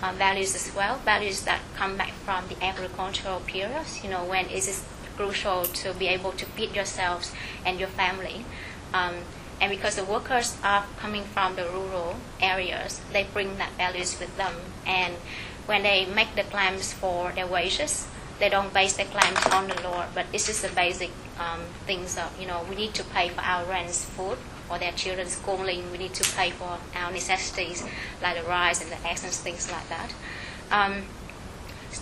uh, 0.02 0.12
values 0.12 0.54
as 0.54 0.74
well, 0.74 0.98
values 0.98 1.42
that 1.42 1.60
come 1.74 1.96
back 1.96 2.12
from 2.12 2.46
the 2.48 2.62
agricultural 2.62 3.40
periods, 3.40 4.04
you 4.04 4.10
know, 4.10 4.24
when 4.24 4.46
it 4.46 4.68
is 4.68 4.84
crucial 5.16 5.64
to 5.64 5.94
be 5.94 6.08
able 6.08 6.32
to 6.32 6.44
feed 6.44 6.76
yourselves 6.76 7.32
and 7.64 7.80
your 7.80 7.88
family. 7.88 8.44
Um, 8.92 9.14
and 9.60 9.70
because 9.70 9.96
the 9.96 10.04
workers 10.04 10.58
are 10.62 10.84
coming 10.98 11.24
from 11.24 11.56
the 11.56 11.64
rural 11.64 12.16
areas, 12.40 13.00
they 13.12 13.24
bring 13.32 13.56
that 13.56 13.72
values 13.78 14.20
with 14.20 14.36
them. 14.36 14.54
And 14.86 15.14
when 15.64 15.82
they 15.82 16.04
make 16.04 16.34
the 16.36 16.42
claims 16.42 16.92
for 16.92 17.32
their 17.32 17.46
wages, 17.46 18.06
they 18.38 18.48
don't 18.48 18.72
base 18.72 18.96
their 18.96 19.06
claims 19.06 19.44
on 19.52 19.68
the 19.68 19.80
law, 19.82 20.06
but 20.14 20.26
it's 20.32 20.46
just 20.46 20.62
the 20.62 20.68
basic 20.68 21.10
um, 21.38 21.60
things 21.86 22.18
of, 22.18 22.38
you 22.40 22.46
know, 22.46 22.64
we 22.68 22.76
need 22.76 22.94
to 22.94 23.04
pay 23.04 23.28
for 23.28 23.40
our 23.40 23.64
rents, 23.64 24.04
food, 24.04 24.38
for 24.68 24.78
their 24.78 24.92
children's 24.92 25.32
schooling, 25.32 25.90
we 25.92 25.98
need 25.98 26.14
to 26.14 26.24
pay 26.34 26.50
for 26.50 26.78
our 26.94 27.12
necessities 27.12 27.84
like 28.22 28.36
the 28.36 28.48
rice 28.48 28.82
and 28.82 28.90
the 28.90 29.08
eggs 29.08 29.22
and 29.22 29.32
things 29.32 29.70
like 29.70 29.88
that. 29.88 30.12
Um, 30.70 31.04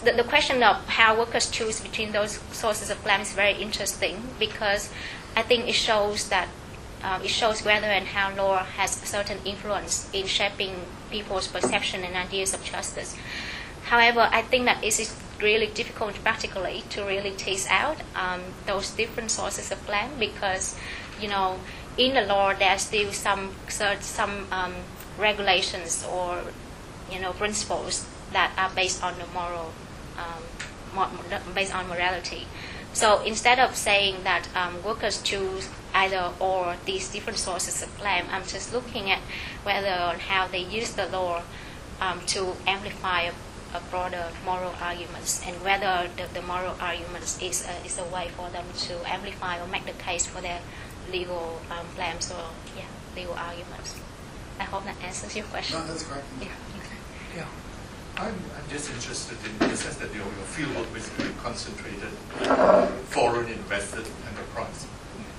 the, 0.02 0.12
the 0.12 0.24
question 0.24 0.62
of 0.62 0.86
how 0.88 1.16
workers 1.18 1.50
choose 1.50 1.80
between 1.80 2.12
those 2.12 2.40
sources 2.52 2.90
of 2.90 3.02
claim 3.02 3.20
is 3.20 3.32
very 3.32 3.54
interesting 3.54 4.22
because 4.38 4.90
I 5.36 5.42
think 5.42 5.68
it 5.68 5.74
shows 5.74 6.28
that 6.30 6.48
uh, 7.02 7.20
it 7.22 7.28
shows 7.28 7.64
whether 7.64 7.86
and 7.86 8.06
how 8.06 8.34
law 8.34 8.64
has 8.64 9.02
a 9.02 9.06
certain 9.06 9.38
influence 9.44 10.08
in 10.14 10.26
shaping 10.26 10.74
people's 11.10 11.46
perception 11.46 12.02
and 12.02 12.16
ideas 12.16 12.54
of 12.54 12.64
justice. 12.64 13.14
However, 13.84 14.28
I 14.32 14.40
think 14.40 14.64
that 14.64 14.82
it 14.82 14.98
is 14.98 15.14
really 15.44 15.66
difficult 15.68 16.14
practically 16.24 16.82
to 16.90 17.04
really 17.04 17.30
tease 17.30 17.66
out 17.68 17.98
um, 18.16 18.40
those 18.66 18.90
different 18.90 19.30
sources 19.30 19.70
of 19.70 19.78
claim 19.86 20.10
because, 20.18 20.76
you 21.20 21.28
know, 21.28 21.60
in 21.96 22.14
the 22.14 22.22
law 22.22 22.52
there 22.54 22.70
are 22.70 22.78
still 22.78 23.12
some 23.12 23.50
some 24.00 24.46
um, 24.50 24.74
regulations 25.18 26.04
or 26.10 26.42
you 27.12 27.20
know 27.20 27.32
principles 27.32 28.06
that 28.32 28.52
are 28.58 28.70
based 28.74 29.02
on 29.04 29.14
the 29.18 29.26
moral 29.32 29.72
um, 30.18 30.42
based 31.54 31.74
on 31.74 31.86
morality. 31.88 32.46
So 32.92 33.22
instead 33.22 33.58
of 33.58 33.74
saying 33.74 34.22
that 34.22 34.48
um, 34.54 34.82
workers 34.84 35.20
choose 35.22 35.68
either 35.92 36.32
or 36.38 36.76
these 36.84 37.10
different 37.10 37.38
sources 37.38 37.82
of 37.82 37.96
claim, 37.98 38.24
I'm 38.30 38.46
just 38.46 38.72
looking 38.72 39.10
at 39.10 39.20
whether 39.64 39.88
or 39.88 40.18
how 40.18 40.46
they 40.46 40.62
use 40.62 40.92
the 40.92 41.06
law 41.06 41.42
um, 42.00 42.20
to 42.26 42.54
amplify 42.66 43.22
a, 43.22 43.32
broader 43.90 44.26
moral 44.44 44.74
arguments 44.80 45.42
and 45.46 45.56
whether 45.62 46.08
the, 46.16 46.26
the 46.34 46.42
moral 46.42 46.76
arguments 46.80 47.40
is 47.42 47.66
a, 47.66 47.86
is 47.86 47.98
a 47.98 48.04
way 48.04 48.28
for 48.36 48.48
them 48.50 48.64
to 48.76 48.94
amplify 49.10 49.60
or 49.60 49.66
make 49.66 49.84
the 49.86 49.92
case 49.92 50.26
for 50.26 50.40
their 50.40 50.60
legal 51.10 51.60
um, 51.70 51.86
claims 51.94 52.30
or 52.30 52.50
yeah, 52.76 52.84
legal 53.16 53.34
arguments. 53.34 54.00
I 54.58 54.64
hope 54.64 54.84
that 54.84 54.96
answers 55.02 55.34
your 55.36 55.46
question. 55.46 55.78
No, 55.78 55.86
that's 55.86 56.04
great. 56.04 56.22
Yeah. 56.40 56.48
Yeah. 57.36 57.46
I'm, 58.16 58.34
I'm 58.34 58.68
just 58.70 58.90
interested 58.90 59.36
in 59.44 59.58
the 59.58 59.76
sense 59.76 59.96
that 59.96 60.14
your, 60.14 60.24
your 60.24 60.48
fieldwork 60.54 60.92
basically 60.94 61.30
concentrated 61.42 62.14
on 62.48 62.88
foreign 63.10 63.50
invested 63.50 64.06
enterprise. 64.30 64.86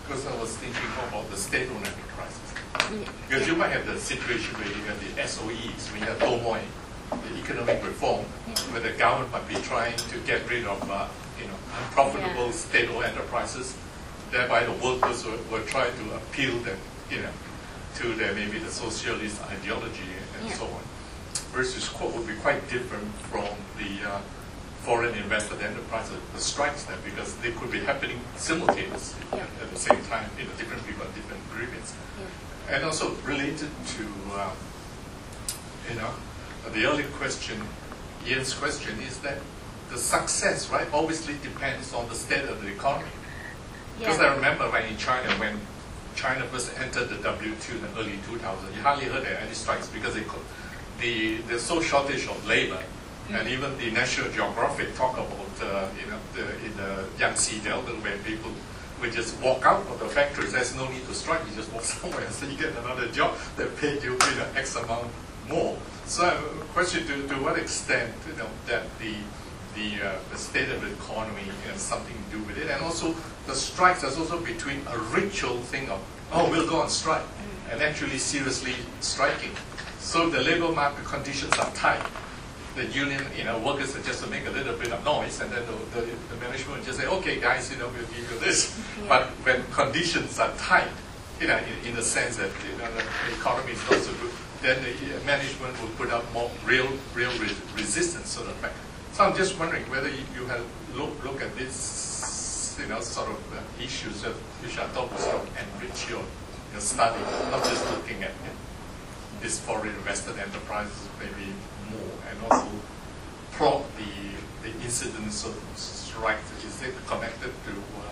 Because 0.04 0.28
I 0.28 0.36
was 0.40 0.56
thinking 0.58 0.90
about 1.08 1.30
the 1.32 1.38
state-owned 1.38 1.88
enterprises. 1.88 3.06
Because 3.28 3.48
you 3.48 3.56
might 3.56 3.70
have 3.70 3.88
the 3.88 3.98
situation 3.98 4.54
where 4.60 4.68
you 4.68 4.84
have 4.86 5.00
the 5.00 5.22
SOEs, 5.24 5.92
when 5.92 6.02
you 6.02 6.08
have 6.08 6.20
Doi 6.20 6.40
Moi, 6.42 6.60
the 7.10 7.40
economic 7.40 7.84
reform, 7.86 8.26
where 8.72 8.82
the 8.82 8.92
government 8.98 9.32
might 9.32 9.48
be 9.48 9.56
trying 9.56 9.96
to 9.96 10.20
get 10.20 10.48
rid 10.50 10.66
of 10.66 10.80
uh, 10.90 11.08
you 11.40 11.48
know 11.48 11.58
unprofitable 11.80 12.48
yeah. 12.48 12.52
state-owned 12.52 13.06
enterprises. 13.06 13.78
Thereby, 14.32 14.66
the 14.66 14.74
workers 14.84 15.24
were, 15.26 15.38
were 15.52 15.66
trying 15.66 15.94
to 16.02 16.16
appeal 16.16 16.58
them, 16.60 16.78
you 17.10 17.22
know, 17.22 17.30
to 17.96 18.14
their 18.16 18.34
maybe 18.34 18.60
the 18.60 18.72
socialist 18.72 19.42
ideology 19.44 20.12
and 20.40 20.50
yeah. 20.50 20.56
so 20.56 20.66
on 20.66 20.82
versus 21.56 21.88
quote 21.88 22.14
would 22.14 22.28
be 22.28 22.36
quite 22.36 22.60
different 22.70 23.08
from 23.32 23.48
the 23.80 24.04
uh, 24.08 24.20
foreign 24.84 25.16
invested 25.16 25.62
enterprise, 25.62 26.12
the 26.34 26.40
strikes 26.40 26.84
there, 26.84 26.98
because 27.04 27.34
they 27.38 27.52
could 27.52 27.72
be 27.72 27.80
happening 27.80 28.20
simultaneously 28.36 29.24
yeah. 29.32 29.46
at 29.62 29.72
the 29.72 29.80
same 29.80 30.02
time, 30.04 30.30
you 30.38 30.44
know, 30.44 30.52
different 30.58 30.86
people 30.86 31.06
different 31.16 31.42
grievances. 31.50 31.96
Yeah. 32.20 32.76
And 32.76 32.86
also 32.86 33.16
related 33.26 33.70
to, 33.96 34.06
uh, 34.34 34.52
you 35.90 35.96
know, 35.96 36.12
the 36.74 36.86
earlier 36.86 37.08
question, 37.18 37.62
Ian's 38.26 38.54
question 38.54 39.00
is 39.02 39.20
that 39.20 39.40
the 39.92 39.98
success, 39.98 40.70
right, 40.70 40.88
obviously 40.94 41.36
depends 41.44 41.94
on 41.94 42.10
the 42.10 42.16
state 42.16 42.46
of 42.46 42.62
the 42.62 42.70
economy. 42.70 43.10
Because 44.00 44.20
yeah. 44.20 44.26
I 44.26 44.36
remember 44.36 44.70
when 44.72 44.86
in 44.86 44.98
China, 44.98 45.30
when 45.40 45.60
China 46.16 46.44
first 46.46 46.72
entered 46.80 47.10
the 47.10 47.16
WTO 47.16 47.76
in 47.76 47.82
the 47.82 48.00
early 48.00 48.20
2000s, 48.28 48.76
you 48.76 48.82
hardly 48.82 49.06
heard 49.06 49.26
any 49.26 49.54
strikes 49.54 49.88
because 49.88 50.16
they 50.16 50.22
could 50.22 50.42
the 51.00 51.38
there's 51.48 51.62
so 51.62 51.82
shortage 51.82 52.28
of 52.28 52.48
labor, 52.48 52.82
mm. 53.28 53.40
and 53.40 53.50
even 53.50 53.78
the 53.78 53.92
National 53.92 54.30
Geographic 54.32 54.96
talk 54.96 55.14
about 55.14 55.54
uh, 55.62 55.88
you 56.00 56.10
know 56.10 56.20
the, 56.34 56.44
in 56.66 56.76
the 56.78 57.06
Yangtze 57.20 57.60
Delta 57.60 57.92
where 58.02 58.18
people 58.20 58.52
would 59.02 59.12
just 59.12 59.40
walk 59.42 59.66
out 59.66 59.86
of 59.88 60.00
the 60.00 60.08
factories. 60.08 60.54
There's 60.54 60.76
no 60.76 60.90
need 60.90 61.06
to 61.08 61.14
strike. 61.14 61.42
You 61.50 61.56
just 61.56 61.72
walk 61.74 61.84
somewhere 62.00 62.24
and 62.24 62.34
so 62.34 62.48
you 62.48 62.58
get 62.58 62.76
another 62.78 63.08
job 63.10 63.36
that 63.58 63.76
paid 63.78 64.04
you, 64.04 64.14
you 64.14 64.36
know, 64.38 64.48
X 64.56 64.76
amount 64.76 65.08
more. 65.50 65.78
So, 66.08 66.30
question 66.74 67.06
to, 67.08 67.28
to 67.28 67.36
what 67.42 67.58
extent 67.58 68.14
you 68.28 68.38
know 68.38 68.48
that 68.68 68.84
the 69.00 69.16
the, 69.76 70.08
uh, 70.08 70.16
the 70.32 70.38
state 70.38 70.70
of 70.70 70.80
the 70.82 70.92
economy 70.94 71.44
has 71.68 71.82
something 71.82 72.16
to 72.16 72.38
do 72.38 72.44
with 72.46 72.58
it, 72.58 72.70
and 72.70 72.82
also 72.84 73.14
the 73.48 73.56
strikes 73.56 74.04
is 74.04 74.18
also 74.18 74.40
between 74.40 74.80
a 74.88 74.98
ritual 74.98 75.58
thing 75.58 75.90
of 75.90 76.00
oh 76.32 76.50
we'll 76.50 76.70
go 76.70 76.78
on 76.78 76.90
strike, 76.90 77.26
and 77.72 77.82
actually 77.82 78.18
seriously 78.18 78.76
striking. 79.02 79.52
So 80.00 80.30
the 80.30 80.42
labor 80.42 80.72
market 80.72 81.04
conditions 81.06 81.58
are 81.58 81.72
tight. 81.72 82.06
The 82.76 82.86
union, 82.86 83.24
you 83.36 83.44
know, 83.44 83.58
workers 83.60 83.96
are 83.96 84.04
just 84.04 84.24
to 84.24 84.30
make 84.30 84.46
a 84.46 84.52
little 84.52 84.76
bit 84.76 84.92
of 84.92 85.04
noise, 85.04 85.42
and 85.42 85.52
then 85.52 85.64
the, 85.66 86.00
the, 86.00 86.06
the 86.06 86.36
management 86.40 86.80
will 86.80 86.86
just 86.86 87.00
say, 87.00 87.08
okay, 87.08 87.40
guys, 87.40 87.72
you 87.72 87.78
know, 87.78 87.88
we'll 87.88 88.06
give 88.08 88.32
you 88.32 88.40
this. 88.40 88.78
Yeah. 89.02 89.08
But 89.08 89.24
when 89.44 89.64
conditions 89.72 90.38
are 90.40 90.54
tight, 90.58 90.90
you 91.40 91.48
know, 91.48 91.58
in, 91.58 91.90
in 91.90 91.96
the 91.96 92.04
sense 92.04 92.36
that 92.38 92.52
you 92.70 92.78
know, 92.78 92.92
the 92.94 93.34
economy 93.34 93.72
is 93.72 93.82
not 93.90 94.00
so 94.02 94.12
good, 94.22 94.32
then 94.66 94.84
the 94.84 95.26
management 95.26 95.80
will 95.82 95.90
put 95.90 96.10
up 96.12 96.26
more 96.34 96.50
real, 96.66 96.88
real 97.14 97.32
re- 97.40 97.56
resistance 97.76 98.30
sort 98.30 98.48
of 98.48 98.56
fact. 98.56 98.76
So 99.14 99.24
I'm 99.24 99.36
just 99.36 99.58
wondering 99.60 99.84
whether 99.90 100.10
you, 100.10 100.24
you 100.36 100.46
have 100.48 100.66
look, 100.96 101.24
look 101.24 101.42
at 101.42 101.56
this, 101.56 102.78
you 102.82 102.88
know, 102.88 103.00
sort 103.00 103.30
of 103.30 103.38
uh, 103.54 103.84
issues 103.84 104.24
that 104.24 104.34
which 104.62 104.78
I 104.78 104.88
thought 104.88 105.18
sort 105.20 105.36
of 105.36 105.50
enrich 105.56 106.10
your, 106.10 106.24
your 106.74 106.82
study, 106.82 107.22
not 107.52 107.64
just 107.64 107.86
looking 107.92 108.24
at 108.24 108.32
it 108.32 108.56
this 109.46 109.60
foreign 109.60 109.94
invested 109.96 110.38
enterprises 110.40 111.08
maybe 111.20 111.54
more, 111.92 112.18
and 112.30 112.38
also 112.50 112.68
plot 113.52 113.84
the, 113.98 114.68
the 114.68 114.74
incidence 114.84 115.46
of 115.46 115.56
strike. 115.76 116.40
Is 116.66 116.82
it 116.82 116.94
connected 117.06 117.52
to 117.66 117.72
uh, 117.72 118.10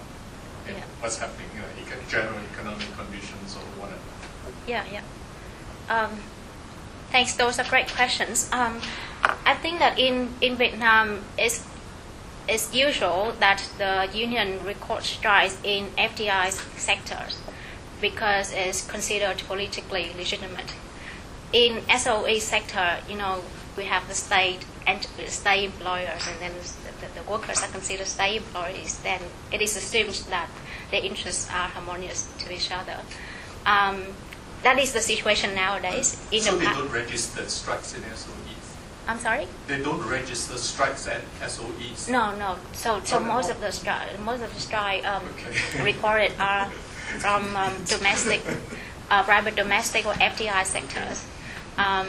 yeah. 0.68 0.84
what's 1.00 1.18
happening, 1.18 1.50
you 1.56 1.62
know, 1.62 2.02
general 2.08 2.40
economic 2.54 2.86
conditions 2.96 3.56
or 3.56 3.66
whatever? 3.82 4.00
Yeah, 4.68 4.86
yeah. 4.92 5.02
Um, 5.90 6.12
thanks. 7.14 7.34
Those 7.36 7.60
are 7.60 7.70
great 7.70 7.88
questions. 7.88 8.50
Um, 8.52 8.82
I 9.46 9.54
think 9.54 9.80
that 9.80 9.98
in, 9.98 10.34
in 10.42 10.58
Vietnam, 10.58 11.22
it's, 11.38 11.66
it's 12.50 12.76
usual 12.76 13.34
that 13.40 13.64
the 13.78 14.10
union 14.14 14.60
records 14.66 15.06
strikes 15.06 15.58
in 15.64 15.88
FDI 15.98 16.52
sectors 16.78 17.40
because 18.02 18.52
it's 18.52 18.86
considered 18.86 19.38
politically 19.48 20.12
legitimate 20.18 20.74
in 21.54 21.84
SOE 21.98 22.40
sector, 22.40 22.98
you 23.08 23.16
know, 23.16 23.42
we 23.78 23.86
have 23.86 24.08
the 24.08 24.16
state 24.16 24.66
and 24.86 25.02
state 25.28 25.66
employers, 25.66 26.28
and 26.28 26.40
then 26.42 26.52
the, 27.00 27.22
the, 27.22 27.32
workers 27.32 27.64
are 27.64 27.68
considered 27.68 28.08
state 28.08 28.38
employees. 28.38 29.00
Then 29.00 29.22
it 29.52 29.62
is 29.62 29.78
assumed 29.78 30.26
that 30.30 30.50
their 30.92 31.04
interests 31.04 31.48
are 31.50 31.70
harmonious 31.70 32.28
to 32.40 32.54
each 32.54 32.72
other. 32.72 32.98
Um, 33.66 34.04
that 34.64 34.80
is 34.80 34.94
the 34.94 35.02
situation 35.02 35.56
nowadays. 35.56 36.26
In 36.32 36.42
so 36.42 36.52
the 36.52 36.60
they 36.60 36.66
don't 36.66 36.92
register 36.92 37.48
strikes 37.48 37.94
in 37.96 38.02
SOEs. 38.02 38.64
I'm 39.08 39.20
sorry. 39.20 39.48
They 39.68 39.82
don't 39.82 40.02
register 40.08 40.58
strikes 40.58 41.08
at 41.08 41.22
SOEs. 41.42 42.10
No, 42.10 42.36
no. 42.38 42.58
So, 42.72 43.02
so 43.04 43.20
most 43.20 43.50
of 43.50 43.60
the 43.60 43.72
strike, 43.72 44.18
most 44.22 44.42
of 44.42 44.54
the 44.54 44.60
strike 44.62 45.06
um, 45.06 45.24
okay. 45.32 45.84
recorded 45.94 46.32
are 46.40 46.70
from 47.20 47.56
um, 47.56 47.74
domestic, 47.86 48.42
uh, 49.12 49.24
private 49.24 49.56
domestic 49.56 50.06
or 50.06 50.14
FDI 50.14 50.64
sectors. 50.64 51.26
Um, 51.78 52.08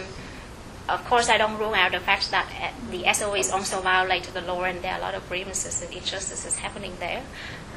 of 0.89 1.05
course, 1.07 1.29
I 1.29 1.39
don't 1.39 1.59
rule 1.59 1.75
out 1.75 1.93
the 1.93 2.01
fact 2.01 2.31
that 2.31 2.47
uh, 2.61 2.91
the 2.91 3.05
SOEs 3.13 3.51
also 3.51 3.81
violate 3.81 4.25
the 4.25 4.43
law 4.43 4.63
and 4.65 4.83
there 4.83 4.93
are 4.93 4.99
a 4.99 5.03
lot 5.03 5.15
of 5.15 5.27
grievances 5.29 5.83
and 5.83 5.93
injustices 5.93 6.59
happening 6.59 6.93
there. 7.01 7.23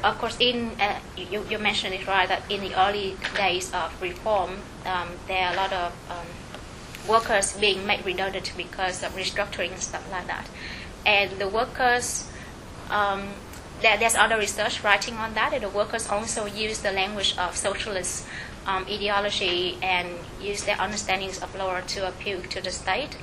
Of 0.02 0.18
course, 0.18 0.36
in 0.38 0.70
uh, 0.80 1.00
you, 1.16 1.44
you, 1.50 1.58
mentioned 1.58 1.94
it 1.94 2.06
right 2.06 2.28
that 2.28 2.48
in 2.48 2.60
the 2.60 2.78
early 2.80 3.16
days 3.34 3.72
of 3.74 4.00
reform, 4.00 4.58
um, 4.86 5.08
there 5.26 5.48
are 5.48 5.52
a 5.52 5.56
lot 5.56 5.72
of 5.72 5.92
um, 6.08 6.26
workers 7.08 7.56
being 7.56 7.84
made 7.84 8.04
redundant 8.06 8.52
because 8.56 9.02
of 9.02 9.12
restructuring 9.16 9.72
and 9.72 9.80
stuff 9.80 10.08
like 10.12 10.28
that. 10.28 10.46
And 11.04 11.32
the 11.40 11.48
workers, 11.48 12.30
um, 12.90 13.28
there, 13.82 13.96
there's 13.96 14.14
other 14.14 14.38
research 14.38 14.84
writing 14.84 15.14
on 15.14 15.34
that, 15.34 15.52
and 15.52 15.64
the 15.64 15.68
workers 15.68 16.08
also 16.08 16.46
use 16.46 16.78
the 16.78 16.92
language 16.92 17.36
of 17.36 17.56
socialist 17.56 18.24
um, 18.66 18.84
ideology 18.84 19.78
and 19.82 20.08
use 20.40 20.62
their 20.64 20.76
understandings 20.76 21.42
of 21.42 21.54
law 21.56 21.80
to 21.80 22.06
appeal 22.06 22.40
to 22.42 22.60
the 22.60 22.70
state. 22.70 23.16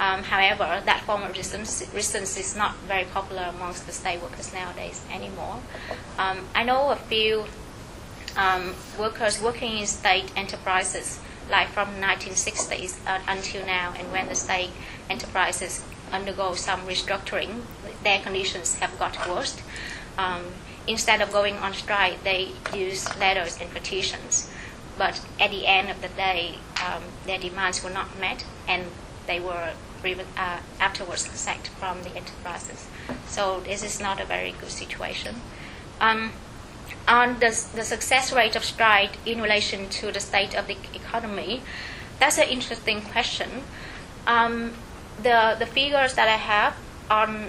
Um, 0.00 0.22
however, 0.22 0.80
that 0.84 1.00
form 1.02 1.22
of 1.22 1.30
resistance, 1.30 2.36
is 2.36 2.56
not 2.56 2.76
very 2.86 3.04
popular 3.04 3.42
amongst 3.42 3.86
the 3.86 3.92
state 3.92 4.22
workers 4.22 4.52
nowadays 4.52 5.04
anymore. 5.12 5.60
Um, 6.18 6.46
I 6.54 6.62
know 6.62 6.90
a 6.90 6.96
few 6.96 7.46
um, 8.36 8.74
workers 8.98 9.42
working 9.42 9.78
in 9.78 9.86
state 9.86 10.30
enterprises, 10.36 11.18
like 11.50 11.68
from 11.68 11.88
1960s 11.96 12.98
uh, 13.06 13.18
until 13.26 13.66
now, 13.66 13.92
and 13.98 14.12
when 14.12 14.28
the 14.28 14.36
state 14.36 14.70
enterprises 15.10 15.84
undergo 16.12 16.54
some 16.54 16.80
restructuring. 16.86 17.62
Their 18.04 18.20
conditions 18.20 18.78
have 18.78 18.96
got 18.98 19.28
worse. 19.28 19.60
Um, 20.16 20.42
instead 20.86 21.20
of 21.20 21.32
going 21.32 21.56
on 21.56 21.74
strike, 21.74 22.22
they 22.22 22.50
use 22.74 23.04
letters 23.18 23.58
and 23.60 23.70
petitions. 23.70 24.48
But 24.96 25.20
at 25.38 25.50
the 25.50 25.66
end 25.66 25.90
of 25.90 26.00
the 26.02 26.08
day, 26.08 26.56
um, 26.84 27.02
their 27.26 27.38
demands 27.38 27.82
were 27.82 27.90
not 27.90 28.18
met, 28.18 28.44
and 28.66 28.86
they 29.26 29.38
were 29.38 29.72
uh, 30.04 30.58
afterwards 30.80 31.28
sacked 31.30 31.68
from 31.68 32.02
the 32.02 32.10
enterprises. 32.10 32.86
So 33.26 33.60
this 33.60 33.82
is 33.82 34.00
not 34.00 34.20
a 34.20 34.24
very 34.24 34.52
good 34.52 34.70
situation. 34.70 35.36
Um, 36.00 36.32
on 37.06 37.40
the, 37.40 37.50
the 37.74 37.82
success 37.82 38.32
rate 38.32 38.54
of 38.56 38.64
strike 38.64 39.12
in 39.26 39.40
relation 39.40 39.88
to 39.88 40.12
the 40.12 40.20
state 40.20 40.54
of 40.54 40.66
the 40.66 40.76
economy, 40.94 41.62
that's 42.18 42.38
an 42.38 42.48
interesting 42.48 43.00
question. 43.00 43.62
Um, 44.26 44.72
the, 45.22 45.56
the 45.58 45.66
figures 45.66 46.14
that 46.14 46.28
I 46.28 46.36
have 46.36 46.76
on 47.10 47.48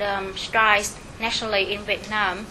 um, 0.00 0.36
strikes 0.36 0.98
nationally 1.20 1.72
in 1.72 1.82
Vietnam, 1.82 2.46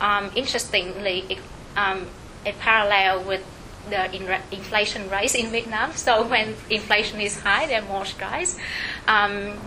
um, 0.00 0.30
interestingly, 0.34 1.24
it, 1.28 1.38
um, 1.76 2.06
it 2.44 2.58
parallel 2.58 3.22
with 3.24 3.44
the 3.90 4.14
in- 4.14 4.42
inflation 4.52 5.08
rate 5.10 5.34
in 5.34 5.50
Vietnam. 5.50 5.92
So 5.92 6.26
when 6.32 6.54
inflation 6.70 7.20
is 7.20 7.40
high, 7.40 7.66
there 7.66 7.82
are 7.82 7.86
more 7.86 8.04
strikes. 8.04 8.58
Um, 9.06 9.58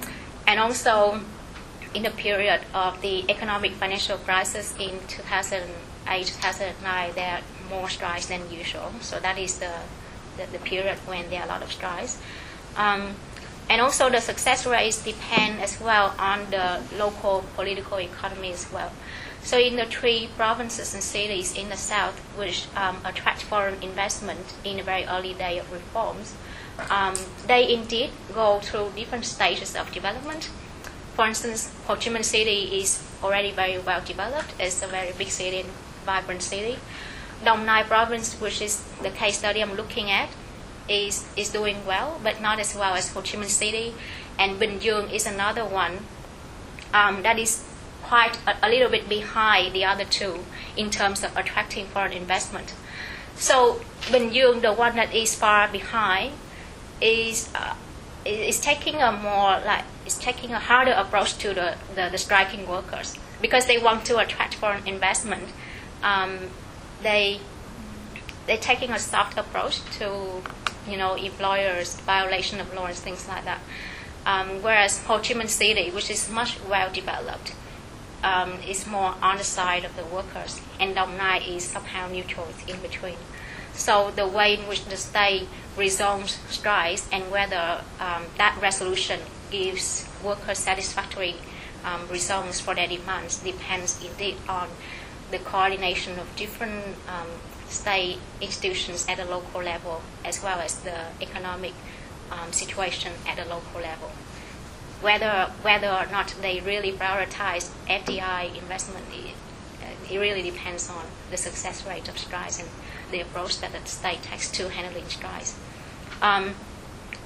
and 0.48 0.60
also, 0.60 1.22
in 1.94 2.04
the 2.04 2.12
period 2.12 2.62
of 2.74 3.02
the 3.02 3.30
economic 3.30 3.74
financial 3.74 4.18
crisis 4.18 4.74
in 4.80 5.00
2008 5.08 6.26
2009, 6.28 7.12
there 7.16 7.38
are 7.38 7.42
more 7.70 7.90
strikes 7.90 8.28
than 8.28 8.42
usual. 8.52 8.92
So 9.02 9.20
that 9.20 9.38
is 9.38 9.60
the, 9.60 9.72
the, 10.38 10.46
the 10.52 10.60
period 10.60 10.98
when 11.06 11.30
there 11.30 11.42
are 11.42 11.46
a 11.46 11.50
lot 11.50 11.64
of 11.64 11.72
strikes. 11.72 12.20
Um, 12.78 13.16
and 13.70 13.82
also 13.82 14.10
the 14.10 14.20
success 14.20 14.66
rates 14.66 15.04
depend 15.04 15.62
as 15.62 15.80
well 15.80 16.14
on 16.18 16.50
the 16.52 16.82
local 16.98 17.44
political 17.56 18.00
economy 18.00 18.52
as 18.52 18.70
well. 18.72 18.92
So 19.44 19.58
in 19.58 19.76
the 19.76 19.86
three 19.86 20.30
provinces 20.38 20.94
and 20.94 21.04
cities 21.04 21.58
in 21.58 21.70
the 21.70 21.78
south 21.78 22.20
which 22.38 22.68
um, 22.76 22.98
attract 23.04 23.42
foreign 23.42 23.82
investment 23.82 24.54
in 24.64 24.78
the 24.78 24.84
very 24.84 25.06
early 25.06 25.34
day 25.34 25.58
of 25.58 25.72
reforms, 25.72 26.36
um, 26.90 27.16
they 27.48 27.74
indeed 27.74 28.12
go 28.34 28.60
through 28.60 28.92
different 28.96 29.26
stages 29.26 29.76
of 29.76 29.92
development. 29.92 30.50
For 31.16 31.28
instance, 31.28 31.72
Ho 31.88 31.96
Chi 31.96 32.10
Minh 32.10 32.24
City 32.24 32.80
is 32.82 33.04
already 33.24 33.52
very 33.52 33.78
well 33.78 34.02
developed. 34.02 34.54
It's 34.60 34.82
a 34.82 34.88
very 34.88 35.12
big 35.18 35.30
city 35.30 35.60
and 35.62 35.70
vibrant 36.06 36.42
city. 36.42 36.80
Dong 37.44 37.66
Nai 37.66 37.84
province, 37.84 38.40
which 38.40 38.62
is 38.62 38.82
the 39.02 39.10
case 39.10 39.40
study 39.40 39.62
I'm 39.62 39.76
looking 39.76 40.10
at, 40.10 40.30
is, 40.88 41.28
is 41.36 41.50
doing 41.50 41.86
well, 41.86 42.20
but 42.24 42.42
not 42.42 42.60
as 42.60 42.76
well 42.76 42.94
as 42.94 43.12
Ho 43.14 43.22
Chi 43.22 43.38
Minh 43.38 43.50
City. 43.50 43.94
And 44.38 44.60
Bình 44.60 44.80
Dương 44.80 45.10
is 45.12 45.26
another 45.26 45.66
one 45.66 46.00
um, 46.94 47.24
that 47.24 47.38
is 47.38 47.64
quite 48.12 48.38
a, 48.46 48.68
a, 48.68 48.70
little 48.70 48.90
bit 48.90 49.08
behind 49.08 49.74
the 49.74 49.86
other 49.86 50.04
two 50.04 50.44
in 50.76 50.90
terms 50.90 51.24
of 51.24 51.30
attracting 51.38 51.86
foreign 51.86 52.12
investment. 52.12 52.74
So 53.36 53.80
Bình 54.12 54.34
Dương, 54.34 54.60
the 54.62 54.74
one 54.74 54.98
that 54.98 55.16
is 55.16 55.34
far 55.34 55.70
behind, 55.70 56.34
is 57.00 57.48
uh, 57.56 57.76
is 58.26 58.60
taking 58.60 58.96
a 58.96 59.12
more 59.14 59.52
like 59.66 59.86
is 60.06 60.18
taking 60.18 60.52
a 60.52 60.60
harder 60.60 60.92
approach 60.92 61.38
to 61.38 61.54
the, 61.54 61.76
the, 61.96 62.10
the 62.12 62.18
striking 62.18 62.68
workers 62.68 63.16
because 63.42 63.66
they 63.66 63.78
want 63.78 64.04
to 64.06 64.18
attract 64.18 64.56
foreign 64.56 64.86
investment. 64.86 65.48
Um, 66.04 66.34
they 67.02 67.40
they're 68.46 68.66
taking 68.72 68.92
a 68.92 69.00
soft 69.00 69.38
approach 69.38 69.76
to 70.00 70.08
you 70.92 70.98
know 70.98 71.16
employers 71.16 71.96
violation 72.02 72.60
of 72.60 72.74
laws 72.74 73.00
things 73.00 73.26
like 73.30 73.46
that. 73.46 73.62
Um, 74.26 74.62
whereas 74.62 75.00
Ho 75.06 75.18
Chi 75.18 75.34
Minh 75.34 75.48
City, 75.50 75.90
which 75.90 76.10
is 76.12 76.30
much 76.30 76.60
well 76.70 76.92
developed, 76.92 77.54
um, 78.24 78.54
is 78.68 78.86
more 78.88 79.16
on 79.22 79.38
the 79.38 79.44
side 79.44 79.86
of 79.86 79.96
the 79.96 80.06
workers, 80.06 80.62
and 80.80 80.96
Dong 80.96 81.18
Nai 81.18 81.40
is 81.40 81.64
somehow 81.64 82.08
neutral 82.08 82.48
it's 82.50 82.72
in 82.72 82.80
between. 82.82 83.18
So 83.74 84.12
the 84.12 84.28
way 84.28 84.56
in 84.56 84.68
which 84.68 84.86
the 84.86 84.98
state 84.98 85.48
resolves 85.78 86.40
strikes 86.50 87.08
and 87.12 87.32
whether 87.32 87.82
um, 88.00 88.24
that 88.38 88.58
resolution 88.62 89.20
gives 89.50 90.08
workers 90.24 90.60
satisfactory 90.60 91.36
um, 91.84 92.08
results 92.10 92.60
for 92.60 92.76
their 92.76 92.88
demands 92.88 93.40
depends 93.40 94.04
indeed 94.04 94.36
on 94.48 94.70
the 95.32 95.40
coordination 95.40 96.20
of 96.20 96.36
different 96.36 96.84
um, 97.08 97.28
state 97.68 98.18
institutions 98.42 99.06
at 99.08 99.18
the 99.18 99.26
local 99.26 99.62
level 99.64 100.02
as 100.26 100.44
well 100.44 100.60
as 100.60 100.76
the 100.82 101.06
economic 101.22 101.74
um, 102.32 102.52
situation 102.52 103.12
at 103.28 103.38
the 103.38 103.46
local 103.46 103.82
level 103.82 104.12
whether 105.02 105.52
whether 105.62 105.88
or 105.88 106.06
not 106.12 106.34
they 106.42 106.60
really 106.60 106.92
prioritize 106.92 107.72
FDI 107.88 108.56
investment, 108.56 109.06
it, 109.12 109.36
it 110.12 110.20
really 110.20 110.42
depends 110.42 110.90
on 110.90 111.06
the 111.30 111.38
success 111.38 111.86
rate 111.86 112.08
of 112.08 112.18
strikes 112.18 112.60
and 112.60 112.70
the 113.12 113.20
approach 113.20 113.60
that 113.60 113.72
the 113.74 113.86
state 113.86 114.22
takes 114.24 114.50
to 114.52 114.70
handling 114.70 115.08
strikes. 115.08 115.58
Um, 116.22 116.54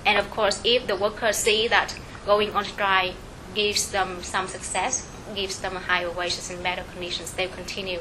and 0.05 0.17
of 0.17 0.29
course, 0.31 0.61
if 0.63 0.87
the 0.87 0.95
workers 0.95 1.37
see 1.37 1.67
that 1.67 1.95
going 2.25 2.51
on 2.55 2.63
strike 2.65 3.13
gives 3.53 3.91
them 3.91 4.23
some 4.23 4.47
success, 4.47 5.07
gives 5.35 5.59
them 5.59 5.75
higher 5.75 6.11
wages 6.11 6.49
and 6.49 6.61
better 6.63 6.83
conditions, 6.93 7.33
they'll 7.33 7.49
continue 7.49 7.99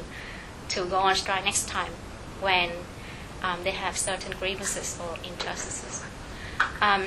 to 0.68 0.84
go 0.86 0.96
on 0.96 1.14
strike 1.14 1.44
next 1.44 1.68
time 1.68 1.92
when 2.40 2.70
um, 3.42 3.62
they 3.64 3.70
have 3.70 3.96
certain 3.96 4.32
grievances 4.38 4.98
or 5.00 5.16
injustices. 5.24 6.02
Um, 6.80 7.04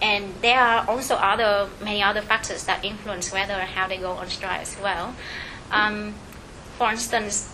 and 0.00 0.34
there 0.42 0.60
are 0.60 0.88
also 0.88 1.14
other 1.16 1.68
many 1.82 2.02
other 2.02 2.20
factors 2.20 2.64
that 2.64 2.84
influence 2.84 3.32
whether 3.32 3.54
and 3.54 3.68
how 3.68 3.88
they 3.88 3.96
go 3.96 4.12
on 4.12 4.28
strike 4.28 4.60
as 4.60 4.76
well. 4.80 5.14
Um, 5.70 6.14
for 6.76 6.90
instance, 6.90 7.52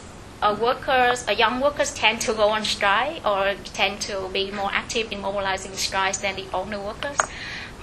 workers, 0.53 1.26
young 1.38 1.61
workers 1.61 1.95
tend 1.95 2.20
to 2.22 2.34
go 2.34 2.51
on 2.51 2.64
strike 2.64 3.24
or 3.26 3.55
tend 3.72 4.01
to 4.03 4.28
be 4.32 4.51
more 4.51 4.70
active 4.72 5.11
in 5.11 5.20
mobilizing 5.20 5.72
strikes 5.72 6.18
than 6.18 6.36
the 6.36 6.45
older 6.53 6.78
workers, 6.78 7.18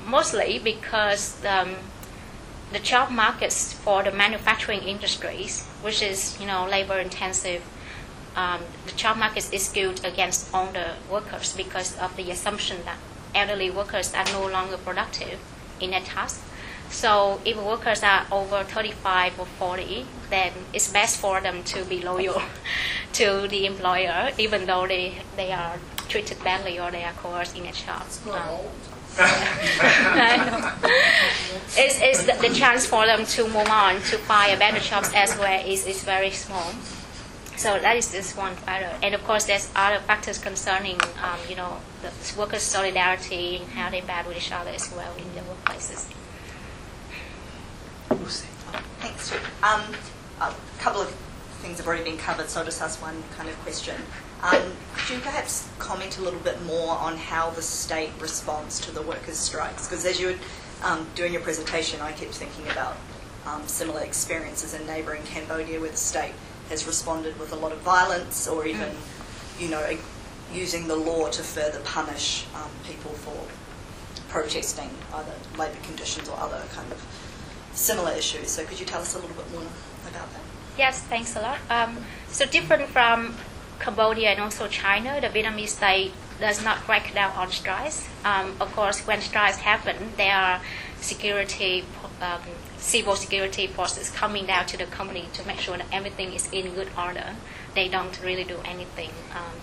mostly 0.06 0.60
because 0.60 1.44
um, 1.46 1.76
the 2.72 2.80
job 2.80 3.10
markets 3.10 3.74
for 3.74 4.04
the 4.04 4.12
manufacturing 4.12 4.82
industries, 4.82 5.66
which 5.82 6.04
is 6.04 6.40
you 6.40 6.46
know 6.46 6.68
labor 6.68 7.00
intensive, 7.00 7.64
um, 8.36 8.62
the 8.86 8.94
job 8.94 9.18
market 9.18 9.52
is 9.52 9.66
skewed 9.66 10.06
against 10.06 10.54
older 10.54 10.94
workers 11.10 11.56
because 11.56 11.98
of 11.98 12.16
the 12.16 12.30
assumption 12.30 12.78
that 12.86 12.98
elderly 13.34 13.70
workers 13.70 14.14
are 14.14 14.26
no 14.26 14.48
longer 14.48 14.78
productive 14.78 15.40
in 15.80 15.94
a 15.94 16.02
task. 16.02 16.42
So 16.90 17.40
if 17.46 17.58
workers 17.58 18.04
are 18.04 18.26
over 18.32 18.64
35 18.64 19.40
or 19.40 19.46
40, 19.46 20.06
then 20.30 20.52
it's 20.74 20.92
best 20.92 21.20
for 21.20 21.40
them 21.40 21.64
to 21.64 21.86
be 21.86 22.02
loyal 22.02 22.42
to 23.14 23.48
the 23.48 23.66
employer, 23.66 24.32
even 24.38 24.66
though 24.66 24.86
they, 24.88 25.20
they 25.38 25.52
are 25.52 25.80
treated 26.10 26.44
badly 26.44 26.80
or 26.80 26.92
they 26.92 27.04
are 27.04 27.14
coerced 27.14 27.58
in 27.58 27.66
a 27.66 27.72
job. 27.72 28.04
Um, 28.28 28.60
it's, 31.78 32.00
it's 32.02 32.24
the, 32.24 32.48
the, 32.48 32.54
chance 32.54 32.86
for 32.86 33.06
them 33.06 33.26
to 33.26 33.44
move 33.44 33.68
on 33.70 33.96
to 33.96 34.18
find 34.18 34.54
a 34.54 34.58
better 34.58 34.80
jobs 34.80 35.12
elsewhere 35.14 35.62
is, 35.66 35.86
is 35.86 36.04
very 36.04 36.32
small. 36.32 36.72
So 37.62 37.78
that 37.78 37.96
is 37.96 38.12
just 38.12 38.36
one 38.36 38.56
factor, 38.56 38.90
and 39.06 39.14
of 39.14 39.24
course, 39.24 39.46
there's 39.46 39.70
other 39.76 40.00
factors 40.00 40.40
concerning, 40.40 41.00
um, 41.22 41.38
you 41.48 41.56
know, 41.56 41.78
the 42.02 42.10
workers' 42.36 42.64
solidarity 42.64 43.58
and 43.58 43.70
how 43.70 43.92
they 43.92 44.02
battle 44.02 44.30
with 44.30 44.40
each 44.40 44.52
other 44.52 44.72
as 44.72 44.92
well 44.92 45.14
in 45.16 45.26
the 45.36 45.42
workplaces. 45.42 46.12
Thanks. 49.00 49.32
Um, 49.62 49.96
a 50.42 50.56
couple 50.80 51.02
of 51.02 51.10
things 51.62 51.78
have 51.78 51.86
already 51.86 52.04
been 52.04 52.18
covered, 52.18 52.50
so 52.50 52.62
I'll 52.62 52.66
just 52.66 52.82
ask 52.82 53.00
one 53.00 53.22
kind 53.38 53.48
of 53.48 53.56
question. 53.60 53.96
Um, 54.42 54.74
could 54.96 55.18
you 55.18 55.22
perhaps 55.22 55.70
comment 55.78 56.18
a 56.18 56.24
little 56.24 56.40
bit 56.40 56.60
more 56.64 56.98
on 56.98 57.16
how 57.16 57.52
the 57.52 57.62
state 57.62 58.10
responds 58.20 58.80
to 58.80 58.92
the 58.92 59.04
workers' 59.04 59.38
strikes? 59.38 59.88
Because 59.88 60.04
as 60.04 60.20
you 60.20 60.30
were 60.30 60.36
um, 60.82 61.06
doing 61.14 61.32
your 61.32 61.44
presentation, 61.44 62.02
I 62.02 62.12
kept 62.14 62.34
thinking 62.34 62.68
about 62.72 62.98
um, 63.46 63.68
similar 63.68 64.02
experiences 64.02 64.74
in 64.74 64.86
neighbouring 64.88 65.24
Cambodia 65.24 65.80
where 65.80 65.90
the 65.90 65.98
state 65.98 66.34
has 66.70 66.88
responded 66.88 67.40
with 67.40 67.52
a 67.52 67.56
lot 67.56 67.72
of 67.72 67.80
violence 67.80 68.48
or 68.48 68.66
even, 68.66 68.92
you 69.60 69.70
know, 69.70 69.98
using 70.54 70.88
the 70.88 70.96
law 70.96 71.30
to 71.30 71.44
further 71.44 71.80
punish 71.82 72.46
um, 72.56 72.70
people 72.86 73.12
for 73.12 73.48
protesting 74.30 74.90
either 75.14 75.34
labour 75.58 75.80
conditions 75.84 76.30
or 76.30 76.38
other 76.40 76.62
kind 76.74 76.92
of 76.92 77.06
similar 77.74 78.12
issues. 78.12 78.50
So 78.50 78.64
could 78.66 78.80
you 78.80 78.86
tell 78.86 79.02
us 79.02 79.16
a 79.16 79.20
little 79.20 79.36
bit 79.36 79.52
more 79.52 79.64
about 80.10 80.32
that? 80.32 80.42
Yes, 80.78 81.02
thanks 81.02 81.36
a 81.36 81.42
lot. 81.42 81.60
Um, 81.70 82.06
so 82.30 82.46
different 82.46 82.90
from 82.90 83.36
Cambodia 83.80 84.30
and 84.30 84.40
also 84.40 84.68
China, 84.68 85.20
the 85.20 85.28
Vietnamese 85.28 85.70
state 85.70 86.14
does 86.40 86.64
not 86.64 86.78
crack 86.78 87.14
down 87.14 87.32
on 87.36 87.52
strikes. 87.52 88.08
Um, 88.24 88.56
of 88.60 88.74
course, 88.74 89.06
when 89.06 89.22
strikes 89.22 89.58
happen, 89.58 90.14
there 90.18 90.36
are 90.36 90.62
security 91.00 91.84
um, 92.22 92.42
civil 92.82 93.16
security 93.16 93.68
forces 93.68 94.10
coming 94.10 94.46
down 94.48 94.66
to 94.66 94.78
the 94.78 94.86
company 94.86 95.30
to 95.34 95.46
make 95.48 95.60
sure 95.60 95.78
that 95.78 95.86
everything 95.92 96.34
is 96.34 96.52
in 96.52 96.74
good 96.74 96.90
order. 96.98 97.36
They 97.76 97.88
don't 97.88 98.20
really 98.22 98.44
do 98.44 98.58
anything 98.66 99.12
um, 99.32 99.62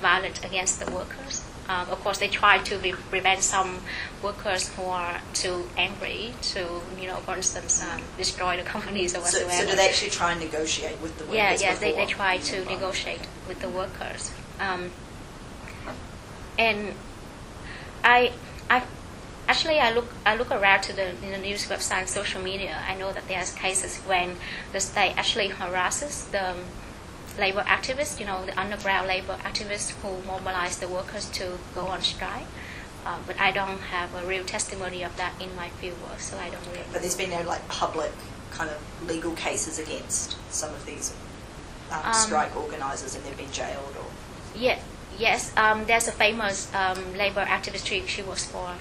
violent 0.00 0.44
against 0.44 0.80
the 0.80 0.90
workers. 0.90 1.44
Um, 1.68 1.88
of 1.90 2.00
course, 2.00 2.18
they 2.18 2.28
try 2.28 2.58
to 2.58 2.78
be, 2.78 2.92
prevent 2.92 3.42
some 3.42 3.80
workers 4.22 4.68
who 4.74 4.84
are 4.84 5.20
too 5.34 5.68
angry 5.76 6.32
to, 6.52 6.80
you 7.00 7.08
know, 7.08 7.16
for 7.16 7.34
instance, 7.36 7.82
um, 7.82 8.02
destroy 8.16 8.56
the 8.56 8.62
companies 8.74 9.14
or 9.14 9.20
So, 9.20 9.40
whatsoever. 9.40 9.50
so 9.52 9.70
do 9.70 9.76
they 9.76 9.88
actually 9.88 10.10
try 10.10 10.32
and 10.32 10.40
negotiate 10.40 11.00
with 11.00 11.18
the 11.18 11.24
workers? 11.24 11.36
Yeah, 11.36 11.72
yeah, 11.72 11.74
they, 11.74 11.92
they 11.92 12.06
try 12.06 12.38
to 12.38 12.64
negotiate 12.66 13.20
with 13.48 13.60
the 13.60 13.68
workers. 13.68 14.32
Um, 14.60 14.90
and 16.58 16.94
I, 18.04 18.32
I, 18.70 18.82
actually, 19.48 19.78
I 19.78 19.92
look, 19.92 20.08
I 20.24 20.36
look 20.36 20.50
around 20.50 20.82
to 20.82 20.92
the, 20.94 21.10
in 21.24 21.32
the 21.32 21.38
news 21.38 21.66
website 21.66 22.00
and 22.00 22.08
social 22.08 22.42
media. 22.42 22.76
I 22.88 22.94
know 22.96 23.12
that 23.12 23.28
there's 23.28 23.52
cases 23.52 23.98
when 23.98 24.36
the 24.72 24.80
state 24.80 25.14
actually 25.16 25.48
harasses 25.48 26.26
the 26.26 26.50
um, 26.50 26.64
labor 27.38 27.62
activists, 27.62 28.18
you 28.18 28.26
know, 28.26 28.44
the 28.44 28.58
underground 28.58 29.06
labor 29.06 29.36
activists 29.42 29.90
who 30.00 30.22
mobilize 30.26 30.78
the 30.78 30.88
workers 30.88 31.28
to 31.30 31.58
go 31.74 31.86
on 31.86 32.00
strike. 32.02 32.46
Uh, 33.04 33.18
but 33.26 33.38
I 33.40 33.52
don't 33.52 33.78
have 33.78 34.12
a 34.14 34.26
real 34.26 34.44
testimony 34.44 35.04
of 35.04 35.16
that 35.16 35.40
in 35.40 35.54
my 35.54 35.68
field 35.68 35.96
work, 36.02 36.18
so 36.18 36.36
I 36.38 36.50
don't 36.50 36.66
really. 36.66 36.82
But 36.92 37.02
there's 37.02 37.16
been 37.16 37.30
no 37.30 37.42
like 37.42 37.66
public 37.68 38.10
kind 38.50 38.68
of 38.70 38.78
legal 39.06 39.32
cases 39.32 39.78
against 39.78 40.36
some 40.52 40.74
of 40.74 40.84
these 40.86 41.14
um, 41.92 42.00
Um, 42.04 42.14
strike 42.14 42.56
organisers, 42.56 43.14
and 43.14 43.24
they've 43.24 43.36
been 43.36 43.52
jailed 43.52 43.94
or. 43.96 44.06
Yeah, 44.58 44.78
yes. 45.18 45.52
Um, 45.56 45.84
there's 45.84 46.08
a 46.08 46.12
famous 46.12 46.72
um, 46.74 47.16
labor 47.16 47.44
activist. 47.44 47.86
She, 47.86 48.04
she 48.06 48.22
works 48.22 48.44
for 48.44 48.74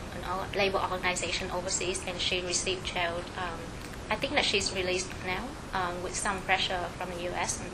labor 0.55 0.81
organization 0.91 1.51
overseas, 1.51 2.01
and 2.07 2.19
she 2.19 2.41
received 2.41 2.85
jail. 2.85 3.21
Um, 3.37 3.59
I 4.09 4.15
think 4.15 4.33
that 4.33 4.45
she's 4.45 4.73
released 4.73 5.09
now 5.25 5.45
um, 5.73 6.03
with 6.03 6.15
some 6.15 6.41
pressure 6.41 6.85
from 6.97 7.09
the 7.11 7.23
U.S. 7.23 7.59
And, 7.59 7.71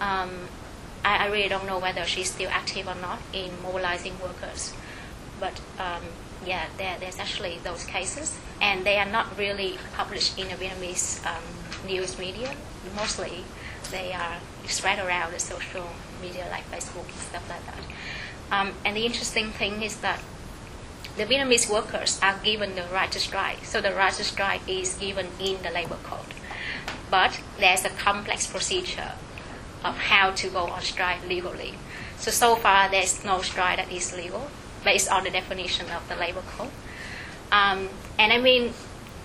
um, 0.00 0.48
I, 1.04 1.24
I 1.24 1.26
really 1.28 1.48
don't 1.48 1.66
know 1.66 1.78
whether 1.78 2.04
she's 2.04 2.30
still 2.30 2.50
active 2.50 2.86
or 2.86 2.94
not 2.94 3.20
in 3.32 3.50
mobilizing 3.62 4.18
workers. 4.20 4.72
But 5.38 5.60
um, 5.78 6.02
yeah, 6.44 6.66
there, 6.76 6.96
there's 7.00 7.18
actually 7.18 7.58
those 7.64 7.84
cases, 7.84 8.38
and 8.60 8.84
they 8.84 8.98
are 8.98 9.10
not 9.10 9.38
really 9.38 9.78
published 9.94 10.38
in 10.38 10.48
the 10.48 10.54
Vietnamese 10.54 11.24
um, 11.26 11.42
news 11.86 12.18
media. 12.18 12.54
Mostly, 12.94 13.44
they 13.90 14.12
are 14.12 14.36
spread 14.66 14.98
around 14.98 15.32
the 15.32 15.38
social 15.38 15.86
media 16.20 16.46
like 16.50 16.70
Facebook 16.70 17.04
and 17.04 17.14
stuff 17.14 17.48
like 17.48 17.64
that. 17.66 17.80
Um, 18.52 18.74
and 18.84 18.96
the 18.96 19.06
interesting 19.06 19.50
thing 19.50 19.82
is 19.82 19.96
that 20.00 20.20
the 21.16 21.24
Vietnamese 21.24 21.68
workers 21.68 22.18
are 22.22 22.38
given 22.42 22.74
the 22.74 22.84
right 22.92 23.10
to 23.12 23.18
strike. 23.18 23.64
So 23.64 23.80
the 23.80 23.92
right 23.92 24.12
to 24.14 24.24
strike 24.24 24.62
is 24.68 24.94
given 24.94 25.26
in 25.38 25.62
the 25.62 25.70
labor 25.70 25.98
code. 26.02 26.34
But 27.10 27.40
there's 27.58 27.84
a 27.84 27.90
complex 27.90 28.46
procedure 28.46 29.12
of 29.84 29.96
how 29.96 30.30
to 30.32 30.48
go 30.48 30.64
on 30.66 30.82
strike 30.82 31.26
legally. 31.26 31.74
So 32.18 32.30
so 32.30 32.56
far 32.56 32.88
there's 32.90 33.24
no 33.24 33.42
strike 33.42 33.76
that 33.76 33.90
is 33.90 34.14
legal 34.14 34.48
based 34.84 35.10
on 35.10 35.24
the 35.24 35.30
definition 35.30 35.90
of 35.90 36.08
the 36.08 36.16
labor 36.16 36.42
code. 36.56 36.70
Um, 37.50 37.88
and 38.18 38.32
I 38.32 38.38
mean, 38.38 38.72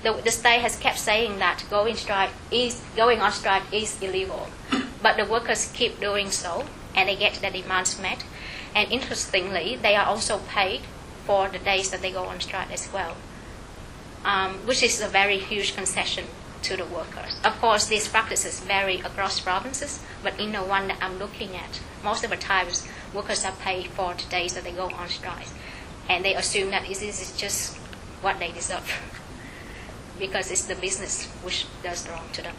the, 0.03 0.13
the 0.13 0.31
state 0.31 0.61
has 0.61 0.77
kept 0.77 0.99
saying 0.99 1.39
that 1.39 1.63
going 1.69 1.95
strike 1.95 2.31
is 2.51 2.81
going 2.95 3.21
on 3.21 3.31
strike 3.31 3.63
is 3.71 4.01
illegal, 4.01 4.47
but 5.01 5.17
the 5.17 5.25
workers 5.25 5.71
keep 5.73 5.99
doing 5.99 6.31
so, 6.31 6.65
and 6.95 7.09
they 7.09 7.15
get 7.15 7.35
their 7.35 7.51
demands 7.51 7.99
met. 7.99 8.23
And 8.73 8.91
interestingly, 8.91 9.77
they 9.81 9.95
are 9.95 10.05
also 10.05 10.39
paid 10.49 10.81
for 11.25 11.49
the 11.49 11.59
days 11.59 11.89
that 11.91 12.01
they 12.01 12.11
go 12.11 12.25
on 12.25 12.39
strike 12.39 12.71
as 12.71 12.91
well, 12.93 13.15
um, 14.23 14.53
which 14.67 14.83
is 14.83 15.01
a 15.01 15.07
very 15.07 15.37
huge 15.37 15.75
concession 15.75 16.25
to 16.63 16.75
the 16.75 16.85
workers. 16.85 17.39
Of 17.43 17.59
course, 17.59 17.87
these 17.87 18.07
practices 18.07 18.59
vary 18.59 18.99
across 18.99 19.39
provinces, 19.39 20.01
but 20.23 20.39
in 20.39 20.51
the 20.51 20.63
one 20.63 20.87
that 20.87 20.97
I'm 21.01 21.19
looking 21.19 21.55
at, 21.55 21.79
most 22.03 22.23
of 22.23 22.31
the 22.31 22.37
times 22.37 22.87
workers 23.13 23.45
are 23.45 23.51
paid 23.51 23.87
for 23.87 24.13
the 24.13 24.23
days 24.29 24.53
that 24.53 24.63
they 24.63 24.71
go 24.71 24.89
on 24.89 25.09
strike, 25.09 25.47
and 26.09 26.25
they 26.25 26.35
assume 26.35 26.71
that 26.71 26.87
this 26.87 27.01
is 27.01 27.37
just 27.37 27.77
what 28.21 28.39
they 28.39 28.51
deserve 28.51 28.91
because 30.19 30.49
it's 30.51 30.65
the 30.65 30.75
business 30.75 31.25
which 31.43 31.65
does 31.83 32.07
wrong 32.09 32.27
to 32.33 32.41
them. 32.41 32.55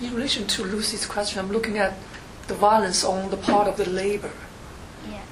In 0.00 0.14
relation 0.14 0.46
to 0.46 0.64
Lucy's 0.64 1.06
question, 1.06 1.40
I'm 1.40 1.50
looking 1.50 1.76
at 1.76 1.94
the 2.46 2.54
violence 2.54 3.04
on 3.04 3.30
the 3.30 3.36
part 3.36 3.68
of 3.68 3.76
the 3.76 3.88
labor. 3.88 4.30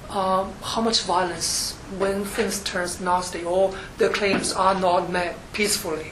Um, 0.09 0.53
how 0.63 0.81
much 0.81 1.01
violence 1.03 1.73
when 1.97 2.23
things 2.23 2.63
turns 2.63 3.01
nasty 3.01 3.43
or 3.43 3.75
the 3.97 4.07
claims 4.07 4.53
are 4.53 4.73
not 4.79 5.11
met 5.11 5.35
peacefully 5.51 6.11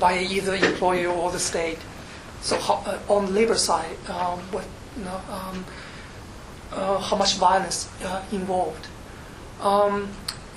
by 0.00 0.18
either 0.18 0.54
employer 0.56 1.08
or 1.08 1.30
the 1.30 1.38
state. 1.38 1.78
So 2.40 2.58
how, 2.58 2.82
uh, 2.84 2.98
on 3.08 3.26
the 3.26 3.32
labor 3.32 3.54
side, 3.54 3.96
um, 4.08 4.40
what, 4.50 4.64
you 4.96 5.04
know, 5.04 5.20
um, 5.30 5.64
uh, 6.72 6.98
how 6.98 7.16
much 7.16 7.34
violence 7.36 7.88
uh, 8.04 8.22
involved. 8.32 8.88
Um, 9.60 10.08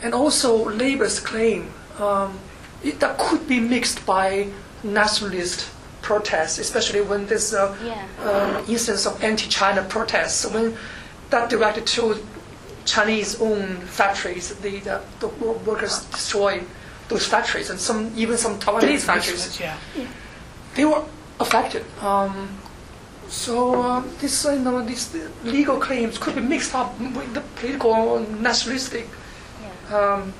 and 0.01 0.13
also 0.15 0.69
labor's 0.69 1.19
claim 1.19 1.71
um, 1.99 2.39
it, 2.83 2.99
that 3.01 3.19
could 3.19 3.47
be 3.47 3.59
mixed 3.59 4.03
by 4.05 4.47
nationalist 4.83 5.69
protests, 6.01 6.57
especially 6.57 7.01
when 7.01 7.27
there's 7.27 7.53
a 7.53 7.77
Yeah. 7.83 8.27
um, 8.27 8.65
instance 8.67 9.05
of 9.05 9.23
anti-China 9.23 9.83
protests. 9.83 10.45
When 10.45 10.75
that 11.29 11.49
directed 11.49 11.85
to 11.87 12.17
Chinese-owned 12.89 13.83
factories, 13.83 14.49
the, 14.55 14.79
the, 14.79 15.01
the 15.19 15.27
workers 15.65 16.05
destroy 16.05 16.61
those 17.07 17.25
factories, 17.25 17.69
and 17.69 17.79
some 17.79 18.11
even 18.15 18.37
some 18.37 18.59
Taiwanese 18.59 19.01
factories 19.05 19.59
Yeah. 19.59 19.77
they 20.75 20.85
were 20.85 21.03
affected. 21.39 21.83
Um, 22.01 22.49
so 23.27 23.81
uh, 23.81 24.03
this, 24.19 24.45
uh, 24.45 24.53
you 24.53 24.59
know, 24.59 24.81
these 24.85 25.13
legal 25.43 25.77
claims 25.79 26.17
could 26.17 26.35
be 26.35 26.41
mixed 26.41 26.73
up 26.75 26.99
with 26.99 27.33
the 27.33 27.41
political 27.57 28.19
nationalistic 28.41 29.07
Yeah. 29.61 29.97
um, 29.97 30.33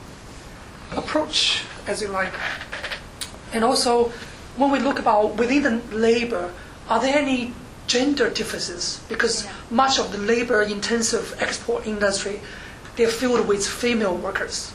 approach, 0.96 1.64
as 1.88 2.02
you 2.02 2.08
like. 2.10 2.34
And 3.54 3.64
also, 3.64 4.12
when 4.58 4.72
we 4.72 4.80
look 4.80 5.00
about 5.00 5.36
within 5.38 5.64
the 5.64 5.82
labor, 5.96 6.52
are 6.90 7.00
there 7.00 7.18
any 7.18 7.54
gender 7.90 8.30
differences? 8.30 9.02
Because 9.10 9.36
Yeah. 9.44 9.52
much 9.84 10.00
of 10.00 10.12
the 10.14 10.18
labor-intensive 10.18 11.36
export 11.42 11.86
industry, 11.88 12.40
they're 12.96 13.16
filled 13.22 13.48
with 13.48 13.66
female 13.68 14.16
workers. 14.16 14.72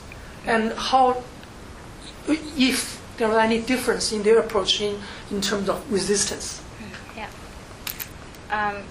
And 0.47 0.73
how, 0.91 1.23
if 2.59 3.01
there 3.17 3.31
are 3.31 3.41
any 3.41 3.61
difference 3.61 4.13
in 4.13 4.23
their 4.23 4.39
approach 4.39 4.81
in, 4.81 5.01
in 5.31 5.41
terms 5.41 5.69
of 5.69 5.79
resistance? 5.91 6.61
Yeah. 7.17 7.29
Um, 8.51 8.83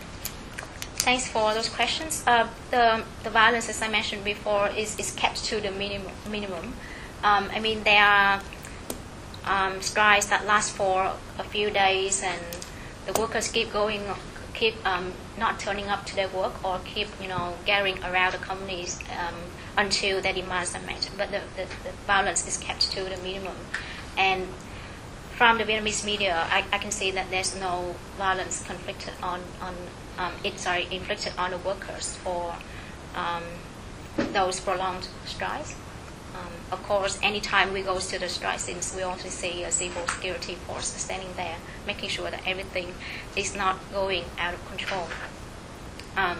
thanks 1.06 1.28
for 1.28 1.54
those 1.54 1.70
questions. 1.70 2.24
Uh, 2.26 2.48
the, 2.72 3.04
the 3.24 3.30
violence, 3.30 3.70
as 3.70 3.82
I 3.82 3.90
mentioned 3.90 4.24
before, 4.24 4.70
is, 4.70 4.98
is 4.98 5.12
kept 5.12 5.44
to 5.46 5.60
the 5.60 5.72
minimum. 5.72 6.14
minimum. 6.30 6.74
Um, 7.24 7.50
I 7.54 7.60
mean, 7.60 7.84
there 7.84 8.04
are 8.04 8.42
um, 9.46 9.82
strikes 9.82 10.28
that 10.28 10.46
last 10.46 10.72
for 10.72 11.12
a 11.38 11.44
few 11.44 11.70
days, 11.70 12.24
and 12.24 12.42
the 13.06 13.20
workers 13.20 13.50
keep 13.50 13.72
going, 13.72 14.02
keep 14.54 14.76
um, 14.86 15.14
not 15.38 15.60
turning 15.60 15.88
up 15.88 16.06
to 16.06 16.16
their 16.16 16.30
work, 16.30 16.64
or 16.64 16.80
keep 16.86 17.08
you 17.22 17.28
know 17.28 17.56
gathering 17.66 18.04
around 18.04 18.34
the 18.34 18.38
companies 18.38 19.00
um, 19.20 19.36
until 19.78 20.22
their 20.22 20.34
demands 20.34 20.76
are 20.76 20.82
met. 20.82 21.10
But 21.18 21.32
the, 21.32 21.42
the, 21.56 21.68
the 21.84 21.92
violence 22.08 22.48
is 22.48 22.58
kept 22.58 22.92
to 22.92 23.04
the 23.04 23.18
minimum, 23.18 23.58
and 24.18 24.48
from 25.36 25.58
the 25.58 25.64
Vietnamese 25.64 26.06
media, 26.06 26.48
I, 26.50 26.64
I 26.72 26.78
can 26.78 26.92
see 26.92 27.12
that 27.12 27.30
there's 27.32 27.60
no 27.60 27.96
violence 28.18 28.64
conflicted 28.66 29.14
on 29.22 29.42
on 29.62 29.76
um, 30.18 30.34
it 30.44 30.60
sorry 30.60 30.88
inflicted 30.92 31.34
on 31.38 31.52
the 31.52 31.58
workers 31.58 32.16
for 32.18 32.56
um, 33.16 33.44
those 34.32 34.60
prolonged 34.60 35.08
strikes. 35.26 35.76
Um, 36.36 36.52
of 36.72 36.82
course, 36.84 37.20
anytime 37.22 37.74
we 37.74 37.82
go 37.82 38.00
to 38.00 38.20
the 38.20 38.28
strike 38.28 38.60
scenes, 38.60 38.94
we 38.96 39.04
also 39.04 39.30
see 39.30 39.64
a 39.64 39.72
civil 39.72 40.08
security 40.08 40.56
force 40.56 40.88
standing 40.88 41.30
there, 41.36 41.58
making 41.86 42.10
sure 42.10 42.32
that 42.32 42.42
everything 42.46 42.94
is 43.36 43.56
not 43.56 43.78
going 43.92 44.26
out 44.40 44.54
of 44.54 44.68
control. 44.68 45.08
Um, 46.18 46.38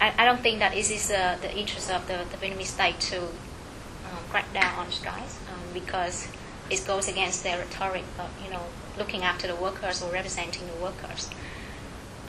I, 0.00 0.14
I 0.18 0.24
don't 0.24 0.40
think 0.40 0.60
that 0.60 0.74
it 0.74 0.90
is 0.90 1.10
uh, 1.10 1.36
the 1.40 1.54
interest 1.56 1.90
of 1.90 2.06
the, 2.06 2.24
the 2.30 2.36
Vietnamese 2.36 2.66
state 2.66 3.00
to 3.00 3.20
um, 3.20 4.22
crack 4.30 4.52
down 4.54 4.78
on 4.78 4.90
strikes 4.90 5.38
um, 5.52 5.74
because 5.74 6.28
it 6.70 6.86
goes 6.86 7.08
against 7.08 7.42
their 7.42 7.58
rhetoric 7.58 8.04
of 8.18 8.30
you 8.44 8.50
know 8.50 8.62
looking 8.96 9.22
after 9.22 9.46
the 9.46 9.54
workers 9.54 10.02
or 10.02 10.12
representing 10.12 10.66
the 10.66 10.82
workers. 10.82 11.30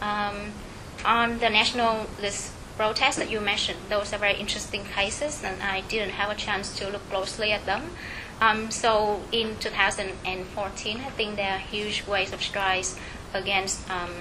Um, 0.01 0.53
on 1.05 1.39
the 1.39 1.49
nationalist 1.49 2.53
protests 2.79 3.17
that 3.17 3.29
you 3.29 3.41
mentioned, 3.41 3.77
those 3.89 4.13
are 4.13 4.17
very 4.17 4.35
interesting 4.39 4.85
cases, 4.85 5.43
and 5.43 5.61
I 5.61 5.81
didn't 5.81 6.11
have 6.11 6.29
a 6.31 6.35
chance 6.35 6.73
to 6.77 6.89
look 6.89 7.05
closely 7.09 7.51
at 7.51 7.65
them. 7.65 7.81
Um, 8.39 8.71
so 8.71 9.21
in 9.33 9.57
2014, 9.57 10.97
I 10.97 11.09
think 11.09 11.35
there 11.35 11.51
are 11.51 11.57
huge 11.57 12.07
waves 12.07 12.31
of 12.31 12.41
strikes 12.41 12.97
against 13.33 13.77
um, 13.91 14.13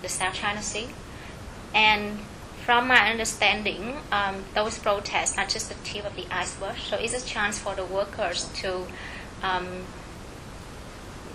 the 0.00 0.08
South 0.08 0.32
China 0.32 0.62
Sea, 0.62 0.88
and 1.74 2.18
from 2.64 2.88
my 2.88 3.10
understanding, 3.10 3.98
um, 4.10 4.36
those 4.54 4.78
protests 4.78 5.36
are 5.36 5.44
just 5.46 5.68
the 5.68 5.76
tip 5.84 6.06
of 6.06 6.16
the 6.16 6.24
iceberg. 6.30 6.76
So 6.78 6.96
it's 6.96 7.12
a 7.12 7.26
chance 7.26 7.58
for 7.58 7.74
the 7.74 7.84
workers 7.84 8.48
to 8.62 8.86
um, 9.42 9.84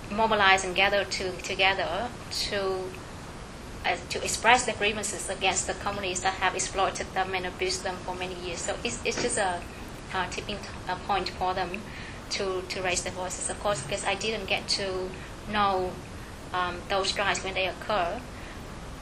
mobilize 0.10 0.66
and 0.66 0.76
gather 0.76 1.06
to, 1.06 1.32
together 1.44 2.10
to 2.50 2.84
uh, 3.86 3.96
to 4.10 4.24
express 4.24 4.66
their 4.66 4.76
grievances 4.76 5.30
against 5.30 5.68
the 5.68 5.74
companies 5.74 6.22
that 6.22 6.34
have 6.36 6.56
exploited 6.56 7.08
them 7.14 7.34
and 7.34 7.46
abused 7.46 7.84
them 7.84 7.96
for 7.98 8.16
many 8.16 8.36
years. 8.36 8.60
So 8.60 8.76
it's, 8.84 9.00
it's 9.06 9.22
just 9.22 9.38
a, 9.38 9.62
a 10.14 10.28
tipping 10.30 10.58
t- 10.58 10.64
a 10.88 10.96
point 10.96 11.30
for 11.30 11.54
them 11.54 11.82
to, 12.32 12.62
to 12.62 12.82
raise 12.82 13.04
their 13.04 13.14
voices. 13.14 13.50
Of 13.50 13.60
course, 13.60 13.82
because 13.84 14.06
I 14.06 14.16
didn't 14.16 14.48
get 14.48 14.68
to 14.70 15.10
know 15.52 15.92
um, 16.54 16.78
those 16.90 17.10
strikes 17.10 17.44
when 17.44 17.54
they 17.54 17.68
occur, 17.68 18.20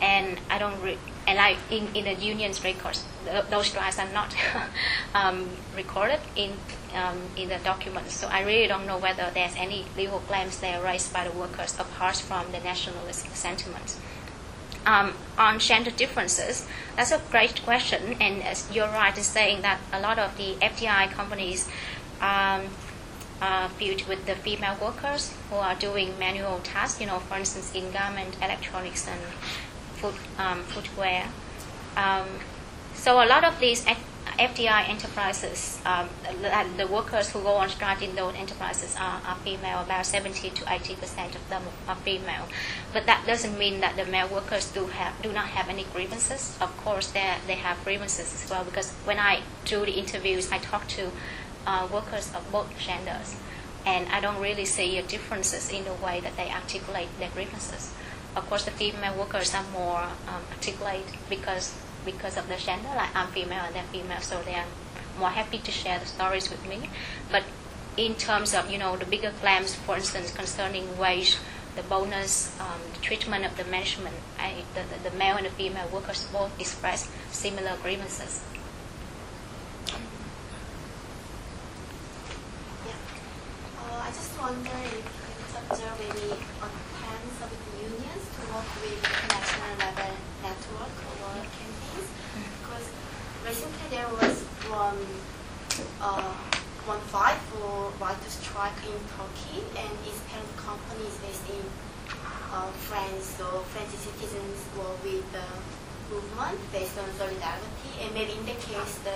and 0.01 0.39
I 0.49 0.59
don't 0.59 0.79
re- 0.81 0.99
and 1.25 1.37
like 1.37 1.57
in, 1.69 1.87
in 1.93 2.05
the 2.05 2.13
union's 2.13 2.63
records, 2.63 3.03
th- 3.25 3.45
those 3.49 3.67
strikes 3.67 3.99
are 3.99 4.09
not 4.13 4.33
um, 5.13 5.49
recorded 5.75 6.19
in 6.35 6.53
um, 6.93 7.17
in 7.35 7.49
the 7.49 7.57
documents. 7.63 8.13
So 8.13 8.27
I 8.27 8.41
really 8.43 8.67
don't 8.67 8.85
know 8.85 8.97
whether 8.97 9.29
there's 9.33 9.55
any 9.57 9.85
legal 9.97 10.19
claims 10.19 10.59
there 10.59 10.81
raised 10.81 11.11
by 11.11 11.27
the 11.27 11.37
workers 11.37 11.77
apart 11.79 12.15
from 12.15 12.51
the 12.51 12.59
nationalist 12.59 13.35
sentiments. 13.35 13.99
Um, 14.87 15.13
on 15.37 15.59
gender 15.59 15.91
differences, 15.91 16.65
that's 16.95 17.11
a 17.11 17.21
great 17.29 17.61
question, 17.63 18.15
and 18.21 18.41
as 18.41 18.71
you're 18.73 18.87
right 18.87 19.15
in 19.17 19.23
saying 19.23 19.61
that 19.61 19.79
a 19.91 19.99
lot 19.99 20.17
of 20.17 20.37
the 20.37 20.53
FDI 20.61 21.11
companies 21.11 21.67
um, 22.21 22.61
are 23.41 23.67
filled 23.67 24.07
with 24.07 24.25
the 24.25 24.35
female 24.35 24.77
workers 24.81 25.33
who 25.49 25.57
are 25.57 25.75
doing 25.75 26.17
manual 26.17 26.59
tasks. 26.63 27.01
You 27.01 27.07
know, 27.07 27.19
for 27.19 27.37
instance, 27.37 27.75
in 27.75 27.91
garment, 27.91 28.37
electronics, 28.41 29.07
and 29.07 29.19
foot, 29.97 30.15
um, 30.37 30.63
footwear. 30.63 31.25
Um, 31.97 32.27
so 32.93 33.21
a 33.21 33.27
lot 33.27 33.43
of 33.43 33.59
these 33.59 33.85
FDI 34.37 34.87
enterprises, 34.89 35.79
um, 35.83 36.09
the, 36.77 36.85
workers 36.87 37.31
who 37.31 37.41
go 37.41 37.53
on 37.53 37.69
strike 37.69 38.03
in 38.03 38.15
those 38.15 38.35
enterprises 38.35 38.95
are, 38.99 39.19
are 39.25 39.35
female. 39.37 39.79
About 39.79 40.05
70 40.05 40.51
to 40.51 40.73
80 40.73 40.95
percent 40.95 41.35
of 41.35 41.49
them 41.49 41.63
are 41.87 41.95
female. 41.95 42.47
But 42.93 43.07
that 43.07 43.25
doesn't 43.25 43.57
mean 43.57 43.79
that 43.81 43.95
the 43.95 44.05
male 44.05 44.27
workers 44.27 44.71
do 44.71 44.87
have 44.87 45.19
do 45.23 45.33
not 45.33 45.47
have 45.47 45.69
any 45.69 45.85
grievances. 45.85 46.55
Of 46.61 46.75
course, 46.77 47.07
they 47.07 47.33
they 47.47 47.55
have 47.55 47.83
grievances 47.83 48.31
as 48.33 48.49
well. 48.49 48.63
Because 48.63 48.91
when 49.05 49.17
I 49.17 49.41
do 49.65 49.85
the 49.85 49.93
interviews, 49.93 50.51
I 50.51 50.59
talk 50.59 50.87
to 50.89 51.11
uh, 51.65 51.87
workers 51.91 52.31
of 52.35 52.51
both 52.51 52.69
genders, 52.77 53.35
and 53.85 54.07
I 54.09 54.19
don't 54.19 54.39
really 54.39 54.65
see 54.65 55.01
differences 55.01 55.71
in 55.71 55.83
the 55.85 55.93
way 55.93 56.19
that 56.19 56.37
they 56.37 56.51
articulate 56.51 57.09
their 57.17 57.29
grievances. 57.29 57.91
Of 58.35 58.47
course, 58.47 58.65
the 58.65 58.71
female 58.71 59.17
workers 59.17 59.55
are 59.55 59.65
more 59.73 60.03
um, 60.27 60.43
articulate 60.51 61.05
because 61.27 61.73
because 62.11 62.37
of 62.37 62.47
the 62.47 62.55
gender. 62.55 62.89
Like 62.95 63.13
I'm 63.15 63.27
female 63.27 63.63
and 63.67 63.75
they're 63.75 63.91
female, 63.91 64.21
so 64.21 64.41
they 64.43 64.55
are 64.55 64.65
more 65.19 65.29
happy 65.29 65.59
to 65.59 65.71
share 65.71 65.99
the 65.99 66.05
stories 66.05 66.49
with 66.49 66.63
me. 66.67 66.89
But 67.31 67.43
in 67.97 68.15
terms 68.15 68.53
of 68.53 68.71
you 68.71 68.77
know 68.77 68.95
the 68.95 69.05
bigger 69.05 69.33
claims, 69.41 69.75
for 69.75 69.95
instance, 69.97 70.31
concerning 70.31 70.97
wage, 70.97 71.37
the 71.75 71.83
bonus, 71.83 72.57
um, 72.59 72.81
the 72.93 73.01
treatment 73.01 73.45
of 73.45 73.55
the 73.57 73.65
management, 73.65 74.15
I, 74.39 74.63
the, 74.73 74.83
the, 74.91 75.09
the 75.09 75.15
male 75.17 75.37
and 75.37 75.45
the 75.45 75.51
female 75.51 75.87
workers 75.93 76.27
both 76.33 76.59
express 76.59 77.09
similar 77.31 77.73
grievances. 77.83 78.41
Uh, 83.77 84.01
I 84.01 84.09
just 84.09 84.33
wonder 84.41 84.77
if 84.85 85.05
you 85.05 85.57
observe 85.69 85.99
any 86.01 86.31
attempts 86.65 87.37
of 87.45 87.49
the 87.53 87.61
unions 87.77 88.23
to 88.33 88.41
work 88.53 88.69
with 88.81 89.01
national 89.29 89.73
level 89.77 90.13
network 90.41 90.93
or 91.21 91.33
campaigns. 91.45 92.09
Because 92.61 92.87
recently 93.47 93.87
there 93.89 94.09
was 94.19 94.43
one 94.67 94.99
uh, 96.01 96.35
one 96.83 96.99
fight 97.11 97.39
for 97.51 97.91
right 97.99 98.19
to 98.19 98.29
strike 98.29 98.75
in 98.83 98.99
Turkey, 99.15 99.63
and 99.75 99.91
its 100.03 100.19
parent 100.27 100.51
company 100.59 101.03
is 101.07 101.15
based 101.23 101.47
in 101.51 101.63
uh, 102.51 102.67
France. 102.87 103.23
So 103.39 103.63
French 103.71 103.91
citizens 103.95 104.59
were 104.75 104.95
with 105.03 105.23
the 105.31 105.47
movement 106.11 106.59
based 106.71 106.97
on 106.99 107.07
solidarity, 107.15 107.91
and 108.03 108.11
maybe 108.13 108.35
in 108.35 108.43
that 108.51 108.59
case 108.59 108.99
the 109.07 109.15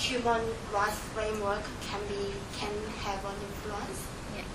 human 0.00 0.40
rights 0.72 1.00
framework 1.12 1.64
can 1.88 2.00
be 2.08 2.32
can 2.56 2.72
have 3.04 3.20
an 3.24 3.36
influence 3.48 4.00
Yeah. 4.32 4.48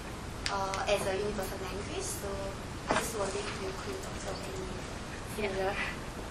uh, 0.50 0.90
as 0.90 1.02
a 1.06 1.14
universal 1.18 1.62
language. 1.62 2.06
So 2.06 2.30
I 2.90 2.98
just 2.98 3.14
wonder 3.18 3.38
if 3.38 3.50
you 3.62 3.70
could 3.86 4.00
observe 4.10 4.42
any 4.50 4.74
similar 5.38 5.74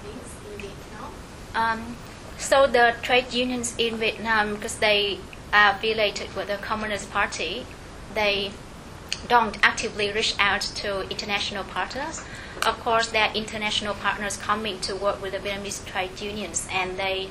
things 0.03 0.31
in 0.51 0.55
Vietnam. 0.59 1.11
Um, 1.55 1.97
so 2.39 2.67
the 2.67 2.95
trade 3.03 3.33
unions 3.33 3.75
in 3.79 3.97
Vietnam, 3.97 4.55
because 4.55 4.79
they 4.79 5.19
are 5.53 5.73
affiliated 5.73 6.35
with 6.35 6.49
the 6.49 6.57
Communist 6.57 7.11
Party, 7.11 7.67
they 8.15 8.51
don't 9.29 9.57
actively 9.63 10.13
reach 10.13 10.35
out 10.39 10.61
to 10.61 11.09
international 11.09 11.65
partners. 11.65 12.23
Of 12.67 12.79
course, 12.81 13.09
there 13.09 13.29
are 13.29 13.35
international 13.35 13.95
partners 13.95 14.37
coming 14.37 14.81
to 14.81 14.95
work 14.95 15.23
with 15.23 15.33
the 15.33 15.39
Vietnamese 15.39 15.85
trade 15.87 16.21
unions, 16.21 16.69
and 16.71 16.97
they 16.97 17.29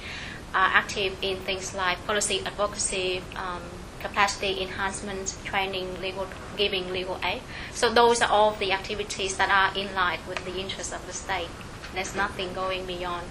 are 0.53 0.69
active 0.73 1.17
in 1.21 1.37
things 1.37 1.73
like 1.73 2.05
policy 2.05 2.41
advocacy, 2.45 3.21
um, 3.35 3.61
capacity 3.99 4.61
enhancement, 4.61 5.35
training, 5.43 6.01
legal, 6.01 6.27
giving 6.57 6.91
legal 6.91 7.19
aid. 7.23 7.41
So 7.73 7.91
those 7.91 8.21
are 8.21 8.29
all 8.29 8.51
the 8.51 8.71
activities 8.71 9.37
that 9.37 9.49
are 9.49 9.77
in 9.79 9.93
line 9.95 10.19
with 10.27 10.43
the 10.45 10.59
interests 10.59 10.93
of 10.93 11.05
the 11.07 11.13
state. 11.13 11.47
There's 11.93 12.15
nothing 12.15 12.53
going 12.53 12.85
beyond 12.85 13.25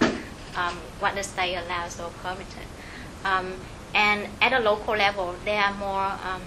um, 0.56 0.76
what 1.00 1.14
the 1.14 1.22
state 1.22 1.56
allows 1.56 1.98
or 2.00 2.10
permitted. 2.22 2.66
Um, 3.24 3.54
and 3.94 4.28
at 4.40 4.52
a 4.52 4.58
local 4.58 4.96
level, 4.96 5.34
there 5.44 5.60
are 5.60 5.74
more 5.74 6.18
um, 6.24 6.42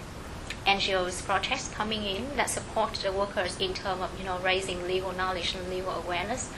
NGOs 0.66 1.24
projects 1.24 1.70
coming 1.70 2.03
in 2.03 2.36
that 2.38 2.49
support 2.49 2.93
the 2.93 3.12
workers 3.12 3.60
in 3.60 3.74
terms 3.74 4.01
of 4.01 4.20
you 4.20 4.26
know 4.26 4.39
raising 4.39 4.88
legal 4.88 5.12
knowledge 5.12 5.56
and 5.56 5.70
legal 5.70 5.91
awareness. 5.91 6.51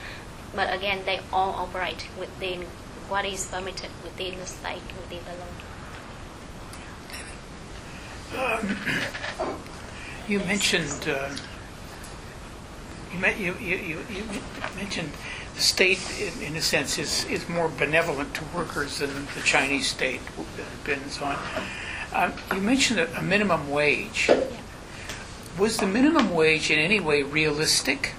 But 0.54 0.72
again, 0.72 1.02
they 1.04 1.20
all 1.32 1.50
operate 1.50 2.06
within 2.18 2.66
what 3.08 3.24
is 3.24 3.46
permitted 3.46 3.90
within 4.02 4.38
the 4.38 4.46
state, 4.46 4.82
within 4.96 5.20
the 5.24 5.34
law. 5.38 5.46
You 10.26 10.40
mentioned 10.40 11.08
uh, 11.08 11.30
you, 13.12 13.54
you, 13.54 13.76
you, 13.76 13.98
you 14.10 14.24
mentioned 14.76 15.10
state, 15.58 16.00
in, 16.20 16.42
in 16.42 16.56
a 16.56 16.62
sense, 16.62 16.98
is, 16.98 17.24
is 17.26 17.48
more 17.48 17.68
benevolent 17.68 18.34
to 18.34 18.44
workers 18.54 18.98
than 18.98 19.10
the 19.34 19.40
Chinese 19.44 19.88
state 19.88 20.20
been 20.84 21.00
and 21.00 21.10
so 21.10 21.24
on. 21.26 21.38
Um, 22.12 22.32
you 22.54 22.60
mentioned 22.60 23.00
a, 23.00 23.18
a 23.18 23.22
minimum 23.22 23.70
wage. 23.70 24.30
Was 25.58 25.76
the 25.76 25.86
minimum 25.86 26.34
wage 26.34 26.70
in 26.70 26.78
any 26.78 27.00
way 27.00 27.22
realistic? 27.22 28.14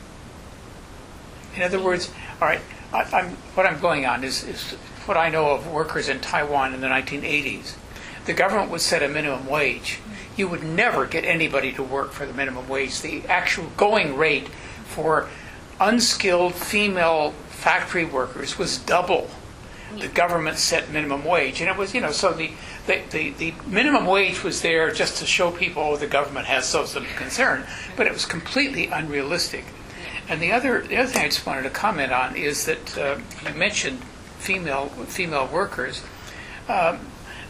In 1.56 1.64
other 1.64 1.82
words, 1.82 2.12
all 2.42 2.48
right, 2.48 2.62
I, 2.94 3.04
I'm, 3.14 3.30
what 3.56 3.66
I'm 3.66 3.80
going 3.80 4.06
on 4.06 4.24
is, 4.24 4.44
is 4.44 4.72
what 5.06 5.18
I 5.18 5.30
know 5.30 5.52
of 5.52 5.68
workers 5.68 6.08
in 6.08 6.20
Taiwan 6.20 6.74
in 6.74 6.82
the 6.82 6.88
1980s. 6.88 7.76
The 8.26 8.34
government 8.34 8.70
would 8.70 8.82
set 8.82 9.02
a 9.02 9.08
minimum 9.08 9.48
wage. 9.48 10.00
You 10.38 10.48
would 10.48 10.64
never 10.64 11.06
get 11.06 11.26
anybody 11.26 11.74
to 11.74 11.84
work 11.84 12.12
for 12.12 12.26
the 12.26 12.34
minimum 12.34 12.70
wage. 12.70 13.02
The 13.02 13.26
actual 13.28 13.68
going 13.76 14.16
rate 14.16 14.48
for 14.86 15.28
unskilled 15.80 16.56
female 16.56 17.32
factory 17.50 18.06
workers 18.06 18.58
was 18.58 18.78
double 18.78 19.30
the 19.98 20.08
government 20.08 20.58
set 20.58 20.92
minimum 20.92 21.26
wage. 21.26 21.62
And 21.62 21.70
it 21.70 21.78
was, 21.78 21.94
you 21.94 22.02
know, 22.02 22.12
so 22.12 22.34
the, 22.34 22.52
the, 22.86 23.02
the, 23.10 23.30
the 23.32 23.54
minimum 23.66 24.06
wage 24.06 24.44
was 24.44 24.62
there 24.62 24.92
just 24.92 25.18
to 25.18 25.26
show 25.26 25.52
people, 25.52 25.84
oh, 25.84 25.98
the 25.98 26.08
government 26.08 26.46
has 26.46 26.66
social 26.66 27.04
concern, 27.16 27.66
but 27.96 28.08
it 28.08 28.14
was 28.14 28.26
completely 28.26 28.88
unrealistic. 28.88 29.66
And 30.28 30.42
the 30.42 30.52
other, 30.52 30.82
the 30.82 30.98
other 30.98 31.10
thing 31.10 31.24
I 31.24 31.26
just 31.26 31.46
wanted 31.46 31.64
to 31.64 31.72
comment 31.72 32.12
on 32.12 32.36
is 32.36 32.66
that 32.66 32.98
uh, 32.98 33.20
you 33.48 33.56
mentioned 33.56 34.04
female, 34.38 34.90
female 34.90 35.48
workers. 35.48 36.04
Um, 36.68 37.00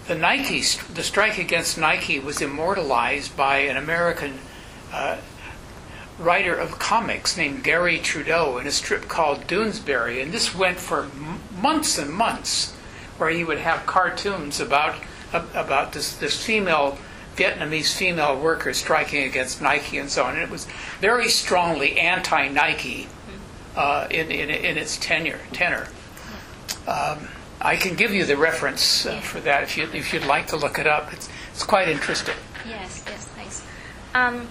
the 0.08 0.16
Nike, 0.16 0.62
the 0.94 1.04
strike 1.04 1.38
against 1.38 1.78
Nike 1.78 2.20
was 2.20 2.42
immortalized 2.42 3.36
by 3.36 3.58
an 3.60 3.78
American 3.78 4.40
uh, 4.94 5.18
writer 6.20 6.54
of 6.54 6.78
comics 6.80 7.38
named 7.38 7.64
Garry 7.64 7.98
Trudeau 7.98 8.58
in 8.58 8.68
a 8.68 8.72
strip 8.72 9.08
called 9.08 9.48
Doonesbury, 9.48 10.22
and 10.22 10.32
this 10.32 10.54
went 10.54 10.78
for 10.78 11.04
m- 11.04 11.40
months 11.62 11.98
and 11.98 12.12
months, 12.12 12.74
where 13.18 13.30
he 13.30 13.44
would 13.44 13.60
have 13.60 13.86
cartoons 13.86 14.60
about 14.60 14.96
ab- 15.34 15.50
about 15.56 15.94
this 15.94 16.16
this 16.18 16.44
female 16.44 16.98
Vietnamese 17.36 17.96
female 17.96 18.38
worker 18.40 18.74
striking 18.74 19.24
against 19.24 19.62
Nike 19.62 19.98
and 19.98 20.10
so 20.10 20.26
on, 20.26 20.34
and 20.34 20.44
it 20.44 20.50
was 20.50 20.66
very 21.00 21.30
strongly 21.30 21.98
anti-Nike 21.98 23.08
uh, 23.76 24.08
in, 24.12 24.30
in 24.30 24.50
in 24.50 24.78
its 24.78 24.98
tenure 24.98 25.40
tenor. 25.54 25.88
Um, 26.88 27.28
I 27.62 27.76
can 27.76 27.96
give 27.96 28.14
you 28.14 28.26
the 28.26 28.38
reference 28.38 29.06
uh, 29.06 29.20
for 29.20 29.40
that 29.42 29.64
if 29.64 29.78
you 29.78 29.88
if 29.94 30.14
you'd 30.14 30.26
like 30.26 30.48
to 30.48 30.58
look 30.58 30.80
it 30.80 30.88
up. 30.88 31.14
It's 31.14 31.30
it's 31.52 31.64
quite 31.64 31.88
interesting. 31.90 32.36
Yes, 32.68 33.04
yes, 33.08 33.26
thanks. 33.30 33.66
Um, 34.14 34.48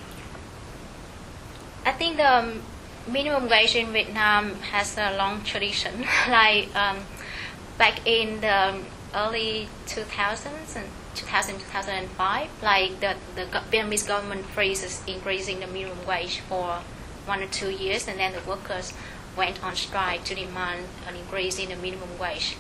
I 1.89 1.93
think 1.93 2.19
the 2.19 2.31
um, 2.31 2.61
minimum 3.11 3.49
wage 3.49 3.75
in 3.75 3.91
Vietnam 3.95 4.57
has 4.73 4.99
a 4.99 5.17
long 5.17 5.43
tradition. 5.43 6.05
like 6.29 6.69
um, 6.77 6.99
back 7.79 8.07
in 8.07 8.43
the 8.43 8.83
early 9.15 9.71
2000s 9.87 10.77
and 10.77 10.85
2000 11.15 11.59
2005, 11.59 12.51
like 12.63 13.01
the 13.01 13.17
the 13.37 13.47
Vietnamese 13.73 14.07
government 14.07 14.45
freezes 14.45 15.03
increasing 15.07 15.61
the 15.61 15.67
minimum 15.67 16.05
wage 16.07 16.41
for 16.41 16.83
one 17.25 17.43
or 17.43 17.47
two 17.47 17.71
years, 17.71 18.07
and 18.07 18.19
then 18.21 18.35
the 18.35 18.43
workers 18.47 18.93
went 19.35 19.65
on 19.65 19.75
strike 19.75 20.25
to 20.25 20.35
demand 20.35 20.85
an 21.07 21.17
increase 21.17 21.59
in 21.59 21.71
the 21.71 21.77
minimum 21.77 22.19
wage. 22.19 22.59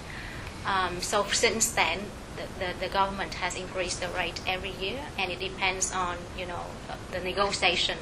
Um, 0.64 1.03
so 1.03 1.26
since 1.33 1.70
then, 1.72 1.99
the, 2.37 2.45
the, 2.61 2.72
the, 2.81 2.89
government 2.89 3.35
has 3.35 3.57
increased 3.57 4.01
the 4.01 4.09
rate 4.09 4.41
every 4.47 4.72
year, 4.72 5.01
and 5.18 5.31
it 5.31 5.39
depends 5.39 5.93
on 5.93 6.16
you 6.39 6.47
know 6.47 6.64
the 7.12 7.20
negotiation 7.20 7.99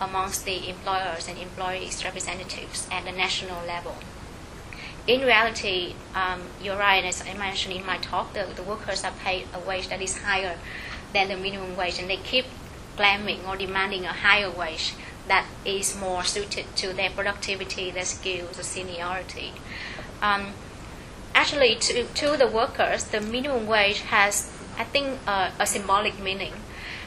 amongst 0.00 0.44
the 0.44 0.68
employers 0.68 1.28
and 1.28 1.38
employees 1.38 2.04
representatives 2.04 2.86
at 2.90 3.04
the 3.04 3.12
national 3.12 3.64
level. 3.66 3.96
In 5.06 5.20
reality, 5.20 5.94
um, 6.14 6.42
you're 6.62 6.76
right, 6.76 7.04
as 7.04 7.22
I 7.22 7.34
mentioned 7.34 7.74
in 7.76 7.86
my 7.86 7.98
talk, 7.98 8.32
the, 8.32 8.46
the 8.54 8.62
workers 8.62 9.04
are 9.04 9.12
paid 9.24 9.46
a 9.54 9.60
wage 9.60 9.88
that 9.88 10.02
is 10.02 10.18
higher 10.18 10.56
than 11.12 11.28
the 11.28 11.36
minimum 11.36 11.76
wage, 11.76 11.98
and 11.98 12.10
they 12.10 12.16
keep 12.16 12.46
claiming 12.96 13.44
or 13.46 13.56
demanding 13.56 14.04
a 14.04 14.12
higher 14.12 14.50
wage 14.50 14.94
that 15.28 15.46
is 15.64 15.96
more 15.96 16.24
suited 16.24 16.64
to 16.76 16.92
their 16.92 17.10
productivity, 17.10 17.90
their 17.90 18.04
skills, 18.04 18.56
their 18.56 18.64
seniority. 18.64 19.52
Um, 20.20 20.54
actually, 21.34 21.76
to, 21.76 22.04
to 22.04 22.36
the 22.36 22.48
workers, 22.48 23.04
the 23.04 23.20
minimum 23.20 23.66
wage 23.66 24.00
has, 24.00 24.52
I 24.76 24.84
think, 24.84 25.20
uh, 25.26 25.50
a 25.58 25.66
symbolic 25.66 26.18
meaning 26.18 26.52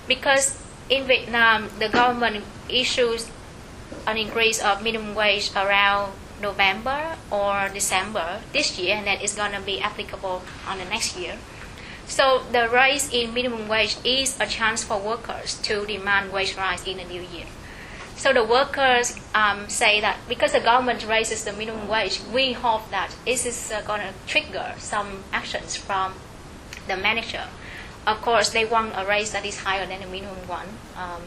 because 0.07 0.61
in 0.89 1.05
Vietnam, 1.05 1.69
the 1.79 1.89
government 1.89 2.43
issues 2.67 3.29
an 4.05 4.17
increase 4.17 4.61
of 4.61 4.83
minimum 4.83 5.15
wage 5.15 5.51
around 5.55 6.13
November 6.41 7.15
or 7.31 7.69
December 7.73 8.41
this 8.53 8.77
year, 8.79 8.95
and 8.95 9.07
then 9.07 9.17
it's 9.21 9.35
going 9.35 9.51
to 9.51 9.61
be 9.61 9.79
applicable 9.79 10.41
on 10.67 10.77
the 10.77 10.85
next 10.85 11.17
year. 11.17 11.37
So 12.07 12.43
the 12.51 12.67
rise 12.69 13.13
in 13.13 13.33
minimum 13.33 13.67
wage 13.67 13.97
is 14.03 14.39
a 14.39 14.47
chance 14.47 14.83
for 14.83 14.99
workers 14.99 15.55
to 15.61 15.85
demand 15.85 16.31
wage 16.31 16.55
rise 16.57 16.85
in 16.87 16.97
the 16.97 17.03
new 17.03 17.21
year. 17.21 17.45
So 18.15 18.33
the 18.33 18.43
workers 18.43 19.15
um, 19.33 19.69
say 19.69 20.01
that 20.01 20.17
because 20.27 20.51
the 20.51 20.59
government 20.59 21.07
raises 21.07 21.45
the 21.45 21.53
minimum 21.53 21.87
wage, 21.87 22.19
we 22.33 22.53
hope 22.53 22.89
that 22.89 23.15
this 23.25 23.45
is 23.45 23.71
uh, 23.71 23.81
going 23.81 24.01
to 24.01 24.13
trigger 24.27 24.73
some 24.77 25.23
actions 25.31 25.75
from 25.75 26.15
the 26.87 26.97
manager. 26.97 27.45
Of 28.07 28.21
course, 28.21 28.49
they 28.49 28.65
want 28.65 28.93
a 28.95 29.05
raise 29.05 29.31
that 29.31 29.45
is 29.45 29.59
higher 29.59 29.85
than 29.85 30.01
the 30.01 30.07
minimum 30.07 30.47
one. 30.47 30.67
Um, 30.95 31.21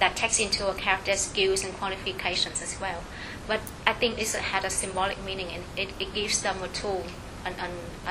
that 0.00 0.16
takes 0.16 0.40
into 0.40 0.66
account 0.66 1.04
their 1.04 1.16
skills 1.16 1.62
and 1.62 1.74
qualifications 1.74 2.62
as 2.62 2.80
well. 2.80 3.04
But 3.46 3.60
I 3.86 3.92
think 3.92 4.16
this 4.16 4.34
had 4.34 4.64
a 4.64 4.70
symbolic 4.70 5.22
meaning 5.22 5.48
and 5.52 5.62
it, 5.76 5.90
it 6.00 6.14
gives 6.14 6.42
them 6.42 6.62
a 6.62 6.68
tool, 6.68 7.04
and 7.44 7.54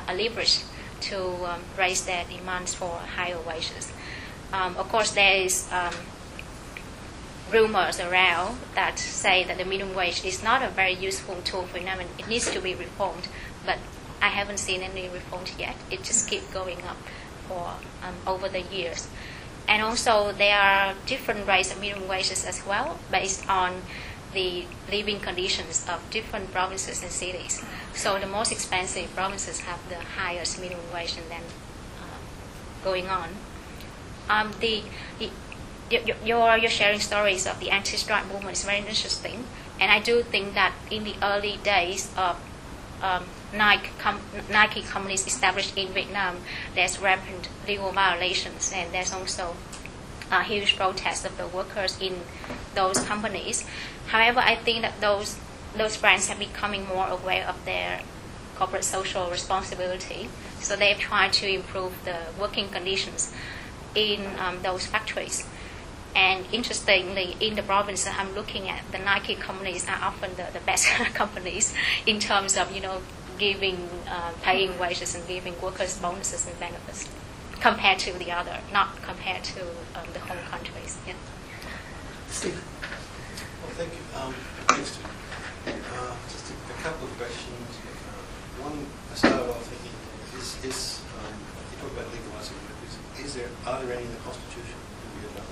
a 0.08 0.14
leverage 0.16 0.62
to 1.02 1.20
um, 1.46 1.62
raise 1.78 2.06
their 2.06 2.26
demands 2.26 2.74
for 2.74 2.90
higher 2.90 3.40
wages. 3.40 3.92
Um, 4.54 4.78
of 4.78 4.90
course, 4.90 5.12
there 5.12 5.38
is 5.38 5.72
um, 5.72 5.94
rumors 7.52 8.00
around 8.00 8.60
that 8.76 9.00
say 9.00 9.44
that 9.44 9.58
the 9.58 9.66
minimum 9.66 9.96
wage 9.96 10.24
is 10.26 10.44
not 10.44 10.62
a 10.62 10.70
very 10.70 10.94
useful 10.94 11.42
tool 11.44 11.64
for 11.64 11.74
Vietnam 11.74 12.02
and 12.02 12.10
it 12.20 12.28
needs 12.28 12.50
to 12.52 12.60
be 12.60 12.76
reformed. 12.76 13.28
But 13.66 13.78
I 14.22 14.30
haven't 14.30 14.58
seen 14.58 14.82
any 14.82 15.10
reforms 15.10 15.54
yet. 15.58 15.76
It 15.90 16.04
just 16.04 16.30
keeps 16.30 16.52
going 16.54 16.82
up 16.84 16.98
for 17.50 17.76
um, 18.06 18.16
over 18.26 18.48
the 18.48 18.62
years. 18.62 19.10
And 19.68 19.84
also, 19.84 20.32
there 20.32 20.58
are 20.58 20.96
different 21.06 21.48
rates 21.48 21.72
of 21.72 21.82
minimum 21.82 22.08
wages 22.08 22.46
as 22.46 22.66
well, 22.66 22.98
based 23.12 23.48
on 23.50 23.82
the 24.34 24.66
living 24.90 25.20
conditions 25.20 25.86
of 25.90 26.00
different 26.10 26.52
provinces 26.52 27.04
and 27.04 27.12
cities. 27.12 27.64
So 27.94 28.18
the 28.20 28.28
most 28.28 28.52
expensive 28.52 29.14
provinces 29.16 29.62
have 29.62 29.80
the 29.90 30.02
highest 30.22 30.62
minimum 30.62 30.86
wage 30.94 31.18
and 31.18 31.30
then 31.30 31.46
uh, 32.02 32.18
going 32.84 33.08
on. 33.10 33.30
Um, 34.30 34.54
the, 34.60 34.84
the 35.20 35.30
your, 36.24 36.58
your 36.58 36.70
sharing 36.70 37.00
stories 37.00 37.48
of 37.48 37.60
the 37.60 37.72
anti-strike 37.72 38.28
movement 38.28 38.58
is 38.58 38.64
very 38.64 38.78
interesting, 38.78 39.46
and 39.80 39.92
I 39.92 40.00
do 40.00 40.22
think 40.22 40.54
that 40.54 40.74
in 40.92 41.04
the 41.04 41.16
early 41.22 41.58
days 41.64 42.12
of 42.16 42.38
um, 43.02 43.26
Nike, 43.54 43.90
com- 43.98 44.22
Nike 44.52 44.82
companies 44.82 45.26
established 45.26 45.78
in 45.78 45.88
Vietnam, 45.90 46.38
there's 46.76 47.00
rampant 47.00 47.50
legal 47.68 47.92
violations, 47.92 48.72
and 48.76 48.94
there's 48.94 49.14
also 49.14 49.56
a 50.32 50.44
huge 50.44 50.76
protest 50.76 51.26
of 51.26 51.38
the 51.38 51.48
workers 51.48 51.98
in 52.00 52.22
those 52.76 53.00
companies. 53.00 53.66
However, 54.08 54.40
I 54.40 54.56
think 54.56 54.82
that 54.82 55.02
those 55.02 55.38
those 55.76 55.98
brands 55.98 56.30
are 56.30 56.36
becoming 56.36 56.88
more 56.88 57.08
aware 57.08 57.48
of 57.48 57.64
their 57.66 58.02
corporate 58.56 58.84
social 58.84 59.30
responsibility, 59.30 60.30
so 60.60 60.76
they've 60.76 60.98
tried 60.98 61.32
to 61.34 61.48
improve 61.48 61.94
the 62.06 62.18
working 62.40 62.70
conditions 62.70 63.32
in 63.96 64.26
um, 64.40 64.62
those 64.62 64.86
factories. 64.86 65.46
And 66.16 66.46
interestingly, 66.52 67.36
in 67.40 67.56
the 67.56 67.64
province 67.64 68.04
that 68.06 68.20
I'm 68.20 68.34
looking 68.34 68.68
at, 68.70 68.84
the 68.92 69.00
Nike 69.00 69.36
companies 69.36 69.88
are 69.88 70.00
often 70.02 70.32
the, 70.36 70.48
the 70.54 70.60
best 70.66 70.88
companies 71.14 71.74
in 72.06 72.20
terms 72.20 72.58
of 72.58 72.74
you 72.74 72.82
know 72.82 73.02
giving, 73.38 73.90
uh, 74.08 74.32
paying 74.42 74.78
wages 74.78 75.16
and 75.16 75.26
giving 75.28 75.60
workers 75.62 75.98
bonuses 75.98 76.46
and 76.48 76.60
benefits 76.60 77.08
compared 77.60 78.00
to 78.00 78.14
the 78.20 78.32
other, 78.32 78.60
not 78.72 79.02
compared 79.02 79.44
to 79.44 79.62
um, 79.96 80.08
the 80.14 80.20
home 80.20 80.38
countries. 80.50 80.98
Yeah. 81.08 81.14
Steve. 82.30 82.62
Well, 83.64 83.72
thank 83.76 83.92
you. 83.94 84.04
Um, 84.16 84.34
thanks, 84.68 85.00
Uh, 85.66 86.16
just 86.30 86.52
a, 86.52 86.56
a, 86.56 86.78
couple 86.84 87.08
of 87.08 87.14
questions. 87.18 87.72
Uh, 87.84 88.64
one, 88.64 88.86
I 89.12 89.16
started 89.16 89.50
off 89.50 89.64
thinking, 89.68 89.92
is, 90.40 90.56
is 90.64 91.02
um, 91.20 91.36
you 91.36 91.78
talk 91.84 91.92
about 91.92 92.08
legalizing 92.12 92.56
workers, 92.64 92.96
is 93.20 93.36
there, 93.36 93.50
are 93.68 93.84
there 93.84 93.96
any 93.96 94.06
in 94.06 94.12
the 94.12 94.24
Constitution? 94.24 94.80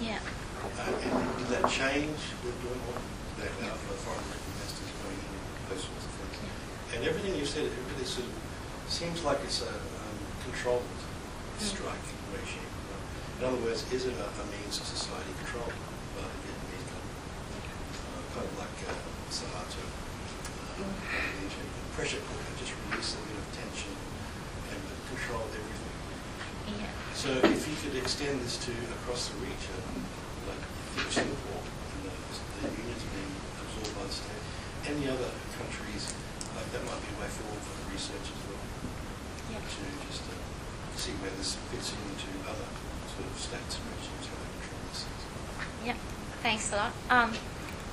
Yeah. 0.01 0.19
Uh, 0.57 0.89
and 0.89 1.37
did 1.37 1.49
that 1.53 1.69
change 1.69 2.21
with 2.41 2.55
doing 2.65 2.81
what 2.89 3.01
they 3.37 3.45
allow 3.61 3.77
for 3.77 3.93
foreign 4.01 4.25
investors 4.25 4.89
going 5.05 5.19
in, 5.21 5.41
those 5.69 5.85
sorts 5.85 6.05
of 6.05 6.13
things? 6.17 6.37
And 6.95 6.99
everything 7.05 7.37
you 7.37 7.45
said, 7.45 7.69
it 7.69 7.73
really 7.93 8.07
sort 8.07 8.25
of 8.25 8.33
seems 8.89 9.21
like 9.21 9.37
it's 9.45 9.61
a 9.61 9.69
um, 9.69 10.17
controlled 10.43 10.85
mm. 10.85 11.61
strike 11.61 12.07
regime. 12.33 12.65
In 13.37 13.45
other 13.45 13.61
words, 13.61 13.85
is 13.93 14.09
it 14.09 14.17
a, 14.17 14.27
a 14.33 14.45
means 14.49 14.81
of 14.81 14.85
society 14.89 15.29
control 15.45 15.69
by 16.17 16.25
the 16.25 16.39
Vietnamese 16.41 16.89
government? 16.89 17.21
Uh, 18.01 18.21
kind 18.33 18.47
of 18.49 18.55
like 18.57 18.77
uh, 18.89 18.97
Suharto, 19.29 19.85
uh, 19.85 20.89
pressure 21.93 22.17
cooker, 22.25 22.53
just 22.57 22.73
release 22.89 23.13
a 23.13 23.21
bit 23.29 23.37
of 23.37 23.45
tension 23.53 23.93
and 24.73 24.81
control 25.13 25.45
everything. 25.53 25.97
Yeah. 26.81 26.89
So 27.13 27.29
if 27.45 27.61
you 27.69 27.77
could 27.77 27.93
extend 28.01 28.41
this 28.41 28.57
to 28.65 28.73
across 29.01 29.29
the 29.29 29.37
region, 29.45 29.85
Singapore, 31.09 31.61
and 31.61 32.01
the, 32.09 32.15
the 32.61 32.69
unions 32.73 33.03
being 33.13 33.33
absorbed 33.61 33.93
by 33.93 34.03
the 34.05 34.13
state, 34.13 34.43
any 34.89 35.05
other 35.09 35.31
countries, 35.57 36.13
like 36.57 36.69
that 36.73 36.83
might 36.85 37.01
be 37.05 37.09
a 37.13 37.17
way 37.21 37.29
forward 37.29 37.61
for 37.61 37.75
the 37.77 37.85
research 37.93 38.27
as 38.27 38.41
well. 38.49 38.63
Yeah. 39.53 39.61
To 39.61 39.81
just 40.09 40.25
uh, 40.25 40.35
see 40.97 41.13
where 41.21 41.33
this 41.37 41.55
fits 41.69 41.93
into 41.93 42.29
other 42.49 42.69
sort 43.13 43.25
of 43.29 43.35
states 43.37 43.77
and 43.77 43.85
regimes, 43.93 44.25
how 44.27 44.37
they 44.41 44.49
control. 44.57 44.93
Yeah, 45.85 45.97
thanks 46.41 46.73
a 46.73 46.77
lot. 46.77 46.91
Um, 47.09 47.33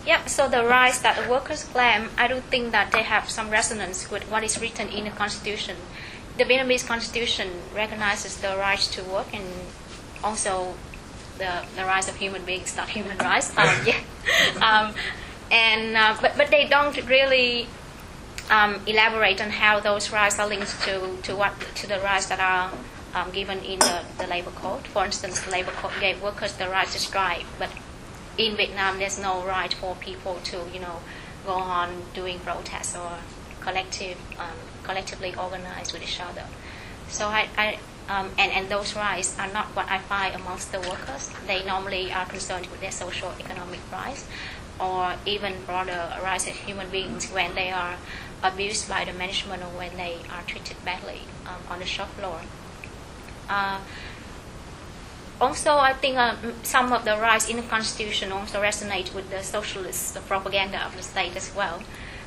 yeah, 0.07 0.25
so 0.27 0.49
the 0.49 0.65
rights 0.65 1.01
that 1.01 1.17
the 1.17 1.29
workers 1.31 1.65
claim, 1.65 2.11
I 2.17 2.29
do 2.29 2.41
think 2.41 2.73
that 2.73 2.93
they 2.93 3.03
have 3.03 3.31
some 3.31 3.51
resonance 3.51 4.11
with 4.11 4.25
what 4.31 4.45
is 4.45 4.61
written 4.61 4.89
in 4.89 5.05
the 5.05 5.11
Constitution 5.11 5.77
the 6.37 6.45
Vietnamese 6.45 6.87
constitution 6.87 7.49
recognizes 7.75 8.37
the 8.39 8.57
right 8.57 8.79
to 8.79 9.03
work 9.05 9.33
and 9.33 9.45
also 10.23 10.75
the, 11.39 11.65
the 11.77 11.85
rights 11.85 12.09
of 12.09 12.17
human 12.17 12.45
beings, 12.45 12.77
not 12.77 12.89
human 12.89 13.19
rights. 13.19 13.57
Um, 13.57 13.77
yeah. 13.87 14.01
Um, 14.61 14.95
and 15.51 15.97
uh, 15.97 16.17
but 16.21 16.37
but 16.37 16.51
they 16.51 16.67
don't 16.69 16.97
really 17.09 17.67
um, 18.51 18.81
elaborate 18.87 19.41
on 19.41 19.51
how 19.51 19.81
those 19.81 20.11
rights 20.11 20.39
are 20.39 20.49
linked 20.49 20.81
to, 20.83 21.17
to 21.23 21.37
what 21.37 21.53
to 21.77 21.87
the 21.87 21.99
rights 22.01 22.27
that 22.27 22.41
are 22.41 22.73
um, 23.15 23.31
given 23.31 23.59
in 23.61 23.79
the, 23.79 24.03
the 24.19 24.27
labor 24.27 24.51
code. 24.51 24.87
For 24.89 25.05
instance, 25.05 25.41
the 25.41 25.51
labor 25.51 25.71
code 25.73 25.93
gave 26.01 26.23
workers 26.23 26.55
the 26.55 26.69
right 26.69 26.89
to 26.89 26.99
strike, 26.99 27.45
but 27.59 27.71
in 28.37 28.57
Vietnam, 28.57 28.99
there's 28.99 29.19
no 29.19 29.45
right 29.45 29.73
for 29.73 29.95
people 29.97 30.39
to 30.45 30.65
you 30.73 30.81
know 30.81 31.01
go 31.47 31.53
on 31.53 32.03
doing 32.15 32.39
protests 32.41 32.97
or 32.97 33.19
collective 33.61 34.19
um, 34.39 34.59
collectively 34.83 35.35
organize 35.35 35.93
with 35.93 36.03
each 36.03 36.21
other. 36.21 36.45
So 37.09 37.29
I, 37.29 37.49
I 37.57 37.79
um, 38.09 38.31
and, 38.39 38.53
and 38.53 38.69
those 38.69 38.95
rights 38.95 39.37
are 39.39 39.51
not 39.53 39.67
what 39.77 39.89
I 39.91 39.99
find 39.99 40.35
amongst 40.35 40.73
the 40.73 40.81
workers. 40.81 41.31
They 41.47 41.65
normally 41.65 42.13
are 42.13 42.27
concerned 42.27 42.67
with 42.67 42.81
their 42.81 42.91
social 42.91 43.33
economic 43.41 43.81
rights 43.91 44.27
or 44.79 45.15
even 45.25 45.55
broader 45.67 46.13
rights 46.23 46.47
as 46.49 46.57
human 46.57 46.91
beings 46.91 47.31
when 47.31 47.55
they 47.55 47.71
are 47.71 47.97
abused 48.43 48.89
by 48.89 49.05
the 49.05 49.13
management 49.13 49.63
or 49.63 49.79
when 49.79 49.97
they 49.97 50.19
are 50.31 50.43
treated 50.43 50.77
badly 50.85 51.23
um, 51.47 51.63
on 51.71 51.79
the 51.79 51.87
shop 51.87 52.11
floor. 52.11 52.41
Uh, 53.49 53.81
also, 55.41 55.77
I 55.77 55.93
think 55.95 56.17
uh, 56.17 56.37
some 56.63 56.93
of 56.93 57.05
the 57.05 57.17
rights 57.17 57.49
in 57.49 57.57
the 57.57 57.63
Constitution 57.63 58.33
also 58.33 58.61
resonate 58.61 59.15
with 59.15 59.31
the 59.31 59.43
socialist 59.43 60.17
propaganda 60.27 60.85
of 60.85 60.97
the 60.97 61.03
state 61.03 61.37
as 61.37 61.55
well. 61.55 61.83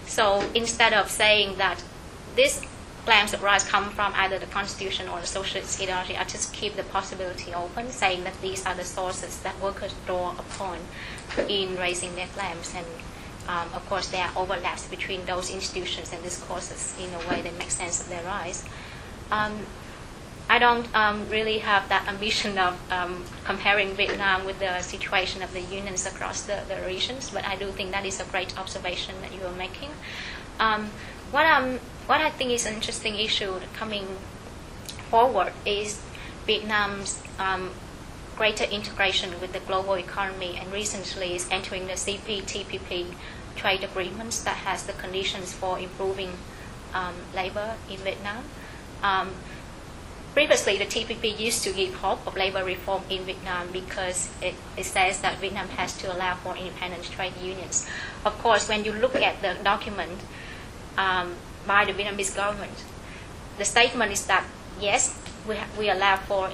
So 0.05 0.43
instead 0.53 0.93
of 0.93 1.09
saying 1.09 1.57
that 1.57 1.83
these 2.35 2.61
claims 3.07 3.31
of 3.35 3.39
rights 3.51 3.65
come 3.73 3.87
from 3.97 4.11
either 4.23 4.37
the 4.45 4.51
Constitution 4.59 5.05
or 5.11 5.17
the 5.25 5.31
socialist 5.39 5.81
ideology, 5.81 6.15
I 6.21 6.25
just 6.35 6.47
keep 6.59 6.73
the 6.75 6.87
possibility 6.97 7.49
open, 7.63 7.85
saying 8.03 8.21
that 8.27 8.35
these 8.45 8.61
are 8.67 8.75
the 8.81 8.87
sources 8.97 9.33
that 9.45 9.55
workers 9.67 9.93
draw 10.07 10.27
upon 10.43 10.77
in 11.59 11.67
raising 11.85 12.11
their 12.19 12.29
claims. 12.37 12.73
And 12.79 12.87
Um, 13.47 13.67
of 13.79 13.83
course, 13.89 14.07
there 14.11 14.25
are 14.27 14.33
overlaps 14.35 14.83
between 14.95 15.21
those 15.25 15.47
institutions 15.57 16.11
and 16.13 16.19
these 16.25 16.39
courses 16.49 16.81
in 16.99 17.09
a 17.19 17.21
way 17.29 17.39
that 17.45 17.55
makes 17.57 17.75
sense 17.75 18.01
of 18.03 18.07
their 18.09 18.23
rise. 18.23 18.59
Um, 19.31 19.53
I 20.55 20.59
don't 20.59 20.87
um, 20.93 21.17
really 21.29 21.59
have 21.59 21.87
that 21.87 22.03
ambition 22.13 22.57
of 22.57 22.73
um, 22.91 23.23
comparing 23.45 23.95
Vietnam 23.95 24.45
with 24.45 24.59
the 24.59 24.81
situation 24.81 25.39
of 25.43 25.51
the 25.53 25.63
unions 25.79 26.05
across 26.05 26.43
the, 26.49 26.57
the 26.67 26.77
regions, 26.85 27.29
but 27.35 27.43
I 27.47 27.55
do 27.55 27.67
think 27.71 27.91
that 27.91 28.05
is 28.05 28.19
a 28.19 28.27
great 28.33 28.51
observation 28.59 29.15
that 29.23 29.31
you 29.35 29.41
are 29.47 29.55
making. 29.55 29.91
Um, 30.59 30.91
what, 31.31 31.45
um, 31.45 31.79
what 32.07 32.21
I 32.21 32.29
think 32.29 32.51
is 32.51 32.65
an 32.65 32.73
interesting 32.73 33.15
issue 33.15 33.59
coming 33.73 34.07
forward 35.09 35.53
is 35.65 36.01
Vietnam's 36.45 37.21
um, 37.37 37.71
greater 38.37 38.63
integration 38.63 39.39
with 39.41 39.51
the 39.51 39.59
global 39.59 39.95
economy 39.95 40.57
and 40.59 40.71
recently 40.71 41.35
is 41.35 41.47
entering 41.51 41.87
the 41.87 41.93
CPTPP 41.93 43.07
trade 43.55 43.83
agreements 43.83 44.41
that 44.43 44.55
has 44.57 44.85
the 44.85 44.93
conditions 44.93 45.51
for 45.51 45.77
improving 45.79 46.31
um, 46.93 47.15
labor 47.35 47.75
in 47.89 47.97
Vietnam. 47.97 48.43
Um, 49.03 49.31
previously, 50.33 50.77
the 50.77 50.85
TPP 50.85 51.37
used 51.37 51.63
to 51.63 51.73
give 51.73 51.95
hope 51.95 52.25
of 52.25 52.37
labor 52.37 52.63
reform 52.63 53.03
in 53.09 53.23
Vietnam 53.23 53.69
because 53.73 54.29
it, 54.41 54.55
it 54.77 54.85
says 54.85 55.19
that 55.21 55.39
Vietnam 55.39 55.67
has 55.69 55.97
to 55.97 56.15
allow 56.15 56.35
for 56.35 56.55
independent 56.55 57.03
trade 57.11 57.33
unions. 57.41 57.85
Of 58.23 58.37
course, 58.39 58.69
when 58.69 58.85
you 58.85 58.93
look 58.93 59.15
at 59.15 59.41
the 59.41 59.57
document 59.63 60.21
um, 60.97 61.33
by 61.67 61.85
the 61.85 61.93
Vietnamese 61.93 62.35
government, 62.35 62.83
the 63.57 63.65
statement 63.65 64.11
is 64.11 64.25
that 64.27 64.45
yes, 64.79 65.19
we, 65.47 65.57
we 65.77 65.89
allow 65.89 66.17
for 66.17 66.49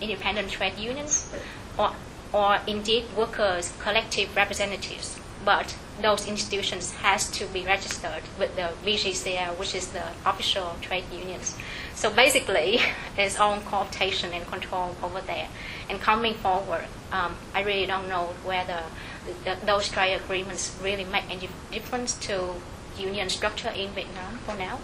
independent 0.00 0.50
trade 0.50 0.78
unions 0.78 1.32
or, 1.78 1.92
or 2.32 2.58
indeed 2.66 3.04
workers' 3.16 3.72
collective 3.80 4.34
representatives, 4.36 5.18
but 5.44 5.74
those 6.00 6.28
institutions 6.28 6.92
has 6.92 7.30
to 7.30 7.46
be 7.46 7.64
registered 7.64 8.22
with 8.38 8.54
the 8.54 8.70
VGCL, 8.84 9.58
which 9.58 9.74
is 9.74 9.88
the 9.88 10.04
official 10.24 10.76
trade 10.80 11.04
unions. 11.12 11.56
So 11.94 12.10
basically, 12.10 12.80
it's 13.16 13.38
all 13.38 13.58
cooptation 13.58 14.32
and 14.32 14.46
control 14.46 14.94
over 15.02 15.20
there. 15.20 15.48
And 15.90 16.00
coming 16.00 16.34
forward, 16.34 16.84
um, 17.10 17.34
I 17.54 17.62
really 17.62 17.86
don't 17.86 18.08
know 18.08 18.34
whether 18.44 18.82
the, 19.26 19.56
the, 19.56 19.66
those 19.66 19.88
trade 19.88 20.14
agreements 20.14 20.76
really 20.82 21.04
make 21.04 21.24
any 21.30 21.48
difference 21.72 22.14
to 22.28 22.54
union 22.98 23.28
structure 23.28 23.70
in 23.70 23.90
Vietnam 23.90 24.38
for 24.38 24.56
now. 24.56 24.80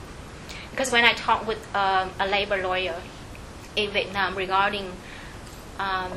Because 0.71 0.91
when 0.91 1.05
I 1.05 1.13
talked 1.13 1.47
with 1.47 1.63
um, 1.75 2.11
a 2.19 2.27
labor 2.27 2.63
lawyer 2.63 3.01
in 3.77 3.91
Vietnam 3.91 4.35
regarding 4.37 4.93
um, 5.79 6.13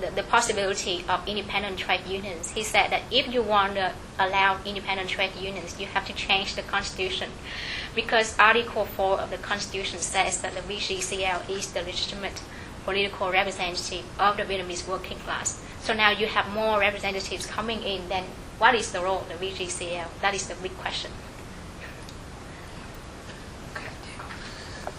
the, 0.00 0.10
the, 0.10 0.22
possibility 0.24 1.04
of 1.08 1.26
independent 1.28 1.78
trade 1.78 2.06
unions. 2.06 2.50
He 2.50 2.62
said 2.62 2.90
that 2.90 3.02
if 3.10 3.32
you 3.32 3.42
want 3.42 3.74
to 3.74 3.92
allow 4.18 4.58
independent 4.64 5.08
trade 5.08 5.32
unions, 5.40 5.78
you 5.78 5.86
have 5.86 6.06
to 6.06 6.12
change 6.12 6.54
the 6.54 6.62
constitution, 6.62 7.30
because 7.94 8.36
Article 8.38 8.84
4 8.84 9.20
of 9.20 9.30
the 9.30 9.38
constitution 9.38 9.98
says 9.98 10.40
that 10.40 10.54
the 10.54 10.60
VGCL 10.60 11.48
is 11.48 11.72
the 11.72 11.82
legitimate 11.82 12.42
political 12.84 13.30
representative 13.30 14.04
of 14.18 14.36
the 14.36 14.42
Vietnamese 14.42 14.86
working 14.86 15.18
class. 15.18 15.62
So 15.80 15.94
now 15.94 16.10
you 16.10 16.26
have 16.26 16.52
more 16.52 16.80
representatives 16.80 17.46
coming 17.46 17.82
in, 17.82 18.08
then 18.08 18.24
what 18.58 18.74
is 18.74 18.92
the 18.92 19.00
role 19.00 19.20
of 19.20 19.28
the 19.28 19.34
VGCL? 19.34 20.06
That 20.20 20.34
is 20.34 20.46
the 20.46 20.54
big 20.56 20.76
question. 20.78 21.10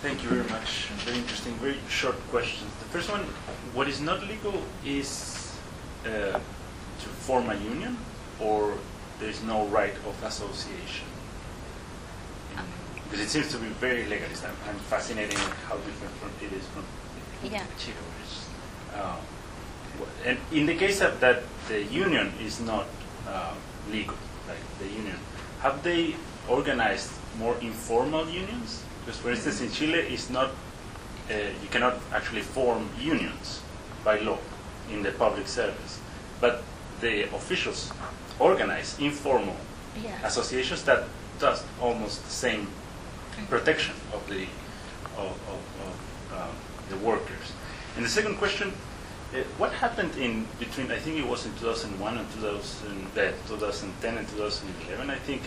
Thank 0.01 0.21
you 0.23 0.29
very 0.29 0.49
much. 0.49 0.87
Very 1.05 1.17
interesting, 1.17 1.53
very 1.55 1.77
short 1.89 2.15
questions. 2.29 2.69
The 2.79 2.85
first 2.85 3.09
one, 3.09 3.21
what 3.73 3.87
is 3.87 4.01
not 4.01 4.21
legal 4.27 4.53
is 4.85 5.57
uh, 6.05 6.37
to 6.99 7.07
form 7.25 7.49
a 7.49 7.55
union 7.55 7.97
or 8.39 8.77
there 9.19 9.29
is 9.29 9.41
no 9.43 9.65
right 9.67 9.95
of 10.05 10.23
association? 10.23 11.07
Because 13.05 13.19
it 13.19 13.29
seems 13.29 13.49
to 13.51 13.57
be 13.57 13.67
very 13.67 14.05
legalist. 14.05 14.43
I'm, 14.45 14.55
I'm 14.69 14.79
fascinated 14.93 15.33
with 15.33 15.63
how 15.69 15.77
different 15.77 16.13
from 16.15 16.31
it 16.45 16.53
is 16.53 16.65
from 16.67 16.85
yeah. 17.43 17.63
Chile. 17.79 17.95
Uh, 18.93 19.17
and 20.25 20.37
in 20.51 20.65
the 20.65 20.75
case 20.75 21.01
of 21.01 21.19
that 21.19 21.43
the 21.67 21.83
union 21.83 22.31
is 22.41 22.59
not 22.59 22.85
uh, 23.27 23.53
legal, 23.91 24.15
like 24.47 24.57
the 24.79 24.87
union, 24.87 25.17
have 25.61 25.83
they 25.83 26.15
organized 26.49 27.11
more 27.37 27.55
informal 27.61 28.27
unions? 28.29 28.83
Because, 29.05 29.19
for 29.19 29.31
instance, 29.31 29.61
in 29.61 29.71
Chile, 29.71 29.99
it's 29.99 30.29
not 30.29 30.51
uh, 31.29 31.33
you 31.61 31.67
cannot 31.71 31.95
actually 32.13 32.41
form 32.41 32.87
unions 32.99 33.61
by 34.03 34.19
law 34.19 34.37
in 34.91 35.01
the 35.01 35.11
public 35.11 35.47
service, 35.47 35.99
but 36.39 36.63
the 37.01 37.23
officials 37.35 37.91
organize 38.39 38.99
informal 38.99 39.55
yeah. 40.03 40.25
associations 40.25 40.83
that 40.83 41.05
does 41.39 41.63
almost 41.81 42.23
the 42.23 42.29
same 42.31 42.67
protection 43.49 43.95
of 44.13 44.27
the 44.29 44.43
of, 45.17 45.31
of, 45.49 45.59
of 45.87 46.39
um, 46.39 46.55
the 46.89 46.97
workers. 46.97 47.53
And 47.95 48.05
the 48.05 48.09
second 48.09 48.37
question, 48.37 48.73
what 49.57 49.71
happened 49.73 50.15
in 50.17 50.47
between? 50.59 50.91
I 50.91 50.97
think 50.99 51.17
it 51.17 51.27
was 51.27 51.45
in 51.45 51.53
2001 51.55 52.17
and 52.17 52.31
2000, 52.33 53.05
uh, 53.17 53.31
2010 53.47 54.17
and 54.17 54.27
2011. 54.29 55.09
I 55.09 55.15
think 55.17 55.41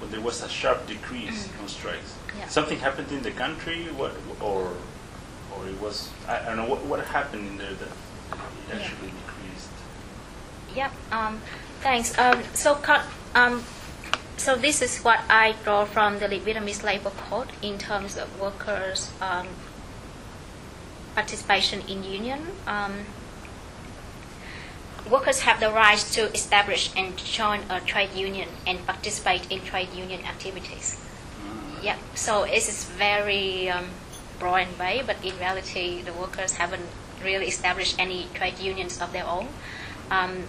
when 0.00 0.10
there 0.10 0.20
was 0.20 0.42
a 0.42 0.48
sharp 0.48 0.86
decrease 0.86 1.48
on 1.60 1.68
strikes. 1.68 2.14
Yeah. 2.38 2.46
Something 2.48 2.78
happened 2.78 3.10
in 3.12 3.22
the 3.22 3.30
country, 3.30 3.84
what, 3.96 4.12
or 4.40 4.72
or 5.54 5.66
it 5.68 5.80
was 5.80 6.10
I, 6.28 6.38
I 6.40 6.44
don't 6.46 6.56
know 6.56 6.66
what, 6.68 6.84
what 6.84 7.00
happened 7.06 7.46
in 7.46 7.56
there 7.56 7.72
that 7.72 7.88
it 7.88 8.74
actually 8.74 9.08
Yeah. 9.08 9.14
decreased. 9.26 9.70
Yeah, 10.74 10.90
Um, 11.10 11.40
thanks. 11.80 12.18
Um, 12.18 12.42
so, 12.52 12.78
um, 13.34 13.64
so 14.36 14.56
this 14.56 14.82
is 14.82 14.98
what 14.98 15.20
I 15.30 15.54
draw 15.64 15.86
from 15.86 16.18
the 16.18 16.26
Vietnamese 16.28 16.82
labor 16.82 17.10
code 17.30 17.48
in 17.62 17.78
terms 17.78 18.18
of 18.18 18.28
workers' 18.38 19.10
um, 19.22 19.48
participation 21.14 21.80
in 21.88 22.04
union. 22.04 22.46
Um, 22.66 23.06
workers 25.10 25.40
have 25.40 25.60
the 25.60 25.70
right 25.70 25.98
to 25.98 26.32
establish 26.32 26.90
and 26.96 27.16
join 27.16 27.60
a 27.70 27.80
trade 27.80 28.12
union 28.14 28.48
and 28.66 28.84
participate 28.86 29.50
in 29.50 29.60
trade 29.60 29.92
union 29.94 30.24
activities. 30.24 30.98
Yeah. 31.82 31.96
So 32.14 32.44
it 32.44 32.66
is 32.68 32.84
very 32.84 33.68
um, 33.70 33.86
broad 34.38 34.62
and 34.62 34.76
vague, 34.76 35.06
but 35.06 35.16
in 35.24 35.36
reality, 35.38 36.02
the 36.02 36.12
workers 36.12 36.52
haven't 36.52 36.86
really 37.22 37.46
established 37.46 37.96
any 37.98 38.26
trade 38.34 38.58
unions 38.58 39.00
of 39.00 39.12
their 39.12 39.26
own. 39.26 39.48
Um, 40.10 40.44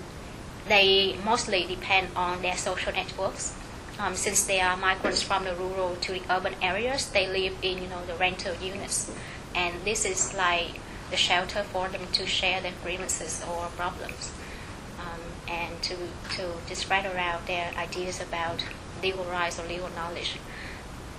they 0.67 1.17
mostly 1.23 1.65
depend 1.65 2.09
on 2.15 2.41
their 2.41 2.57
social 2.57 2.93
networks. 2.93 3.55
Um, 3.99 4.15
since 4.15 4.45
they 4.45 4.59
are 4.61 4.77
migrants 4.77 5.23
from 5.23 5.43
the 5.43 5.55
rural 5.55 5.95
to 6.01 6.13
the 6.13 6.21
urban 6.29 6.53
areas, 6.61 7.09
they 7.09 7.27
live 7.27 7.55
in 7.61 7.81
you 7.81 7.89
know 7.89 8.05
the 8.05 8.13
rental 8.13 8.53
units, 8.61 9.11
and 9.55 9.73
this 9.85 10.05
is 10.05 10.35
like 10.35 10.79
the 11.09 11.17
shelter 11.17 11.63
for 11.63 11.87
them 11.89 12.01
to 12.11 12.27
share 12.27 12.61
their 12.61 12.73
grievances 12.83 13.43
or 13.49 13.67
problems, 13.75 14.31
and 15.47 15.81
to 15.83 15.95
to 16.67 16.75
spread 16.75 17.05
around 17.05 17.47
their 17.47 17.71
ideas 17.77 18.21
about 18.21 18.63
legal 19.01 19.25
rights 19.25 19.59
or 19.59 19.67
legal 19.67 19.89
knowledge. 19.89 20.37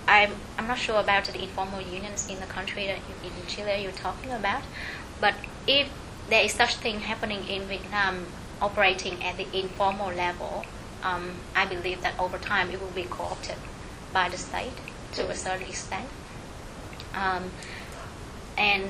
I'm 0.07 0.33
I'm 0.57 0.67
not 0.67 0.77
sure 0.77 0.99
about 0.99 1.25
the 1.25 1.41
informal 1.41 1.81
unions 1.81 2.27
in 2.29 2.39
the 2.39 2.45
country 2.45 2.87
that 2.87 2.97
you, 2.97 3.29
in 3.29 3.47
Chile 3.47 3.83
you're 3.83 3.91
talking 3.91 4.31
about, 4.31 4.63
but 5.21 5.35
if 5.67 5.89
there 6.29 6.43
is 6.43 6.53
such 6.53 6.75
thing 6.75 7.01
happening 7.01 7.47
in 7.47 7.63
Vietnam, 7.63 8.25
operating 8.61 9.23
at 9.23 9.37
the 9.37 9.47
informal 9.57 10.13
level, 10.13 10.65
um, 11.03 11.31
I 11.55 11.65
believe 11.65 12.01
that 12.01 12.19
over 12.19 12.37
time 12.37 12.69
it 12.71 12.81
will 12.81 12.91
be 12.91 13.03
co-opted 13.03 13.57
by 14.13 14.29
the 14.29 14.37
state 14.37 14.73
to 15.13 15.29
a 15.29 15.35
certain 15.35 15.67
extent. 15.67 16.07
Um, 17.13 17.51
and 18.57 18.89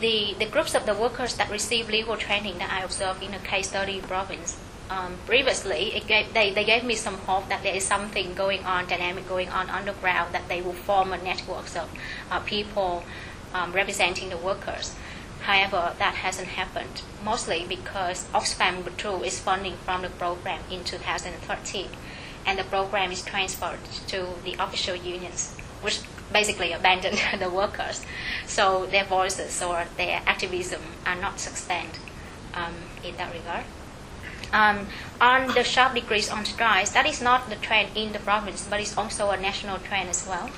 the, 0.00 0.34
the 0.38 0.46
groups 0.46 0.74
of 0.74 0.86
the 0.86 0.94
workers 0.94 1.36
that 1.36 1.50
receive 1.50 1.88
legal 1.88 2.16
training 2.16 2.58
that 2.58 2.72
I 2.72 2.82
observed 2.82 3.22
in 3.22 3.34
a 3.34 3.38
case 3.38 3.68
study 3.68 4.00
province, 4.00 4.58
um, 4.90 5.16
previously 5.26 6.02
gave, 6.06 6.32
they, 6.34 6.52
they 6.52 6.64
gave 6.64 6.84
me 6.84 6.94
some 6.94 7.16
hope 7.18 7.48
that 7.48 7.62
there 7.62 7.74
is 7.74 7.84
something 7.84 8.34
going 8.34 8.64
on, 8.64 8.86
dynamic 8.86 9.28
going 9.28 9.48
on 9.48 9.70
underground, 9.70 10.34
that 10.34 10.48
they 10.48 10.60
will 10.60 10.72
form 10.72 11.12
a 11.12 11.18
network 11.22 11.66
of 11.76 11.88
uh, 12.30 12.40
people 12.40 13.04
um, 13.54 13.72
representing 13.72 14.28
the 14.28 14.36
workers. 14.36 14.94
However, 15.42 15.94
that 15.98 16.14
hasn't 16.14 16.48
happened, 16.48 17.02
mostly 17.22 17.66
because 17.68 18.24
Oxfam 18.32 18.84
withdrew 18.84 19.22
its 19.22 19.38
funding 19.38 19.76
from 19.84 20.02
the 20.02 20.08
program 20.08 20.60
in 20.70 20.84
2013, 20.84 21.88
and 22.46 22.58
the 22.58 22.64
program 22.64 23.12
is 23.12 23.22
transferred 23.22 23.84
to 24.08 24.28
the 24.44 24.54
official 24.58 24.96
unions, 24.96 25.56
which 25.82 26.00
basically 26.32 26.72
abandoned 26.72 27.20
the 27.38 27.50
workers. 27.50 28.02
So 28.46 28.86
their 28.86 29.04
voices 29.04 29.62
or 29.62 29.84
their 29.96 30.22
activism 30.26 30.82
are 31.06 31.16
not 31.16 31.40
sustained 31.40 31.98
um, 32.54 32.74
in 33.02 33.16
that 33.16 33.32
regard. 33.32 33.64
Um, 34.54 34.86
on 35.20 35.48
the 35.48 35.64
sharp 35.64 35.94
decrease 35.94 36.30
on 36.30 36.44
strikes, 36.44 36.90
that 36.92 37.06
is 37.06 37.20
not 37.20 37.50
the 37.50 37.56
trend 37.56 37.96
in 37.96 38.12
the 38.12 38.20
province, 38.20 38.66
but 38.70 38.78
it's 38.80 38.96
also 38.96 39.30
a 39.30 39.36
national 39.36 39.78
trend 39.78 40.08
as 40.08 40.26
well. 40.28 40.48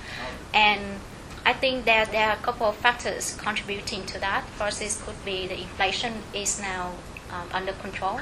And 0.52 1.00
I 1.46 1.54
think 1.54 1.86
that 1.86 2.12
there 2.12 2.28
are 2.28 2.36
a 2.36 2.42
couple 2.42 2.66
of 2.66 2.76
factors 2.76 3.34
contributing 3.40 4.04
to 4.06 4.20
that. 4.20 4.44
First, 4.58 4.82
is 4.82 5.00
could 5.02 5.24
be 5.24 5.46
the 5.46 5.58
inflation 5.58 6.12
is 6.34 6.60
now 6.60 6.92
um, 7.32 7.48
under 7.52 7.72
control. 7.72 8.20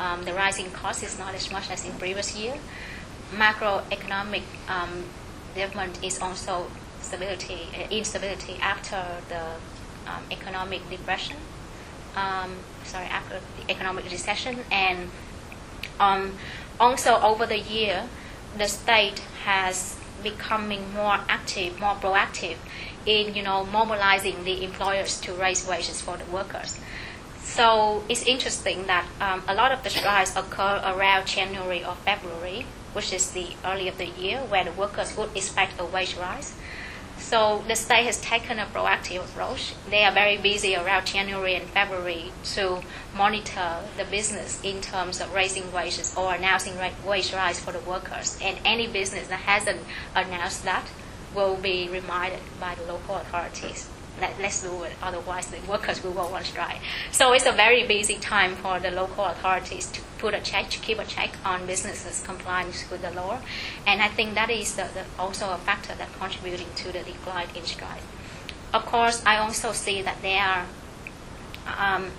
Um, 0.00 0.24
the 0.24 0.34
rising 0.34 0.70
cost 0.72 1.04
is 1.04 1.16
not 1.16 1.32
as 1.34 1.52
much 1.52 1.70
as 1.70 1.84
in 1.84 1.92
previous 1.92 2.34
year. 2.36 2.56
macroeconomic 3.32 4.42
um, 4.68 5.04
development 5.54 5.98
is 6.02 6.20
also 6.20 6.66
stability, 7.00 7.68
uh, 7.74 7.88
instability 7.90 8.56
after 8.60 9.02
the 9.28 9.42
um, 10.10 10.22
economic 10.30 10.88
depression. 10.90 11.36
Sorry, 12.84 13.06
after 13.06 13.40
the 13.58 13.70
economic 13.70 14.04
recession, 14.04 14.60
and 14.70 15.10
um, 15.98 16.36
also 16.78 17.20
over 17.20 17.46
the 17.46 17.58
year, 17.58 18.08
the 18.56 18.68
state 18.68 19.20
has 19.44 19.96
becoming 20.22 20.92
more 20.94 21.18
active, 21.28 21.78
more 21.80 21.94
proactive 21.94 22.56
in 23.06 23.34
you 23.34 23.42
know 23.42 23.64
mobilizing 23.64 24.44
the 24.44 24.64
employers 24.64 25.20
to 25.20 25.32
raise 25.34 25.66
wages 25.66 26.00
for 26.00 26.16
the 26.16 26.24
workers. 26.26 26.80
So 27.42 28.02
it's 28.08 28.24
interesting 28.24 28.86
that 28.86 29.06
um, 29.20 29.42
a 29.46 29.54
lot 29.54 29.70
of 29.70 29.84
the 29.84 29.90
strikes 29.90 30.34
occur 30.34 30.82
around 30.84 31.26
January 31.26 31.84
or 31.84 31.94
February, 31.94 32.66
which 32.94 33.12
is 33.12 33.30
the 33.32 33.48
early 33.64 33.86
of 33.86 33.98
the 33.98 34.06
year, 34.06 34.40
where 34.48 34.64
the 34.64 34.72
workers 34.72 35.16
would 35.16 35.36
expect 35.36 35.78
a 35.78 35.84
wage 35.84 36.16
rise. 36.16 36.56
So 37.18 37.64
the 37.66 37.76
state 37.76 38.04
has 38.04 38.20
taken 38.20 38.58
a 38.58 38.66
proactive 38.66 39.24
approach. 39.24 39.74
They 39.88 40.04
are 40.04 40.12
very 40.12 40.36
busy 40.36 40.76
around 40.76 41.06
January 41.06 41.54
and 41.54 41.66
February 41.68 42.32
to 42.54 42.82
monitor 43.16 43.80
the 43.96 44.04
business 44.04 44.60
in 44.62 44.80
terms 44.80 45.20
of 45.20 45.32
raising 45.34 45.72
wages 45.72 46.14
or 46.16 46.34
announcing 46.34 46.74
wage 47.06 47.32
rise 47.32 47.58
for 47.58 47.72
the 47.72 47.80
workers. 47.80 48.38
And 48.42 48.58
any 48.64 48.86
business 48.86 49.28
that 49.28 49.40
hasn't 49.40 49.80
announced 50.14 50.64
that 50.64 50.86
will 51.34 51.56
be 51.56 51.88
reminded 51.88 52.40
by 52.60 52.74
the 52.74 52.84
local 52.84 53.16
authorities. 53.16 53.88
Let, 54.20 54.38
let's 54.40 54.62
do 54.62 54.82
it, 54.84 54.92
otherwise 55.02 55.48
the 55.48 55.58
workers 55.68 56.02
will 56.04 56.12
go 56.12 56.20
on 56.20 56.44
strike. 56.44 56.80
So 57.10 57.32
it's 57.32 57.46
a 57.46 57.52
very 57.52 57.86
busy 57.86 58.16
time 58.16 58.54
for 58.54 58.78
the 58.78 58.90
local 58.90 59.24
authorities 59.24 59.86
to 59.88 60.00
put 60.18 60.34
a 60.34 60.40
check, 60.40 60.70
to 60.70 60.78
keep 60.78 60.98
a 60.98 61.04
check 61.04 61.36
on 61.44 61.66
businesses 61.66 62.22
compliance 62.24 62.88
with 62.90 63.02
the 63.02 63.10
law. 63.10 63.40
And 63.86 64.00
I 64.00 64.08
think 64.08 64.34
that 64.34 64.50
is 64.50 64.76
the, 64.76 64.88
the, 64.94 65.04
also 65.18 65.50
a 65.50 65.58
factor 65.58 65.94
that 65.94 66.12
contributing 66.18 66.68
to 66.76 66.92
the 66.92 67.00
decline 67.00 67.48
in 67.56 67.64
strike. 67.64 68.02
Of 68.72 68.86
course, 68.86 69.22
I 69.26 69.38
also 69.38 69.72
see 69.72 70.02
that 70.02 70.22
there 70.22 70.42
are 70.42 70.66
um, 71.66 72.10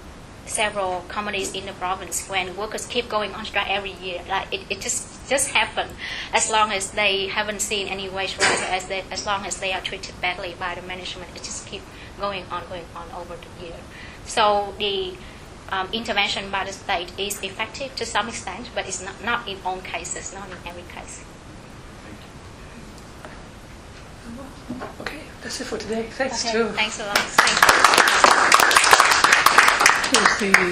several 0.45 1.01
companies 1.07 1.53
in 1.53 1.65
the 1.65 1.73
province 1.73 2.27
when 2.29 2.55
workers 2.55 2.85
keep 2.85 3.09
going 3.09 3.33
on 3.33 3.45
strike 3.45 3.69
every 3.69 3.93
year. 3.93 4.21
Like 4.29 4.53
it, 4.53 4.61
it 4.69 4.81
just 4.81 5.29
just 5.29 5.49
happen 5.49 5.89
as 6.33 6.51
long 6.51 6.71
as 6.71 6.91
they 6.91 7.27
haven't 7.27 7.61
seen 7.61 7.87
any 7.87 8.07
wage 8.09 8.37
rise, 8.37 8.61
as 8.69 8.87
they, 8.87 9.03
as 9.11 9.25
long 9.25 9.45
as 9.45 9.59
they 9.59 9.73
are 9.73 9.81
treated 9.81 10.19
badly 10.21 10.55
by 10.59 10.75
the 10.75 10.81
management, 10.83 11.29
it 11.35 11.43
just 11.43 11.65
keep 11.67 11.81
going 12.19 12.43
on, 12.51 12.63
going 12.69 12.85
on 12.95 13.07
over 13.19 13.35
the 13.35 13.65
year. 13.65 13.75
So 14.25 14.73
the 14.77 15.15
um, 15.69 15.89
intervention 15.91 16.51
by 16.51 16.65
the 16.65 16.73
state 16.73 17.11
is 17.17 17.41
effective 17.41 17.95
to 17.95 18.05
some 18.05 18.29
extent, 18.29 18.69
but 18.75 18.87
it's 18.87 19.03
not, 19.03 19.23
not 19.23 19.47
in 19.47 19.57
all 19.65 19.79
cases, 19.79 20.33
not 20.33 20.47
in 20.47 20.57
every 20.65 20.83
case. 20.93 21.23
Okay, 25.01 25.21
that's 25.41 25.61
it 25.61 25.65
for 25.65 25.77
today. 25.77 26.07
Thanks, 26.11 26.45
Okay, 26.45 26.53
Joe. 26.53 26.71
thanks 26.71 26.99
a 26.99 27.05
lot. 27.05 27.17
Thank 27.17 28.81
you. 30.11 30.19
Here's 30.39 30.53
the 30.59 30.65